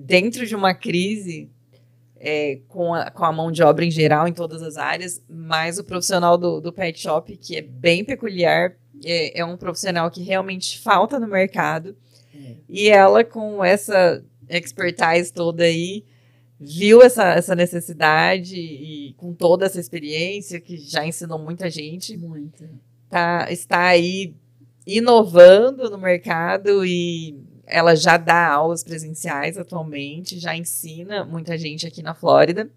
dentro 0.04 0.44
de 0.44 0.56
uma 0.56 0.74
crise 0.74 1.48
é, 2.18 2.58
com, 2.66 2.94
a, 2.94 3.10
com 3.10 3.24
a 3.24 3.32
mão 3.32 3.52
de 3.52 3.62
obra 3.62 3.84
em 3.84 3.90
geral, 3.90 4.26
em 4.26 4.32
todas 4.32 4.62
as 4.62 4.76
áreas, 4.76 5.22
mas 5.28 5.78
o 5.78 5.84
profissional 5.84 6.36
do, 6.36 6.60
do 6.60 6.72
pet 6.72 6.98
shop, 6.98 7.36
que 7.36 7.56
é 7.56 7.62
bem 7.62 8.04
peculiar, 8.04 8.74
é, 9.04 9.40
é 9.40 9.44
um 9.44 9.56
profissional 9.56 10.10
que 10.10 10.22
realmente 10.22 10.80
falta 10.80 11.20
no 11.20 11.28
mercado. 11.28 11.96
É. 12.34 12.54
E 12.68 12.88
ela, 12.88 13.22
com 13.22 13.64
essa 13.64 14.24
expertise 14.48 15.32
toda 15.32 15.64
aí, 15.64 16.04
viu 16.58 17.02
essa, 17.02 17.32
essa 17.32 17.54
necessidade 17.54 18.56
e 18.56 19.14
com 19.16 19.32
toda 19.32 19.66
essa 19.66 19.80
experiência, 19.80 20.60
que 20.60 20.76
já 20.76 21.06
ensinou 21.06 21.38
muita 21.38 21.68
gente. 21.70 22.16
Muita. 22.16 22.68
Tá, 23.08 23.46
está 23.50 23.86
aí 23.86 24.34
inovando 24.86 25.90
no 25.90 25.98
mercado 25.98 26.84
e 26.84 27.38
ela 27.66 27.94
já 27.94 28.16
dá 28.16 28.48
aulas 28.48 28.84
presenciais 28.84 29.58
atualmente, 29.58 30.38
já 30.38 30.56
ensina 30.56 31.24
muita 31.24 31.58
gente 31.58 31.86
aqui 31.86 32.02
na 32.02 32.14
Flórida. 32.14 32.70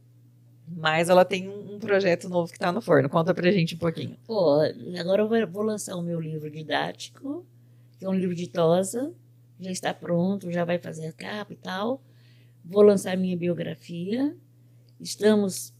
Mas 0.68 1.10
ela 1.10 1.26
tem 1.26 1.50
um 1.50 1.80
projeto 1.80 2.30
novo 2.30 2.52
que 2.52 2.58
está 2.58 2.72
no 2.72 2.82
forno. 2.82 3.10
Conta 3.10 3.34
pra 3.34 3.52
gente 3.52 3.74
um 3.74 3.80
pouquinho. 3.80 4.16
Pô, 4.28 4.60
agora 5.00 5.24
eu 5.24 5.48
vou 5.48 5.64
lançar 5.64 5.96
o 5.96 6.02
meu 6.02 6.20
livro 6.20 6.50
didático, 6.50 7.44
que 7.98 8.06
é 8.06 8.10
um 8.10 8.14
livro 8.14 8.36
de 8.36 8.48
tosa. 8.48 9.12
Já 9.60 9.72
está 9.72 9.94
pronto, 9.94 10.52
já 10.52 10.64
vai 10.64 10.80
fazer 10.80 11.08
a 11.08 11.14
capa 11.14 11.54
e 11.54 11.58
tal. 11.58 12.02
Vou 12.64 12.82
lançar 12.82 13.18
minha 13.18 13.36
biografia. 13.36 14.36
Estamos 15.00 15.74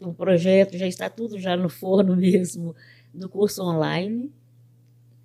no 0.00 0.14
projeto, 0.14 0.76
já 0.76 0.86
está 0.86 1.08
tudo 1.08 1.38
já 1.38 1.56
no 1.56 1.68
forno 1.68 2.14
mesmo, 2.16 2.74
do 3.12 3.28
curso 3.28 3.62
online. 3.62 4.32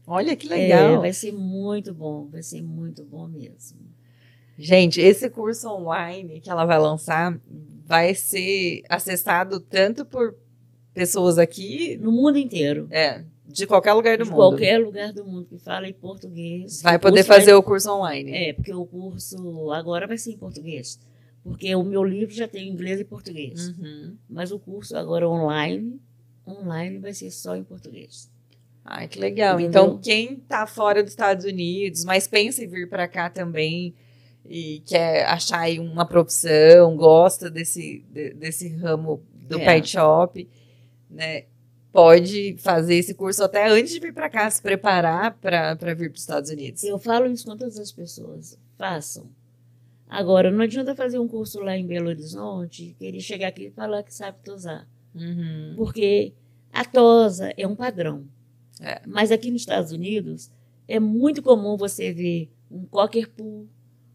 Olha 0.07 0.35
que 0.35 0.47
legal. 0.47 0.95
É, 0.95 0.97
vai 0.97 1.13
ser 1.13 1.31
muito 1.31 1.93
bom, 1.93 2.27
vai 2.27 2.43
ser 2.43 2.61
muito 2.61 3.03
bom 3.03 3.27
mesmo. 3.27 3.79
Gente, 4.57 5.01
esse 5.01 5.29
curso 5.29 5.67
online 5.67 6.39
que 6.39 6.49
ela 6.49 6.65
vai 6.65 6.79
lançar 6.79 7.37
vai 7.85 8.15
ser 8.15 8.83
acessado 8.87 9.59
tanto 9.59 10.05
por 10.05 10.35
pessoas 10.93 11.37
aqui. 11.37 11.97
No 11.97 12.11
mundo 12.11 12.37
inteiro. 12.37 12.87
É. 12.89 13.25
De 13.55 13.67
qualquer 13.67 13.93
lugar 13.93 14.17
do 14.17 14.23
de 14.23 14.29
mundo. 14.29 14.37
qualquer 14.37 14.77
lugar 14.77 15.13
do 15.13 15.25
mundo 15.25 15.45
que 15.45 15.57
fala 15.57 15.87
em 15.87 15.93
português. 15.93 16.81
Vai 16.81 16.99
poder 16.99 17.23
fazer 17.23 17.51
vai... 17.51 17.55
o 17.55 17.63
curso 17.63 17.91
online. 17.91 18.31
É, 18.31 18.53
porque 18.53 18.73
o 18.73 18.85
curso 18.85 19.71
agora 19.71 20.07
vai 20.07 20.17
ser 20.17 20.31
em 20.31 20.37
português. 20.37 20.99
Porque 21.43 21.73
o 21.75 21.83
meu 21.83 22.03
livro 22.03 22.33
já 22.33 22.47
tem 22.47 22.67
inglês 22.67 22.99
e 22.99 23.05
português. 23.05 23.69
Uhum. 23.69 24.17
Mas 24.29 24.51
o 24.51 24.59
curso 24.59 24.97
agora 24.97 25.29
online, 25.29 25.99
online 26.45 26.97
vai 26.97 27.13
ser 27.13 27.31
só 27.31 27.55
em 27.55 27.63
português. 27.63 28.29
Ai, 28.83 29.07
que 29.07 29.19
legal. 29.19 29.59
Entendeu? 29.59 29.69
Então, 29.69 29.97
quem 29.99 30.33
está 30.33 30.67
fora 30.67 31.01
dos 31.01 31.11
Estados 31.11 31.45
Unidos, 31.45 32.03
mas 32.03 32.27
pensa 32.27 32.63
em 32.63 32.67
vir 32.67 32.89
para 32.89 33.07
cá 33.07 33.29
também 33.29 33.95
e 34.47 34.81
quer 34.85 35.25
achar 35.25 35.61
aí 35.61 35.79
uma 35.79 36.05
profissão, 36.05 36.95
gosta 36.95 37.49
desse, 37.49 38.05
de, 38.11 38.33
desse 38.33 38.69
ramo 38.75 39.23
do 39.33 39.59
é. 39.59 39.65
pet 39.65 39.89
shop, 39.89 40.47
né? 41.09 41.45
Pode 41.95 42.57
fazer 42.57 42.95
esse 42.95 43.13
curso 43.13 43.41
até 43.41 43.69
antes 43.69 43.93
de 43.93 44.01
vir 44.01 44.13
para 44.13 44.29
cá, 44.29 44.51
se 44.51 44.61
preparar 44.61 45.37
para 45.39 45.73
vir 45.93 46.09
para 46.09 46.15
os 46.15 46.19
Estados 46.19 46.49
Unidos. 46.49 46.83
Eu 46.83 46.99
falo 46.99 47.25
isso 47.27 47.45
com 47.45 47.55
todas 47.55 47.79
as 47.79 47.89
pessoas. 47.89 48.59
Façam. 48.77 49.29
Agora, 50.09 50.51
não 50.51 50.61
adianta 50.61 50.93
fazer 50.93 51.19
um 51.19 51.27
curso 51.27 51.61
lá 51.61 51.77
em 51.77 51.87
Belo 51.87 52.09
Horizonte, 52.09 52.93
querer 52.99 53.21
chegar 53.21 53.47
aqui 53.47 53.67
e 53.67 53.71
falar 53.71 54.03
que 54.03 54.13
sabe 54.13 54.37
tosar. 54.43 54.85
Uhum. 55.15 55.73
Porque 55.77 56.33
a 56.73 56.83
tosa 56.83 57.53
é 57.55 57.65
um 57.65 57.77
padrão. 57.77 58.25
É. 58.81 59.01
Mas 59.07 59.31
aqui 59.31 59.49
nos 59.49 59.61
Estados 59.61 59.93
Unidos 59.93 60.51
é 60.89 60.99
muito 60.99 61.41
comum 61.41 61.77
você 61.77 62.11
ver 62.11 62.51
um 62.69 62.85
Cocker 62.85 63.29
Pool, 63.29 63.69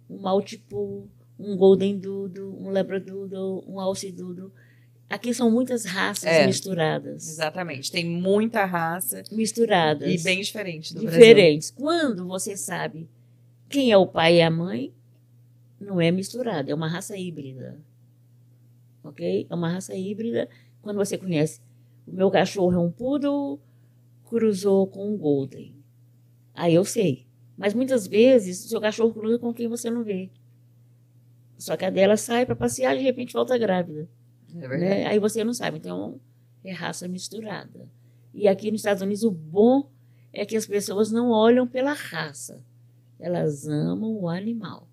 um 0.09 0.19
Maltipoo, 0.19 1.09
um 1.39 1.57
Golden 1.57 1.99
Doodle, 1.99 2.55
um 2.61 2.69
Labradoodle, 2.69 3.65
um 3.67 3.81
Alce 3.81 4.13
Doodle. 4.13 4.53
Aqui 5.11 5.35
são 5.35 5.51
muitas 5.51 5.85
raças 5.85 6.25
é, 6.25 6.47
misturadas. 6.47 7.29
Exatamente. 7.29 7.91
Tem 7.91 8.07
muita 8.07 8.65
raça. 8.65 9.25
Misturadas. 9.33 10.09
E 10.09 10.23
bem 10.23 10.41
diferente 10.41 10.95
do 10.95 11.01
Diferentes. 11.01 11.73
Brasil. 11.73 11.85
Quando 11.85 12.29
você 12.29 12.57
sabe 12.57 13.11
quem 13.69 13.91
é 13.91 13.97
o 13.97 14.07
pai 14.07 14.37
e 14.37 14.43
a 14.43 14.49
mãe, 14.49 14.95
não 15.81 16.01
é 16.01 16.13
misturado, 16.13 16.71
é 16.71 16.75
uma 16.75 16.87
raça 16.87 17.17
híbrida. 17.17 17.77
Ok? 19.03 19.49
É 19.51 19.55
uma 19.55 19.69
raça 19.69 19.97
híbrida. 19.97 20.49
Quando 20.81 20.99
você 20.99 21.19
conhece, 21.19 21.61
o 22.07 22.13
meu 22.13 22.31
cachorro 22.31 22.73
é 22.73 22.79
um 22.79 22.93
poodle, 22.93 23.61
cruzou 24.25 24.87
com 24.87 25.13
um 25.13 25.19
golden. 25.19 25.75
Aí 26.55 26.73
eu 26.73 26.85
sei. 26.85 27.27
Mas 27.59 27.75
muitas 27.75 28.07
vezes 28.07 28.65
o 28.65 28.69
seu 28.69 28.81
cachorro 28.81 29.13
cruza 29.13 29.41
com 29.41 29.53
quem 29.53 29.67
você 29.67 29.91
não 29.91 30.05
vê. 30.05 30.31
Só 31.59 31.77
que 31.77 31.85
a 31.85 31.91
dela 31.91 32.17
sai 32.17 32.47
para 32.47 32.55
passear 32.55 32.95
e 32.95 32.99
de 32.99 33.05
repente 33.05 33.33
volta 33.33 33.59
grávida. 33.59 34.09
É 34.57 34.79
né? 34.79 35.07
Aí 35.07 35.19
você 35.19 35.45
não 35.45 35.53
sabe. 35.53 35.79
Então 35.79 36.21
é 36.65 36.73
raça 36.73 37.07
misturada. 37.09 37.89
E 38.33 38.47
aqui 38.47 38.71
nos 38.71 38.81
Estados 38.81 39.03
Unidos 39.03 39.25
o 39.25 39.31
bom 39.31 39.91
é 40.33 40.47
que 40.47 40.57
as 40.57 40.67
pessoas 40.67 41.11
não 41.11 41.31
olham 41.31 41.67
pela 41.67 41.93
raça. 41.93 42.63
Elas 43.19 43.67
amam 43.67 44.17
o 44.17 44.29
animal. 44.29 44.89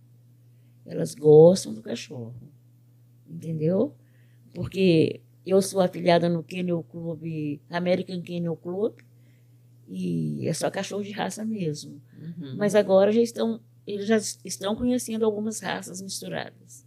Elas 0.85 1.13
gostam 1.13 1.73
do 1.73 1.81
cachorro. 1.81 2.35
Entendeu? 3.29 3.93
Porque 4.53 5.21
eu 5.45 5.61
sou 5.61 5.81
afiliada 5.81 6.27
no 6.27 6.43
Kennel 6.43 6.83
Club, 6.83 7.59
American 7.69 8.21
Kennel 8.21 8.55
Club, 8.55 8.95
e 9.87 10.47
é 10.47 10.53
só 10.53 10.69
cachorro 10.69 11.03
de 11.03 11.11
raça 11.11 11.45
mesmo. 11.45 12.01
Uhum. 12.19 12.55
Mas 12.57 12.75
agora 12.75 13.11
já 13.11 13.21
estão, 13.21 13.61
eles 13.85 14.07
já 14.07 14.17
estão 14.17 14.75
conhecendo 14.75 15.25
algumas 15.25 15.59
raças 15.59 16.01
misturadas. 16.01 16.86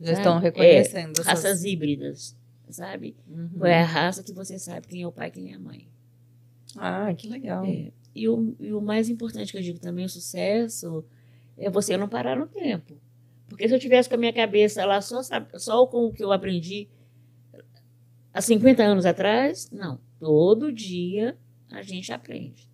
Já 0.00 0.06
sabe? 0.06 0.18
estão 0.18 0.38
reconhecendo. 0.38 1.20
É, 1.20 1.22
raças 1.22 1.64
híbridas, 1.64 2.36
sabe? 2.70 3.16
Uhum. 3.28 3.66
É 3.66 3.82
a 3.82 3.84
raça 3.84 4.22
que 4.22 4.32
você 4.32 4.58
sabe 4.58 4.86
quem 4.86 5.02
é 5.02 5.06
o 5.06 5.12
pai 5.12 5.30
quem 5.30 5.52
é 5.52 5.56
a 5.56 5.58
mãe. 5.58 5.88
Ah, 6.76 7.12
que 7.14 7.28
legal. 7.28 7.64
É. 7.64 7.92
E, 8.14 8.28
o, 8.28 8.56
e 8.58 8.72
o 8.72 8.80
mais 8.80 9.08
importante 9.08 9.52
que 9.52 9.58
eu 9.58 9.62
digo 9.62 9.78
também, 9.78 10.04
o 10.04 10.08
sucesso, 10.08 11.04
é 11.56 11.70
você 11.70 11.96
não 11.96 12.08
parar 12.08 12.36
no 12.36 12.46
tempo. 12.46 12.94
Porque 13.48 13.68
se 13.68 13.74
eu 13.74 13.78
tivesse 13.78 14.08
com 14.08 14.14
a 14.14 14.18
minha 14.18 14.32
cabeça 14.32 14.84
lá 14.84 15.00
só, 15.00 15.20
só 15.56 15.86
com 15.86 16.06
o 16.06 16.12
que 16.12 16.22
eu 16.22 16.32
aprendi 16.32 16.88
há 18.32 18.40
50 18.40 18.82
anos 18.82 19.04
atrás, 19.04 19.68
não. 19.70 20.00
Todo 20.18 20.72
dia 20.72 21.36
a 21.70 21.82
gente 21.82 22.12
aprende. 22.12 22.68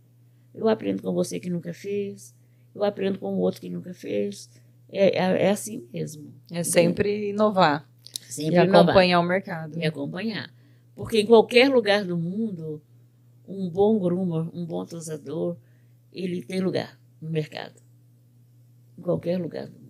Eu 0.54 0.68
aprendo 0.68 1.02
com 1.02 1.12
você 1.12 1.40
que 1.40 1.50
nunca 1.50 1.72
fez, 1.72 2.34
eu 2.74 2.84
aprendo 2.84 3.18
com 3.18 3.34
o 3.34 3.38
outro 3.38 3.60
que 3.60 3.70
nunca 3.70 3.92
fez. 3.94 4.50
É, 4.90 5.18
é, 5.18 5.42
é 5.46 5.50
assim 5.50 5.86
mesmo. 5.92 6.32
É 6.50 6.62
sempre 6.62 7.30
inovar. 7.30 7.88
Sempre 8.28 8.56
e 8.56 8.64
inovar. 8.64 8.82
acompanhar 8.82 9.20
o 9.20 9.22
mercado. 9.22 9.78
E 9.78 9.84
acompanhar. 9.84 10.52
Porque 10.94 11.20
em 11.20 11.26
qualquer 11.26 11.68
lugar 11.68 12.04
do 12.04 12.16
mundo, 12.16 12.82
um 13.46 13.68
bom 13.68 13.98
groomer, 13.98 14.48
um 14.54 14.64
bom 14.64 14.84
tosador, 14.84 15.56
ele 16.12 16.42
tem 16.42 16.60
lugar 16.60 16.98
no 17.20 17.30
mercado. 17.30 17.80
Em 18.98 19.02
qualquer 19.02 19.38
lugar 19.38 19.66
do 19.66 19.78
mundo. 19.78 19.86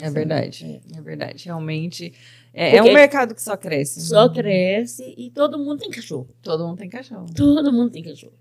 É 0.00 0.10
verdade. 0.10 0.80
É, 0.92 0.98
é 0.98 1.00
verdade. 1.00 1.44
Realmente. 1.44 2.12
É, 2.52 2.76
é, 2.76 2.82
um 2.82 2.92
mercado 2.92 3.34
que 3.34 3.42
só 3.42 3.56
cresce. 3.56 4.00
Só 4.00 4.28
cresce 4.28 5.14
e 5.16 5.30
todo 5.30 5.58
mundo 5.58 5.80
tem 5.80 5.90
cachorro. 5.90 6.28
Todo 6.42 6.66
mundo 6.66 6.78
tem 6.78 6.88
cachorro. 6.88 7.26
Todo 7.34 7.72
mundo 7.72 7.90
tem 7.90 8.02
cachorro. 8.02 8.34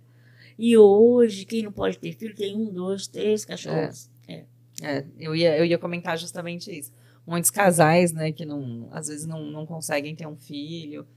E 0.57 0.77
hoje, 0.77 1.45
quem 1.45 1.63
não 1.63 1.71
pode 1.71 1.97
ter 1.97 2.13
filho 2.13 2.35
tem 2.35 2.55
um, 2.55 2.71
dois, 2.71 3.07
três 3.07 3.43
cachorros. 3.43 4.09
É. 4.27 4.33
é. 4.33 4.45
É 4.83 5.05
eu, 5.19 5.35
ia, 5.35 5.57
eu 5.57 5.65
ia 5.65 5.77
comentar 5.77 6.17
justamente 6.17 6.71
isso. 6.77 6.91
Muitos 7.25 7.49
casais, 7.49 8.11
né, 8.11 8.31
que 8.31 8.45
não, 8.45 8.89
às 8.91 9.07
vezes 9.07 9.25
não, 9.25 9.45
não 9.45 9.65
conseguem 9.65 10.13
ter 10.13 10.27
um 10.27 10.35
filho, 10.35 11.07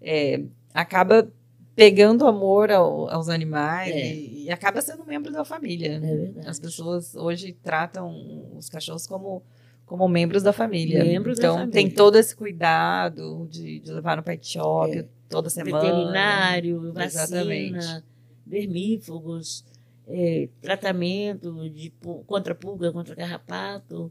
é, 0.00 0.44
acaba 0.72 1.28
pegando 1.76 2.26
amor 2.26 2.72
ao, 2.72 3.08
aos 3.10 3.28
animais 3.28 3.94
é. 3.94 4.14
e, 4.14 4.44
e, 4.44 4.50
acaba 4.50 4.80
sendo 4.80 5.04
membro 5.04 5.30
da 5.30 5.44
família. 5.44 6.00
É 6.02 6.48
As 6.48 6.58
pessoas 6.58 7.14
hoje 7.14 7.52
tratam 7.62 8.48
os 8.56 8.70
cachorros 8.70 9.06
como, 9.06 9.42
como 9.84 10.08
membros 10.08 10.42
da 10.42 10.54
família. 10.54 11.04
Membros 11.04 11.38
então 11.38 11.54
da 11.54 11.60
família. 11.60 11.72
tem 11.72 11.90
todo 11.90 12.16
esse 12.16 12.34
cuidado 12.34 13.46
de, 13.50 13.80
de 13.80 13.92
levar 13.92 14.16
no 14.16 14.22
pet 14.22 14.46
shop 14.48 14.96
é. 14.96 15.06
toda 15.28 15.50
semana. 15.50 15.80
Veterinário, 15.80 16.92
vacina, 16.94 17.04
Exatamente. 17.04 18.04
vermífugos, 18.46 19.62
é, 20.06 20.48
tratamento 20.60 21.68
de, 21.70 21.92
contra 22.26 22.54
pulga, 22.54 22.92
contra 22.92 23.16
carrapato. 23.16 24.10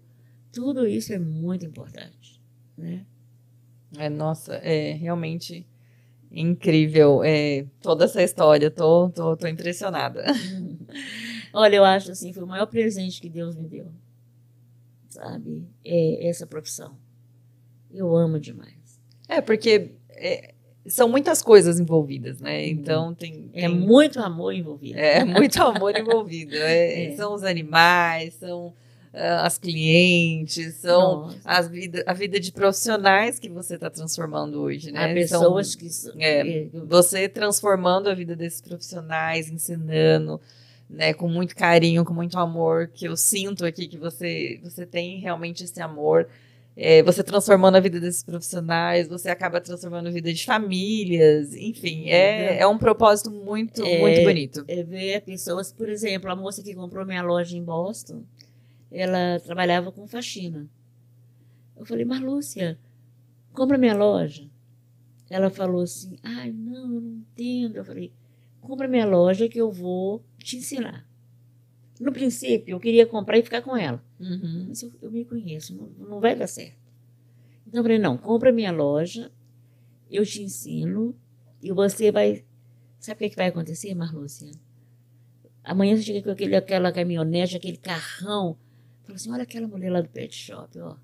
Tudo 0.51 0.87
isso 0.87 1.13
é 1.13 1.19
muito 1.19 1.65
importante. 1.65 2.41
Né? 2.77 3.05
É, 3.97 4.09
nossa, 4.09 4.55
é 4.55 4.93
realmente 4.93 5.67
Incrível 6.31 7.23
é, 7.23 7.65
toda 7.81 8.03
essa 8.03 8.21
história, 8.21 8.69
tô, 8.69 9.09
tô, 9.09 9.37
tô 9.37 9.47
impressionada. 9.47 10.25
Olha, 11.53 11.77
eu 11.77 11.85
acho 11.85 12.11
assim, 12.11 12.33
foi 12.33 12.43
o 12.43 12.47
maior 12.47 12.65
presente 12.65 13.21
que 13.21 13.29
Deus 13.29 13.55
me 13.55 13.69
deu, 13.69 13.89
sabe? 15.07 15.65
É 15.81 16.27
essa 16.27 16.45
profissão. 16.45 16.97
Eu 17.89 18.13
amo 18.13 18.37
demais. 18.37 18.99
É, 19.29 19.39
porque 19.39 19.95
é, 20.09 20.54
são 20.87 21.09
muitas 21.09 21.41
coisas 21.41 21.79
envolvidas, 21.79 22.39
né? 22.39 22.59
Uhum. 22.59 22.67
Então 22.67 23.13
tem, 23.13 23.49
é 23.53 23.61
tem... 23.61 23.65
É 23.65 23.67
muito 23.67 24.19
amor 24.19 24.53
envolvido. 24.53 24.97
É, 24.97 25.23
muito 25.23 25.61
amor 25.61 25.97
envolvido. 25.97 26.55
É, 26.55 27.05
é. 27.11 27.15
São 27.15 27.33
os 27.33 27.43
animais, 27.43 28.35
são 28.35 28.73
ah, 29.15 29.45
as 29.45 29.57
clientes, 29.57 30.75
são 30.75 31.33
as 31.45 31.69
vida, 31.69 32.03
a 32.05 32.13
vida 32.13 32.37
de 32.37 32.51
profissionais 32.51 33.39
que 33.39 33.47
você 33.47 33.75
está 33.75 33.89
transformando 33.89 34.59
hoje, 34.59 34.91
né? 34.91 35.09
Há 35.09 35.13
pessoas 35.13 35.71
são, 35.71 36.13
que 36.13 36.23
é, 36.23 36.67
você 36.85 37.29
transformando 37.29 38.09
a 38.09 38.13
vida 38.13 38.35
desses 38.35 38.59
profissionais, 38.59 39.49
ensinando, 39.49 40.41
né, 40.89 41.13
com 41.13 41.29
muito 41.29 41.55
carinho, 41.55 42.03
com 42.03 42.13
muito 42.13 42.37
amor, 42.37 42.89
que 42.93 43.07
eu 43.07 43.15
sinto 43.15 43.65
aqui 43.65 43.87
que 43.87 43.97
você 43.97 44.59
você 44.61 44.85
tem 44.85 45.19
realmente 45.19 45.63
esse 45.63 45.81
amor. 45.81 46.27
É, 46.77 47.01
você 47.03 47.23
transformando 47.23 47.75
a 47.75 47.79
vida 47.79 48.01
desses 48.01 48.21
profissionais, 48.21 49.07
você 49.07 49.29
acaba 49.29 49.61
transformando 49.61 50.07
a 50.07 50.11
vida 50.11 50.33
de 50.33 50.45
famílias, 50.45 51.55
enfim, 51.55 52.09
é, 52.09 52.59
é 52.59 52.67
um 52.67 52.77
propósito 52.77 53.31
muito, 53.31 53.81
é, 53.81 54.01
muito 54.01 54.23
bonito. 54.23 54.65
É 54.67 54.83
ver 54.83 55.21
pessoas, 55.21 55.71
por 55.71 55.87
exemplo, 55.87 56.29
a 56.29 56.35
moça 56.35 56.61
que 56.61 56.75
comprou 56.75 57.05
minha 57.05 57.21
loja 57.21 57.55
em 57.55 57.63
Boston, 57.63 58.23
ela 58.91 59.39
trabalhava 59.39 59.89
com 59.89 60.05
faxina. 60.05 60.69
Eu 61.77 61.85
falei, 61.85 62.03
Marlúcia, 62.03 62.77
compra 63.53 63.77
minha 63.77 63.95
loja. 63.95 64.49
Ela 65.29 65.49
falou 65.49 65.81
assim, 65.81 66.17
ai, 66.23 66.51
não, 66.51 66.93
eu 66.93 67.01
não 67.01 67.17
entendo. 67.17 67.77
Eu 67.77 67.85
falei, 67.85 68.11
compra 68.61 68.87
minha 68.87 69.05
loja 69.05 69.49
que 69.49 69.59
eu 69.59 69.71
vou 69.71 70.23
te 70.37 70.57
ensinar. 70.57 71.05
No 71.99 72.11
princípio, 72.11 72.73
eu 72.73 72.79
queria 72.79 73.05
comprar 73.05 73.37
e 73.37 73.43
ficar 73.43 73.61
com 73.61 73.75
ela. 73.75 74.03
Uhum. 74.19 74.65
Mas 74.67 74.83
eu, 74.83 74.91
eu, 75.01 75.11
me 75.11 75.23
conheço, 75.23 75.75
não, 75.75 75.87
não 76.07 76.19
vai 76.19 76.35
dar 76.35 76.47
certo. 76.47 76.77
Então 77.67 77.79
eu 77.79 77.83
falei, 77.83 77.99
não, 77.99 78.17
compra 78.17 78.51
minha 78.51 78.71
loja, 78.71 79.31
eu 80.09 80.25
te 80.25 80.41
ensino 80.41 81.15
e 81.61 81.71
você 81.71 82.11
vai... 82.11 82.43
Sabe 82.99 83.15
o 83.15 83.17
que, 83.19 83.25
é 83.25 83.29
que 83.29 83.35
vai 83.35 83.47
acontecer, 83.47 83.93
Marlúcia? 83.93 84.49
Amanhã 85.63 85.95
você 85.95 86.03
chega 86.03 86.21
com 86.21 86.31
aquele, 86.31 86.55
aquela 86.55 86.91
caminhonete, 86.91 87.55
aquele 87.55 87.77
carrão 87.77 88.57
Falou 89.05 89.15
assim: 89.15 89.31
olha 89.31 89.43
aquela 89.43 89.67
mulher 89.67 89.91
lá 89.91 90.01
do 90.01 90.09
pet 90.09 90.35
shop, 90.35 90.79
ó. 90.79 90.95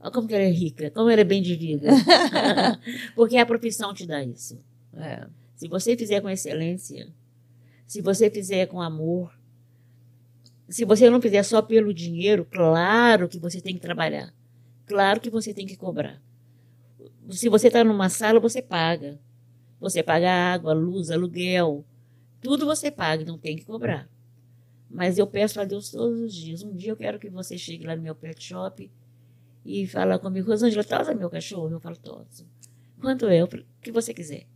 Olha 0.00 0.12
como 0.12 0.30
ela 0.30 0.44
é 0.44 0.50
rica, 0.50 0.90
como 0.92 1.10
ela 1.10 1.20
é 1.20 1.24
bem 1.24 1.42
de 1.42 1.56
vida. 1.56 1.88
Porque 3.16 3.36
a 3.36 3.44
profissão 3.44 3.92
te 3.92 4.06
dá 4.06 4.22
isso. 4.22 4.60
É. 4.94 5.26
Se 5.56 5.66
você 5.66 5.96
fizer 5.96 6.20
com 6.20 6.30
excelência, 6.30 7.08
se 7.84 8.00
você 8.00 8.30
fizer 8.30 8.66
com 8.66 8.80
amor, 8.80 9.36
se 10.68 10.84
você 10.84 11.08
não 11.08 11.20
fizer 11.20 11.42
só 11.42 11.62
pelo 11.62 11.94
dinheiro, 11.94 12.44
claro 12.44 13.28
que 13.28 13.38
você 13.38 13.60
tem 13.60 13.74
que 13.74 13.80
trabalhar. 13.80 14.34
Claro 14.86 15.20
que 15.20 15.30
você 15.30 15.54
tem 15.54 15.66
que 15.66 15.76
cobrar. 15.76 16.20
Se 17.30 17.48
você 17.48 17.68
está 17.68 17.82
numa 17.84 18.08
sala, 18.08 18.38
você 18.40 18.60
paga. 18.60 19.18
Você 19.80 20.02
paga 20.02 20.30
água, 20.30 20.72
luz, 20.72 21.10
aluguel. 21.10 21.84
Tudo 22.40 22.66
você 22.66 22.90
paga, 22.90 23.22
então 23.22 23.38
tem 23.38 23.56
que 23.56 23.64
cobrar. 23.64 24.08
Mas 24.90 25.18
eu 25.18 25.26
peço 25.26 25.60
a 25.60 25.64
Deus 25.64 25.90
todos 25.90 26.20
os 26.20 26.34
dias. 26.34 26.62
Um 26.62 26.74
dia 26.74 26.92
eu 26.92 26.96
quero 26.96 27.18
que 27.18 27.28
você 27.28 27.56
chegue 27.58 27.86
lá 27.86 27.94
no 27.94 28.02
meu 28.02 28.14
pet 28.14 28.42
shop 28.42 28.90
e 29.64 29.86
fala 29.86 30.18
comigo, 30.18 30.50
Rosângela, 30.50 30.84
traz 30.84 31.14
meu 31.16 31.28
cachorro? 31.28 31.70
Eu 31.70 31.80
falo, 31.80 31.96
todos. 31.96 32.44
Quanto 33.00 33.26
é? 33.26 33.44
O 33.44 33.48
que 33.80 33.92
você 33.92 34.14
quiser. 34.14 34.46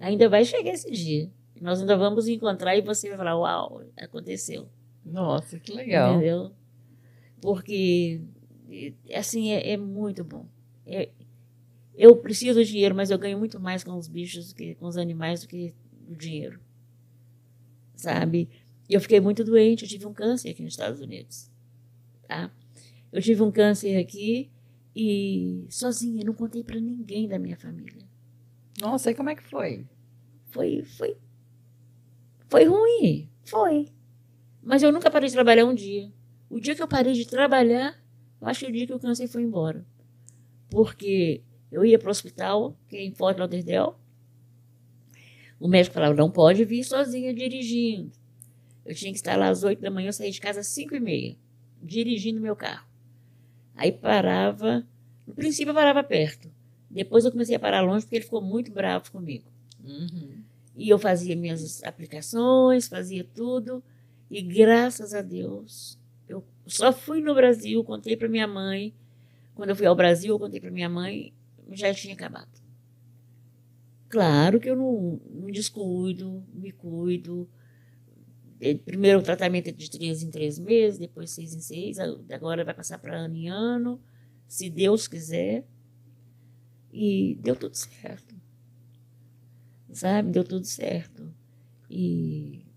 Ainda 0.00 0.28
vai 0.28 0.44
chegar 0.44 0.72
esse 0.72 0.90
dia. 0.90 1.30
Nós 1.60 1.80
ainda 1.80 1.96
vamos 1.96 2.26
encontrar 2.26 2.76
e 2.76 2.80
você 2.80 3.08
vai 3.08 3.18
falar, 3.18 3.38
uau, 3.38 3.84
aconteceu. 3.96 4.68
Nossa, 5.04 5.58
que 5.58 5.72
legal. 5.72 6.16
Entendeu? 6.16 6.52
Porque, 7.40 8.20
assim, 9.14 9.50
é, 9.50 9.72
é 9.72 9.76
muito 9.76 10.22
bom. 10.22 10.46
É, 10.86 11.10
eu 11.94 12.16
preciso 12.16 12.62
de 12.64 12.70
dinheiro, 12.70 12.94
mas 12.94 13.10
eu 13.10 13.18
ganho 13.18 13.38
muito 13.38 13.60
mais 13.60 13.84
com 13.84 13.96
os 13.96 14.08
bichos, 14.08 14.48
do 14.48 14.54
que 14.54 14.74
com 14.76 14.86
os 14.86 14.96
animais, 14.96 15.42
do 15.42 15.48
que 15.48 15.74
o 16.08 16.14
dinheiro. 16.14 16.60
Sabe? 17.94 18.48
E 18.88 18.94
eu 18.94 19.00
fiquei 19.00 19.20
muito 19.20 19.44
doente, 19.44 19.82
eu 19.82 19.88
tive 19.88 20.06
um 20.06 20.12
câncer 20.12 20.50
aqui 20.50 20.62
nos 20.62 20.72
Estados 20.72 21.00
Unidos. 21.00 21.50
Tá? 22.26 22.50
Eu 23.12 23.20
tive 23.20 23.42
um 23.42 23.50
câncer 23.50 23.96
aqui 23.96 24.50
e 24.94 25.66
sozinha, 25.68 26.24
não 26.24 26.34
contei 26.34 26.62
para 26.62 26.80
ninguém 26.80 27.28
da 27.28 27.38
minha 27.38 27.56
família. 27.56 28.06
Nossa, 28.80 29.10
e 29.10 29.14
como 29.14 29.30
é 29.30 29.34
que 29.34 29.42
foi? 29.42 29.86
Foi, 30.46 30.82
foi, 30.84 31.16
foi 32.48 32.64
ruim, 32.64 33.30
foi. 33.44 33.88
Mas 34.62 34.82
eu 34.82 34.92
nunca 34.92 35.10
parei 35.10 35.28
de 35.28 35.34
trabalhar 35.34 35.64
um 35.64 35.74
dia. 35.74 36.10
O 36.48 36.60
dia 36.60 36.74
que 36.74 36.82
eu 36.82 36.88
parei 36.88 37.14
de 37.14 37.26
trabalhar, 37.26 37.98
eu 38.40 38.46
acho 38.46 38.60
que 38.60 38.70
o 38.70 38.72
dia 38.72 38.86
que 38.86 38.92
o 38.92 38.98
câncer 38.98 39.26
foi 39.26 39.42
embora. 39.42 39.84
Porque 40.70 41.42
eu 41.70 41.84
ia 41.84 41.98
para 41.98 42.08
o 42.08 42.10
hospital, 42.10 42.76
que 42.88 42.96
é 42.96 43.04
em 43.04 43.12
Fort 43.12 43.38
Lauderdale, 43.38 43.94
o 45.58 45.68
médico 45.68 45.94
falava, 45.94 46.14
não 46.14 46.30
pode 46.30 46.64
vir 46.64 46.84
sozinha 46.84 47.32
dirigindo. 47.32 48.10
Eu 48.84 48.94
tinha 48.94 49.12
que 49.12 49.18
estar 49.18 49.36
lá 49.36 49.48
às 49.48 49.62
oito 49.62 49.80
da 49.80 49.90
manhã, 49.90 50.08
eu 50.08 50.12
saí 50.12 50.30
de 50.30 50.40
casa 50.40 50.60
às 50.60 50.66
cinco 50.66 50.94
e 50.94 51.00
meia, 51.00 51.36
dirigindo 51.80 52.40
meu 52.40 52.56
carro. 52.56 52.86
Aí 53.76 53.92
parava, 53.92 54.86
no 55.26 55.34
princípio 55.34 55.70
eu 55.70 55.74
parava 55.74 56.02
perto. 56.02 56.50
Depois 56.90 57.24
eu 57.24 57.30
comecei 57.30 57.54
a 57.54 57.60
parar 57.60 57.80
longe 57.80 58.04
porque 58.04 58.16
ele 58.16 58.24
ficou 58.24 58.42
muito 58.42 58.70
bravo 58.70 59.10
comigo. 59.10 59.44
Uhum. 59.82 60.42
E 60.76 60.88
eu 60.88 60.98
fazia 60.98 61.36
minhas 61.36 61.82
aplicações, 61.84 62.88
fazia 62.88 63.24
tudo. 63.24 63.82
E 64.32 64.40
graças 64.40 65.12
a 65.12 65.20
Deus, 65.20 65.98
eu 66.26 66.42
só 66.66 66.90
fui 66.90 67.20
no 67.20 67.34
Brasil, 67.34 67.84
contei 67.84 68.16
para 68.16 68.30
minha 68.30 68.48
mãe. 68.48 68.94
Quando 69.54 69.68
eu 69.68 69.76
fui 69.76 69.84
ao 69.84 69.94
Brasil, 69.94 70.32
eu 70.32 70.38
contei 70.38 70.58
para 70.58 70.70
minha 70.70 70.88
mãe, 70.88 71.34
já 71.72 71.92
tinha 71.92 72.14
acabado. 72.14 72.48
Claro 74.08 74.58
que 74.58 74.70
eu 74.70 74.74
não, 74.74 75.20
não 75.30 75.50
descuido, 75.50 76.42
me 76.50 76.72
cuido, 76.72 77.46
primeiro 78.86 79.18
o 79.18 79.22
tratamento 79.22 79.68
é 79.68 79.72
de 79.72 79.90
três 79.90 80.22
em 80.22 80.30
três 80.30 80.58
meses, 80.58 80.98
depois 80.98 81.30
seis 81.30 81.54
em 81.54 81.60
seis, 81.60 81.98
agora 82.30 82.64
vai 82.64 82.72
passar 82.72 82.98
para 82.98 83.14
ano 83.14 83.36
em 83.36 83.50
ano, 83.50 84.00
se 84.48 84.70
Deus 84.70 85.06
quiser. 85.06 85.66
E 86.90 87.38
deu 87.42 87.54
tudo 87.54 87.74
certo. 87.74 88.34
Sabe? 89.92 90.30
Deu 90.30 90.44
tudo 90.44 90.64
certo. 90.64 91.34
E 91.90 92.71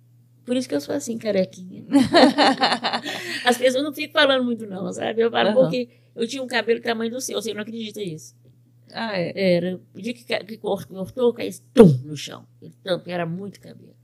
por 0.45 0.55
isso 0.55 0.69
que 0.69 0.75
eu 0.75 0.81
sou 0.81 0.93
assim, 0.93 1.17
carequinha. 1.17 1.85
As 3.45 3.57
pessoas 3.57 3.83
não 3.83 3.93
ficam 3.93 4.21
falando 4.21 4.43
muito, 4.43 4.67
não, 4.67 4.91
sabe? 4.93 5.21
Eu 5.21 5.31
falo 5.31 5.49
uhum. 5.49 5.55
porque 5.55 5.89
eu 6.15 6.27
tinha 6.27 6.43
um 6.43 6.47
cabelo 6.47 6.81
tamanho 6.81 7.11
do 7.11 7.19
seu, 7.19 7.41
você 7.41 7.53
não 7.53 7.61
acredita 7.61 7.99
nisso. 7.99 8.35
Ah, 8.93 9.17
é? 9.17 9.55
Era. 9.55 9.79
O 9.93 10.01
dia 10.01 10.13
que, 10.13 10.23
que 10.23 10.57
cortou, 10.57 11.33
caí 11.33 11.49
tum, 11.73 11.87
no 12.03 12.15
chão. 12.15 12.45
Então, 12.61 13.01
era 13.07 13.25
muito 13.25 13.59
cabelo. 13.59 13.95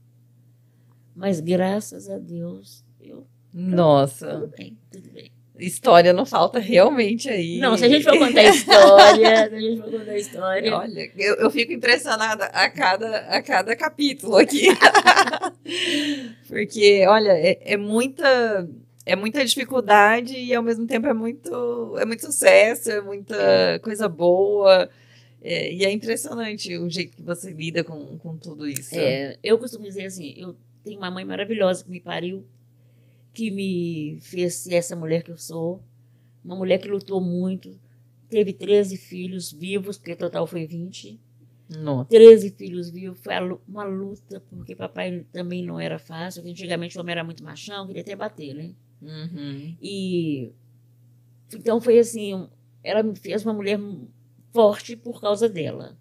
Mas 1.14 1.40
graças 1.40 2.08
a 2.08 2.18
Deus, 2.18 2.84
eu. 3.00 3.26
Nossa. 3.52 4.40
Tudo 4.40 4.48
bem, 4.56 4.78
tudo 4.90 5.10
bem. 5.10 5.30
História 5.58 6.12
não 6.12 6.24
falta 6.24 6.58
realmente 6.58 7.28
aí. 7.28 7.58
Não, 7.58 7.76
se 7.76 7.84
a 7.84 7.88
gente 7.88 8.04
for 8.04 8.18
contar 8.18 8.42
história, 8.48 9.48
se 9.48 9.54
a 9.54 9.60
gente 9.60 9.82
for 9.82 9.90
contar 9.90 10.16
história. 10.16 10.76
Olha, 10.76 11.12
eu, 11.16 11.34
eu 11.36 11.50
fico 11.50 11.72
impressionada 11.72 12.46
a 12.46 12.70
cada, 12.70 13.18
a 13.18 13.42
cada 13.42 13.76
capítulo 13.76 14.36
aqui. 14.36 14.68
Porque, 16.48 17.04
olha, 17.06 17.32
é, 17.32 17.58
é 17.74 17.76
muita 17.76 18.68
é 19.04 19.16
muita 19.16 19.44
dificuldade 19.44 20.36
e 20.36 20.54
ao 20.54 20.62
mesmo 20.62 20.86
tempo 20.86 21.06
é 21.06 21.12
muito 21.12 21.96
é 21.98 22.04
muito 22.04 22.24
sucesso, 22.24 22.90
é 22.90 23.00
muita 23.00 23.78
coisa 23.82 24.08
boa. 24.08 24.88
É, 25.44 25.72
e 25.72 25.84
é 25.84 25.90
impressionante 25.90 26.78
o 26.78 26.88
jeito 26.88 27.16
que 27.16 27.22
você 27.22 27.50
lida 27.50 27.82
com, 27.82 28.16
com 28.18 28.36
tudo 28.36 28.66
isso. 28.66 28.94
É, 28.94 29.36
eu 29.42 29.58
costumo 29.58 29.84
dizer 29.84 30.06
assim, 30.06 30.34
eu 30.36 30.56
tenho 30.84 30.98
uma 30.98 31.10
mãe 31.10 31.24
maravilhosa 31.24 31.82
que 31.82 31.90
me 31.90 32.00
pariu, 32.00 32.46
que 33.32 33.50
me 33.50 34.18
fez 34.20 34.54
ser 34.54 34.74
essa 34.74 34.96
mulher 34.96 35.22
que 35.22 35.30
eu 35.30 35.38
sou. 35.38 35.82
Uma 36.44 36.56
mulher 36.56 36.78
que 36.78 36.88
lutou 36.88 37.20
muito, 37.20 37.78
teve 38.28 38.52
13 38.52 38.96
filhos 38.96 39.52
vivos, 39.52 39.96
porque 39.96 40.16
total 40.16 40.46
foi 40.46 40.66
20. 40.66 41.20
Nossa. 41.78 42.10
13 42.10 42.50
filhos 42.50 42.90
vivos, 42.90 43.20
foi 43.20 43.34
uma 43.66 43.84
luta, 43.84 44.42
porque 44.50 44.74
papai 44.74 45.24
também 45.32 45.64
não 45.64 45.78
era 45.78 45.98
fácil, 45.98 46.46
antigamente 46.46 46.96
o 46.96 47.00
homem 47.00 47.12
era 47.12 47.24
muito 47.24 47.44
machão, 47.44 47.86
queria 47.86 48.02
até 48.02 48.16
bater, 48.16 48.54
né? 48.54 48.74
Uhum. 49.00 49.76
E 49.80 50.52
então 51.54 51.80
foi 51.80 51.98
assim, 51.98 52.48
ela 52.82 53.02
me 53.02 53.16
fez 53.16 53.44
uma 53.44 53.52
mulher 53.52 53.78
forte 54.52 54.96
por 54.96 55.20
causa 55.20 55.48
dela. 55.48 55.96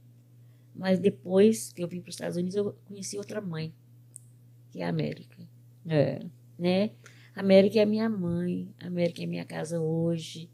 Mas 0.74 1.00
depois 1.00 1.74
que 1.74 1.84
eu 1.84 1.88
vim 1.88 2.02
para 2.02 2.10
os 2.10 2.16
Estados 2.16 2.38
Unidos, 2.38 2.56
eu 2.56 2.74
conheci 2.86 3.18
outra 3.18 3.42
mãe, 3.42 3.74
que 4.72 4.82
é 4.82 4.86
a 4.86 4.90
América. 4.90 5.38
É. 5.86 6.26
Né? 6.58 6.92
América 7.36 7.80
é 7.80 7.86
minha 7.86 8.10
mãe, 8.10 8.68
América 8.80 9.24
é 9.24 9.26
minha 9.26 9.46
casa 9.46 9.80
hoje. 9.80 10.50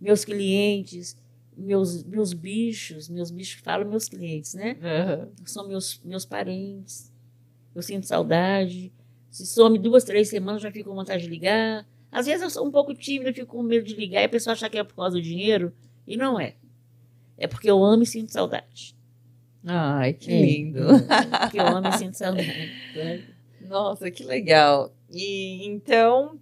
Meus 0.00 0.24
clientes, 0.24 1.16
meus, 1.56 2.04
meus 2.04 2.32
bichos, 2.32 3.08
meus 3.08 3.30
bichos 3.30 3.60
falam 3.62 3.88
meus 3.88 4.08
clientes, 4.08 4.54
né? 4.54 4.76
Uhum. 4.80 5.32
São 5.44 5.66
meus, 5.66 6.00
meus 6.04 6.24
parentes. 6.24 7.12
Eu 7.74 7.82
sinto 7.82 8.06
saudade. 8.06 8.92
Se 9.30 9.44
some 9.46 9.78
duas, 9.78 10.04
três 10.04 10.28
semanas, 10.28 10.62
já 10.62 10.70
fico 10.70 10.90
com 10.90 10.94
vontade 10.94 11.24
de 11.24 11.28
ligar. 11.28 11.86
Às 12.10 12.26
vezes 12.26 12.42
eu 12.42 12.50
sou 12.50 12.66
um 12.66 12.70
pouco 12.70 12.94
tímida, 12.94 13.32
fico 13.32 13.48
com 13.48 13.62
medo 13.62 13.84
de 13.84 13.94
ligar 13.94 14.22
e 14.22 14.26
a 14.26 14.28
pessoa 14.28 14.52
acha 14.52 14.70
que 14.70 14.78
é 14.78 14.84
por 14.84 14.94
causa 14.94 15.16
do 15.16 15.22
dinheiro. 15.22 15.72
E 16.06 16.16
não 16.16 16.38
é. 16.38 16.54
É 17.36 17.48
porque 17.48 17.68
eu 17.68 17.82
amo 17.82 18.04
e 18.04 18.06
sinto 18.06 18.30
saudade. 18.30 18.94
Ai, 19.66 20.12
que 20.12 20.30
é, 20.30 20.40
lindo. 20.40 20.80
É, 20.88 21.38
porque 21.40 21.58
eu 21.58 21.66
amo 21.66 21.88
e 21.88 21.98
sinto 21.98 22.14
saudade. 22.16 22.70
Né? 22.94 23.24
Nossa, 23.66 24.10
que 24.10 24.22
legal. 24.22 24.94
E 25.14 25.66
então, 25.66 26.38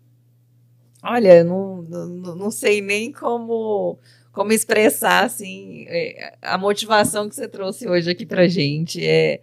olha, 1.02 1.44
não, 1.44 1.82
não, 1.82 2.36
não 2.36 2.50
sei 2.50 2.80
nem 2.80 3.12
como 3.12 3.98
como 4.32 4.50
expressar 4.50 5.24
assim 5.24 5.84
é, 5.88 6.34
a 6.40 6.56
motivação 6.56 7.28
que 7.28 7.34
você 7.34 7.46
trouxe 7.46 7.86
hoje 7.86 8.10
aqui 8.10 8.24
para 8.24 8.48
gente. 8.48 9.04
É, 9.04 9.40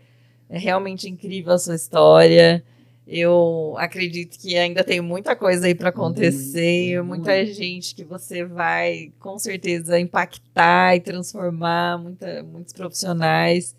é 0.49 0.57
realmente 0.57 1.07
incrível 1.07 1.53
a 1.53 1.59
sua 1.59 1.75
história. 1.75 2.63
Eu 3.07 3.75
acredito 3.77 4.37
que 4.39 4.55
ainda 4.55 4.83
tem 4.83 5.01
muita 5.01 5.35
coisa 5.35 5.67
aí 5.67 5.73
para 5.73 5.89
acontecer, 5.89 7.01
muito, 7.01 7.07
muita 7.07 7.35
muito. 7.35 7.53
gente 7.53 7.95
que 7.95 8.03
você 8.03 8.45
vai 8.45 9.11
com 9.19 9.37
certeza 9.39 9.99
impactar 9.99 10.95
e 10.95 10.99
transformar, 10.99 11.97
muita, 11.97 12.43
muitos 12.43 12.73
profissionais. 12.73 13.75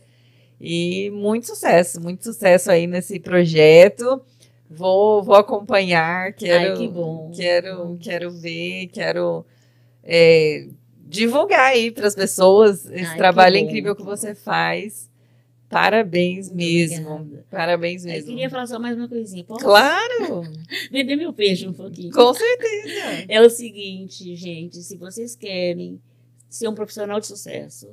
E 0.61 1.11
muito 1.11 1.47
sucesso, 1.47 2.01
muito 2.01 2.25
sucesso 2.25 2.71
aí 2.71 2.87
nesse 2.87 3.19
projeto. 3.19 4.21
Vou, 4.71 5.21
vou 5.21 5.35
acompanhar, 5.35 6.33
quero, 6.33 6.71
Ai, 6.71 6.77
que 6.77 6.87
bom. 6.87 7.33
quero, 7.35 7.99
quero 8.01 8.31
ver, 8.31 8.87
quero 8.87 9.45
é, 10.05 10.69
divulgar 11.09 11.73
aí 11.73 11.91
para 11.91 12.07
as 12.07 12.15
pessoas 12.15 12.87
esse 12.87 13.05
Ai, 13.05 13.17
trabalho 13.17 13.57
incrível 13.57 13.97
que 13.97 14.05
você 14.05 14.33
faz. 14.33 15.11
Parabéns 15.69 16.53
mesmo. 16.53 17.11
Obrigada. 17.11 17.47
Parabéns 17.51 18.05
mesmo. 18.05 18.31
Eu 18.31 18.35
queria 18.35 18.51
falar 18.51 18.67
só 18.67 18.79
mais 18.79 18.97
uma 18.97 19.09
coisinha. 19.09 19.45
Posso? 19.45 19.65
Claro! 19.65 20.43
Vender 20.91 21.17
meu 21.17 21.33
peixe 21.33 21.67
um 21.67 21.73
pouquinho. 21.73 22.13
Com 22.13 22.33
certeza. 22.33 23.25
É 23.29 23.41
o 23.41 23.51
seguinte, 23.51 24.35
gente, 24.37 24.83
se 24.83 24.97
vocês 24.97 25.35
querem 25.35 26.01
ser 26.49 26.69
um 26.69 26.75
profissional 26.75 27.19
de 27.21 27.27
sucesso, 27.27 27.89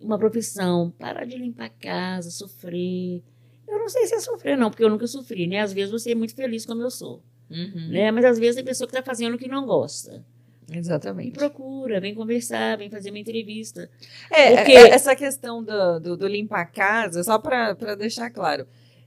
uma 0.00 0.18
profissão, 0.18 0.92
parar 0.98 1.24
de 1.24 1.36
limpar 1.36 1.66
a 1.66 1.68
casa, 1.68 2.30
sofrer. 2.30 3.22
Eu 3.66 3.78
não 3.78 3.88
sei 3.88 4.06
se 4.06 4.14
é 4.14 4.20
sofrer, 4.20 4.56
não, 4.56 4.70
porque 4.70 4.84
eu 4.84 4.90
nunca 4.90 5.06
sofri, 5.06 5.46
né? 5.46 5.60
Às 5.60 5.72
vezes 5.72 5.90
você 5.90 6.12
é 6.12 6.14
muito 6.14 6.34
feliz 6.34 6.66
como 6.66 6.82
eu 6.82 6.90
sou. 6.90 7.22
Uhum. 7.50 7.88
Né? 7.90 8.10
Mas 8.10 8.24
às 8.24 8.38
vezes 8.38 8.56
tem 8.56 8.64
pessoa 8.64 8.88
que 8.88 8.96
está 8.96 9.04
fazendo 9.04 9.34
o 9.34 9.38
que 9.38 9.48
não 9.48 9.66
gosta. 9.66 10.24
Exatamente. 10.72 11.32
Me 11.32 11.32
procura, 11.32 12.00
vem 12.00 12.14
conversar, 12.14 12.78
vem 12.78 12.90
fazer 12.90 13.10
uma 13.10 13.18
entrevista. 13.18 13.90
É, 14.30 14.56
Porque... 14.56 14.72
É, 14.72 14.90
essa 14.90 15.14
questão 15.14 15.62
do, 15.62 16.00
do, 16.00 16.16
do 16.16 16.26
limpar 16.26 16.62
a 16.62 16.66
casa, 16.66 17.22
só 17.22 17.38
para 17.38 17.74
deixar 17.96 18.30
claro, 18.30 18.66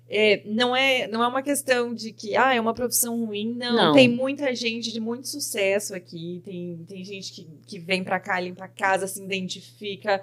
é, 0.09 0.41
não, 0.45 0.75
é, 0.75 1.07
não 1.07 1.21
é 1.21 1.27
uma 1.27 1.41
questão 1.41 1.93
de 1.93 2.13
que 2.13 2.35
ah, 2.35 2.53
é 2.53 2.61
uma 2.61 2.73
profissão 2.73 3.25
ruim, 3.25 3.55
não. 3.55 3.75
não. 3.75 3.93
Tem 3.93 4.07
muita 4.07 4.55
gente 4.55 4.91
de 4.91 5.01
muito 5.01 5.27
sucesso 5.27 5.93
aqui, 5.93 6.41
tem, 6.45 6.85
tem 6.87 7.03
gente 7.03 7.33
que, 7.33 7.47
que 7.65 7.79
vem 7.79 8.03
para 8.03 8.19
cá, 8.19 8.39
limpa 8.39 8.65
a 8.65 8.69
casa, 8.69 9.05
se 9.05 9.21
identifica, 9.21 10.21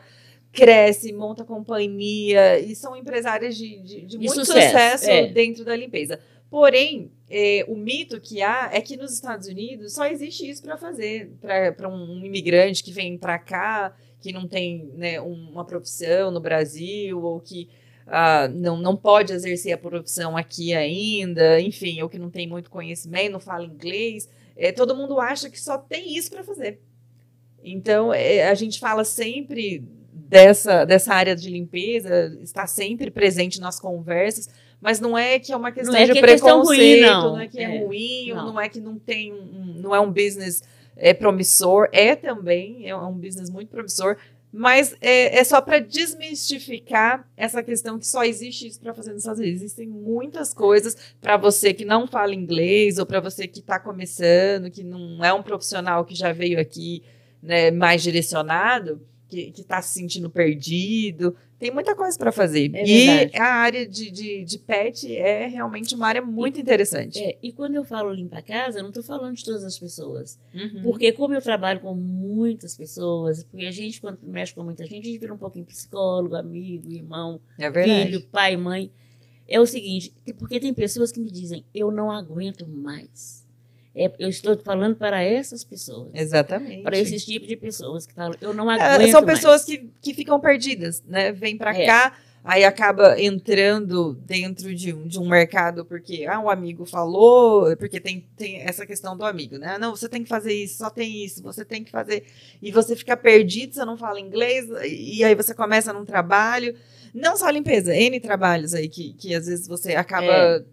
cresce, 0.55 1.13
monta 1.13 1.45
companhia, 1.45 2.59
e 2.61 2.75
são 2.77 2.97
empresárias 2.97 3.57
de, 3.57 3.81
de, 3.81 4.01
de 4.03 4.19
muito 4.19 4.33
sucesso, 4.33 4.69
sucesso 4.69 5.11
é. 5.11 5.27
dentro 5.27 5.65
da 5.65 5.75
limpeza. 5.75 6.21
Porém, 6.49 7.11
é, 7.29 7.65
o 7.67 7.75
mito 7.75 8.21
que 8.21 8.41
há 8.41 8.71
é 8.73 8.81
que 8.81 8.97
nos 8.97 9.13
Estados 9.13 9.49
Unidos 9.49 9.93
só 9.93 10.07
existe 10.07 10.49
isso 10.49 10.63
para 10.63 10.77
fazer, 10.77 11.33
para 11.77 11.89
um 11.89 12.25
imigrante 12.25 12.85
que 12.85 12.93
vem 12.93 13.19
para 13.19 13.39
cá, 13.39 13.95
que 14.21 14.33
não 14.33 14.47
tem 14.47 14.91
né, 14.95 15.21
uma 15.21 15.65
profissão 15.65 16.31
no 16.31 16.41
Brasil, 16.41 17.21
ou 17.21 17.41
que 17.41 17.69
ah, 18.07 18.49
não, 18.49 18.77
não 18.77 18.97
pode 18.97 19.33
exercer 19.33 19.73
a 19.73 19.79
profissão 19.79 20.37
aqui 20.37 20.73
ainda, 20.73 21.61
enfim, 21.61 22.01
ou 22.03 22.09
que 22.09 22.19
não 22.19 22.31
tem 22.31 22.47
muito 22.47 22.71
conhecimento, 22.71 23.33
não 23.33 23.41
fala 23.41 23.65
inglês. 23.65 24.29
É, 24.57 24.71
todo 24.71 24.95
mundo 24.95 25.19
acha 25.19 25.51
que 25.51 25.61
só 25.61 25.77
tem 25.77 26.17
isso 26.17 26.31
para 26.31 26.45
fazer. 26.45 26.81
Então, 27.63 28.13
é, 28.13 28.47
a 28.49 28.55
gente 28.55 28.79
fala 28.79 29.05
sempre 29.05 29.83
dessa, 30.29 30.85
dessa 30.85 31.15
área 31.15 31.37
de 31.37 31.51
limpeza, 31.51 32.37
está 32.43 32.67
sempre 32.67 33.11
presente 33.11 33.61
nas 33.61 33.79
conversas, 33.79 34.49
mas 34.81 35.01
não 35.01 35.17
é 35.17 35.39
que 35.39 35.53
é 35.53 35.57
uma 35.57 35.71
questão 35.71 35.95
é 35.95 36.07
que 36.07 36.13
de 36.13 36.19
é 36.19 36.23
preconceito, 36.23 36.67
ruim, 36.67 37.01
não. 37.01 37.33
não. 37.33 37.41
é 37.41 37.49
que 37.49 37.59
é, 37.59 37.63
é 37.63 37.85
ruim, 37.85 38.29
não. 38.29 38.47
não. 38.47 38.61
é 38.61 38.69
que 38.69 38.81
não 38.81 38.99
tem 38.99 39.33
um, 39.33 39.75
não 39.81 39.95
é 39.95 40.01
um 40.01 40.11
business 40.11 40.63
é 40.97 41.13
promissor, 41.13 41.89
é 41.93 42.15
também, 42.15 42.89
é 42.89 42.97
um 42.97 43.15
business 43.15 43.51
muito 43.51 43.69
promissor, 43.69 44.17
mas 44.53 44.95
é, 45.01 45.39
é 45.39 45.43
só 45.43 45.61
para 45.61 45.81
desmistificar 45.81 47.29
essa 47.37 47.61
questão 47.63 47.99
que 47.99 48.07
só 48.07 48.23
existe 48.23 48.69
isso 48.69 48.81
para 48.81 48.95
fazer 48.95 49.11
nos 49.11 49.23
Estados 49.23 49.41
Unidos. 49.41 49.63
Existem 49.63 49.89
muitas 49.89 50.55
coisas 50.55 50.97
para 51.21 51.37
você 51.37 51.75
que 51.75 51.85
não 51.85 52.07
fala 52.07 52.33
inglês 52.33 52.99
ou 52.99 53.05
para 53.05 53.19
você 53.19 53.49
que 53.49 53.59
está 53.59 53.81
começando, 53.81 54.71
que 54.71 54.85
não 54.85 55.25
é 55.25 55.33
um 55.33 55.43
profissional 55.43 56.05
que 56.05 56.15
já 56.15 56.33
veio 56.33 56.61
aqui 56.61 57.03
né, 57.43 57.73
mais 57.73 58.01
direcionado 58.01 59.01
que 59.53 59.61
está 59.61 59.81
se 59.83 59.95
sentindo 59.95 60.31
perdido. 60.31 61.37
Tem 61.59 61.71
muita 61.71 61.95
coisa 61.95 62.19
para 62.19 62.33
fazer. 62.33 62.71
É 62.75 62.85
e 62.87 63.37
a 63.37 63.47
área 63.47 63.87
de, 63.87 64.11
de, 64.11 64.45
de, 64.45 64.59
pet 64.59 65.15
é 65.17 65.47
realmente 65.47 65.95
uma 65.95 66.07
área 66.07 66.21
muito 66.21 66.59
e, 66.59 66.63
interessante. 66.63 67.19
É, 67.19 67.39
e 67.43 67.53
quando 67.53 67.75
eu 67.75 67.85
falo 67.85 68.13
limpar 68.13 68.39
a 68.39 68.43
casa, 68.43 68.79
eu 68.79 68.83
não 68.83 68.91
estou 68.91 69.03
falando 69.03 69.37
de 69.37 69.45
todas 69.45 69.65
as 69.65 69.79
pessoas. 69.79 70.39
Uhum. 70.53 70.83
Porque 70.83 71.13
como 71.13 71.33
eu 71.33 71.41
trabalho 71.41 71.81
com 71.81 71.95
muitas 71.95 72.77
pessoas, 72.77 73.45
porque 73.45 73.67
a 73.67 73.71
gente, 73.71 74.01
quando 74.01 74.19
mexe 74.23 74.55
com 74.55 74.63
muita 74.63 74.85
gente, 74.85 75.07
a 75.07 75.11
gente 75.11 75.19
vira 75.19 75.33
um 75.33 75.39
pouquinho 75.39 75.65
psicólogo, 75.65 76.35
amigo, 76.35 76.91
irmão, 76.91 77.41
é 77.59 77.73
filho, 77.73 78.21
pai, 78.27 78.57
mãe. 78.57 78.91
É 79.47 79.61
o 79.61 79.67
seguinte, 79.67 80.13
porque 80.39 80.59
tem 80.59 80.73
pessoas 80.73 81.13
que 81.13 81.21
me 81.21 81.31
dizem, 81.31 81.65
eu 81.75 81.91
não 81.91 82.11
aguento 82.11 82.67
mais 82.67 83.44
é, 83.97 84.11
eu 84.19 84.29
estou 84.29 84.59
falando 84.59 84.97
para 84.97 85.23
essas 85.23 85.63
pessoas. 85.63 86.09
Exatamente. 86.13 86.83
Para 86.83 86.99
esses 86.99 87.25
tipos 87.25 87.47
de 87.47 87.57
pessoas 87.57 88.05
que 88.07 88.13
falam, 88.13 88.37
eu 88.41 88.53
não 88.53 88.71
é, 88.71 88.75
aguento 88.75 89.09
é, 89.09 89.13
São 89.13 89.25
pessoas 89.25 89.65
que, 89.65 89.89
que 90.03 90.13
ficam 90.13 90.41
perdidas, 90.41 91.01
né? 91.07 91.31
Vêm 91.31 91.57
para 91.57 91.73
é. 91.73 91.87
cá, 91.87 92.17
aí 92.43 92.65
acaba 92.65 93.21
entrando 93.21 94.15
dentro 94.27 94.75
de 94.75 94.93
um, 94.93 95.07
de 95.07 95.21
um 95.21 95.29
mercado 95.29 95.85
porque 95.85 96.27
ah, 96.29 96.41
um 96.41 96.51
amigo 96.51 96.85
falou, 96.85 97.77
porque 97.77 98.01
tem, 98.01 98.27
tem 98.37 98.63
essa 98.63 98.85
questão 98.85 99.17
do 99.17 99.25
amigo, 99.25 99.59
né? 99.59 99.79
Não, 99.79 99.95
você 99.95 100.09
tem 100.09 100.25
que 100.25 100.29
fazer 100.29 100.53
isso, 100.53 100.79
só 100.79 100.91
tem 100.91 101.25
isso, 101.25 101.41
você 101.41 101.65
tem 101.65 101.85
que 101.85 101.93
fazer. 101.93 102.25
E 102.61 102.73
você 102.73 102.97
fica 102.97 103.17
perdido, 103.17 103.75
você 103.75 103.85
não 103.85 103.97
fala 103.97 104.19
inglês, 104.19 104.67
e 104.85 105.23
aí 105.23 105.37
você 105.37 105.55
começa 105.55 105.93
num 105.93 106.05
trabalho. 106.05 106.75
Não 107.15 107.37
só 107.37 107.49
limpeza, 107.49 107.95
N 107.95 108.19
trabalhos 108.19 108.75
aí 108.75 108.89
que, 108.89 109.13
que 109.13 109.37
às 109.37 109.47
vezes 109.47 109.69
você 109.69 109.95
acaba 109.95 110.27
é 110.27 110.65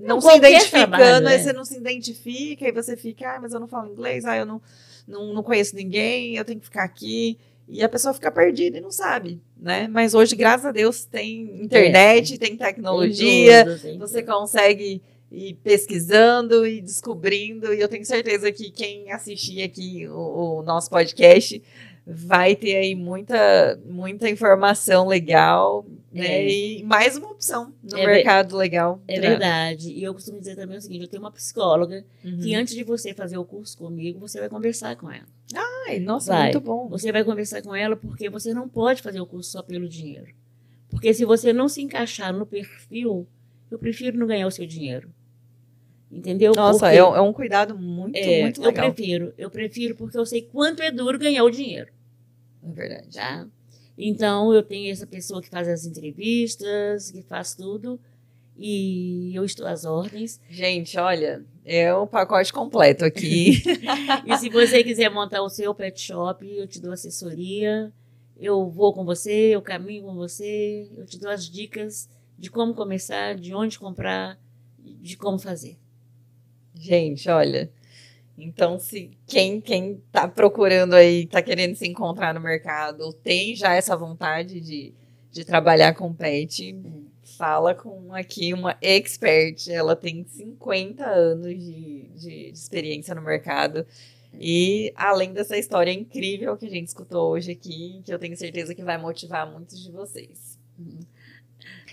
não, 0.00 0.20
se 0.20 0.36
identificando, 0.36 0.88
trabalho, 0.90 1.28
aí 1.28 1.34
é. 1.34 1.38
você 1.38 1.52
não 1.52 1.64
se 1.64 1.76
identifica, 1.76 2.68
e 2.68 2.72
você 2.72 2.96
fica, 2.96 3.36
ah, 3.36 3.40
mas 3.40 3.52
eu 3.52 3.60
não 3.60 3.68
falo 3.68 3.92
inglês, 3.92 4.24
ah, 4.24 4.36
eu 4.36 4.46
não, 4.46 4.60
não, 5.06 5.34
não 5.34 5.42
conheço 5.42 5.76
ninguém, 5.76 6.36
eu 6.36 6.44
tenho 6.44 6.58
que 6.58 6.66
ficar 6.66 6.84
aqui. 6.84 7.38
E 7.72 7.84
a 7.84 7.88
pessoa 7.88 8.12
fica 8.12 8.32
perdida 8.32 8.78
e 8.78 8.80
não 8.80 8.90
sabe, 8.90 9.40
né? 9.56 9.86
Mas 9.86 10.12
hoje, 10.12 10.34
graças 10.34 10.66
a 10.66 10.72
Deus, 10.72 11.04
tem 11.04 11.62
internet, 11.62 12.34
é. 12.34 12.38
tem 12.38 12.56
tecnologia, 12.56 13.64
tem 13.64 13.74
tudo, 13.74 13.82
tem 13.82 13.98
você 13.98 14.22
tudo. 14.22 14.32
consegue 14.32 15.00
e 15.30 15.54
pesquisando 15.54 16.66
e 16.66 16.80
descobrindo. 16.80 17.72
E 17.72 17.80
eu 17.80 17.88
tenho 17.88 18.04
certeza 18.04 18.50
que 18.50 18.70
quem 18.70 19.12
assistir 19.12 19.62
aqui 19.62 20.08
o, 20.08 20.58
o 20.58 20.62
nosso 20.62 20.90
podcast 20.90 21.62
vai 22.12 22.56
ter 22.56 22.76
aí 22.76 22.94
muita, 22.94 23.80
muita 23.84 24.28
informação 24.28 25.06
legal, 25.06 25.86
né? 26.12 26.26
É. 26.26 26.50
E 26.50 26.82
mais 26.82 27.16
uma 27.16 27.30
opção 27.30 27.72
no 27.82 27.96
é 27.96 28.06
mercado 28.06 28.56
legal. 28.56 29.00
É 29.06 29.20
pra... 29.20 29.30
verdade. 29.30 29.92
E 29.92 30.02
eu 30.02 30.12
costumo 30.12 30.40
dizer 30.40 30.56
também 30.56 30.76
o 30.76 30.80
seguinte: 30.80 31.02
eu 31.02 31.08
tenho 31.08 31.22
uma 31.22 31.30
psicóloga 31.30 32.04
uhum. 32.24 32.38
que 32.38 32.54
antes 32.54 32.74
de 32.74 32.82
você 32.82 33.14
fazer 33.14 33.38
o 33.38 33.44
curso 33.44 33.78
comigo, 33.78 34.18
você 34.18 34.40
vai 34.40 34.48
conversar 34.48 34.96
com 34.96 35.10
ela. 35.10 35.26
Ai, 35.86 36.00
nossa, 36.00 36.32
vai. 36.32 36.44
muito 36.44 36.60
bom. 36.60 36.88
Você 36.88 37.12
vai 37.12 37.22
conversar 37.22 37.62
com 37.62 37.74
ela 37.74 37.94
porque 37.94 38.28
você 38.28 38.52
não 38.52 38.68
pode 38.68 39.02
fazer 39.02 39.20
o 39.20 39.26
curso 39.26 39.50
só 39.50 39.62
pelo 39.62 39.88
dinheiro. 39.88 40.26
Porque 40.88 41.14
se 41.14 41.24
você 41.24 41.52
não 41.52 41.68
se 41.68 41.80
encaixar 41.80 42.32
no 42.32 42.44
perfil, 42.44 43.26
eu 43.70 43.78
prefiro 43.78 44.18
não 44.18 44.26
ganhar 44.26 44.48
o 44.48 44.50
seu 44.50 44.66
dinheiro. 44.66 45.08
Entendeu? 46.10 46.52
Nossa, 46.56 46.86
porque, 46.86 46.96
é, 46.96 46.98
é, 46.98 47.20
um 47.20 47.32
cuidado 47.32 47.78
muito, 47.78 48.16
é, 48.16 48.42
muito 48.42 48.60
legal. 48.60 48.86
Eu 48.86 48.92
prefiro, 48.92 49.34
eu 49.38 49.50
prefiro 49.50 49.94
porque 49.94 50.18
eu 50.18 50.26
sei 50.26 50.42
quanto 50.42 50.82
é 50.82 50.90
duro 50.90 51.16
ganhar 51.16 51.44
o 51.44 51.50
dinheiro. 51.50 51.92
É 52.62 52.72
verdade. 52.72 53.14
Tá? 53.14 53.46
Então, 53.96 54.52
eu 54.54 54.62
tenho 54.62 54.90
essa 54.90 55.06
pessoa 55.06 55.42
que 55.42 55.48
faz 55.48 55.68
as 55.68 55.84
entrevistas, 55.84 57.10
que 57.10 57.22
faz 57.22 57.54
tudo, 57.54 58.00
e 58.56 59.34
eu 59.34 59.44
estou 59.44 59.66
às 59.66 59.84
ordens. 59.84 60.40
Gente, 60.48 60.98
olha, 60.98 61.44
é 61.64 61.92
o 61.94 62.06
pacote 62.06 62.52
completo 62.52 63.04
aqui. 63.04 63.62
e 64.26 64.36
se 64.38 64.48
você 64.48 64.82
quiser 64.82 65.10
montar 65.10 65.42
o 65.42 65.48
seu 65.48 65.74
pet 65.74 66.00
shop, 66.00 66.46
eu 66.46 66.66
te 66.66 66.80
dou 66.80 66.92
assessoria, 66.92 67.92
eu 68.38 68.68
vou 68.70 68.92
com 68.92 69.04
você, 69.04 69.54
eu 69.54 69.60
caminho 69.60 70.04
com 70.04 70.14
você, 70.14 70.90
eu 70.96 71.04
te 71.04 71.18
dou 71.18 71.30
as 71.30 71.48
dicas 71.48 72.08
de 72.38 72.50
como 72.50 72.74
começar, 72.74 73.34
de 73.34 73.54
onde 73.54 73.78
comprar, 73.78 74.38
de 74.78 75.16
como 75.16 75.38
fazer. 75.38 75.78
Gente, 76.74 77.28
olha. 77.28 77.70
Então, 78.42 78.78
se 78.78 79.10
quem 79.26 79.60
quem 79.60 80.02
está 80.06 80.26
procurando 80.28 80.94
aí, 80.94 81.24
está 81.24 81.42
querendo 81.42 81.74
se 81.74 81.86
encontrar 81.86 82.34
no 82.34 82.40
mercado, 82.40 83.02
ou 83.02 83.12
tem 83.12 83.54
já 83.54 83.74
essa 83.74 83.96
vontade 83.96 84.60
de, 84.60 84.94
de 85.30 85.44
trabalhar 85.44 85.94
com 85.94 86.12
pet, 86.12 86.76
fala 87.36 87.74
com 87.74 88.14
aqui 88.14 88.52
uma 88.52 88.76
expert. 88.80 89.68
Ela 89.68 89.96
tem 89.96 90.24
50 90.24 91.04
anos 91.04 91.58
de, 91.58 92.08
de, 92.14 92.18
de 92.18 92.52
experiência 92.52 93.14
no 93.14 93.22
mercado. 93.22 93.86
E 94.38 94.92
além 94.94 95.32
dessa 95.32 95.56
história 95.56 95.90
incrível 95.90 96.56
que 96.56 96.66
a 96.66 96.70
gente 96.70 96.88
escutou 96.88 97.32
hoje 97.32 97.52
aqui, 97.52 98.00
que 98.04 98.12
eu 98.12 98.18
tenho 98.18 98.36
certeza 98.36 98.74
que 98.74 98.82
vai 98.82 98.96
motivar 98.96 99.50
muitos 99.50 99.82
de 99.82 99.90
vocês. 99.90 100.58
Uhum. 100.78 101.00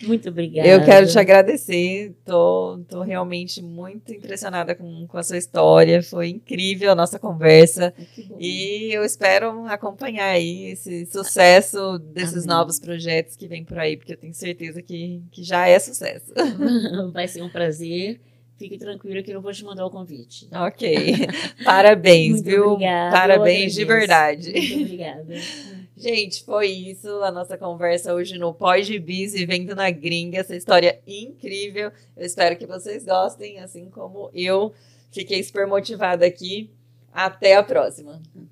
Muito 0.02 0.30
obrigada. 0.30 0.68
Eu 0.68 0.84
quero 0.84 1.08
te 1.08 1.18
agradecer. 1.18 2.14
Tô, 2.26 2.80
tô 2.88 3.02
realmente 3.02 3.62
muito 3.62 4.14
impressionada 4.14 4.76
com, 4.76 5.08
com 5.08 5.18
a 5.18 5.24
sua 5.24 5.38
história. 5.38 6.02
Foi 6.04 6.30
incrível 6.30 6.92
a 6.92 6.96
nossa 6.96 7.18
conversa. 7.18 7.94
E 8.40 8.90
eu 8.92 9.04
espero 9.04 9.66
acompanhar 9.68 10.30
aí 10.30 10.72
esse 10.72 11.06
sucesso 11.08 11.98
desses 12.00 12.46
Amém. 12.46 12.48
novos 12.48 12.80
projetos 12.80 13.36
que 13.36 13.48
vem 13.48 13.64
por 13.64 13.80
aí, 13.80 13.98
porque 13.98 14.14
eu 14.14 14.18
tenho 14.18 14.34
certeza 14.34 14.82
que, 14.82 15.22
que 15.32 15.44
já 15.44 15.68
é 15.68 15.80
sucesso. 15.80 16.34
Vai 17.14 17.28
ser 17.28 17.42
um 17.42 17.50
prazer. 17.50 18.20
Fique 18.58 18.78
tranquila 18.78 19.22
que 19.22 19.32
eu 19.32 19.40
vou 19.40 19.52
te 19.52 19.64
mandar 19.64 19.86
o 19.86 19.92
convite. 19.92 20.48
Ok. 20.52 21.28
Parabéns, 21.64 22.34
Muito 22.34 22.46
viu? 22.46 22.72
Obrigada, 22.72 23.12
Parabéns 23.12 23.74
de 23.74 23.86
verdade. 23.86 24.52
Muito 24.52 24.84
obrigada. 24.84 25.36
Gente, 26.00 26.44
foi 26.44 26.68
isso 26.68 27.10
a 27.24 27.32
nossa 27.32 27.58
conversa 27.58 28.14
hoje 28.14 28.38
no 28.38 28.54
Pós 28.54 28.88
Bis 28.88 29.34
Vivendo 29.34 29.76
na 29.76 29.90
Gringa. 29.90 30.38
Essa 30.38 30.56
história 30.56 31.02
incrível. 31.08 31.92
Eu 32.16 32.24
espero 32.24 32.56
que 32.56 32.68
vocês 32.68 33.04
gostem, 33.04 33.58
assim 33.58 33.90
como 33.90 34.30
eu 34.32 34.76
fiquei 35.12 35.42
super 35.42 35.66
motivada 35.66 36.24
aqui. 36.24 36.70
Até 37.12 37.56
a 37.56 37.64
próxima. 37.64 38.22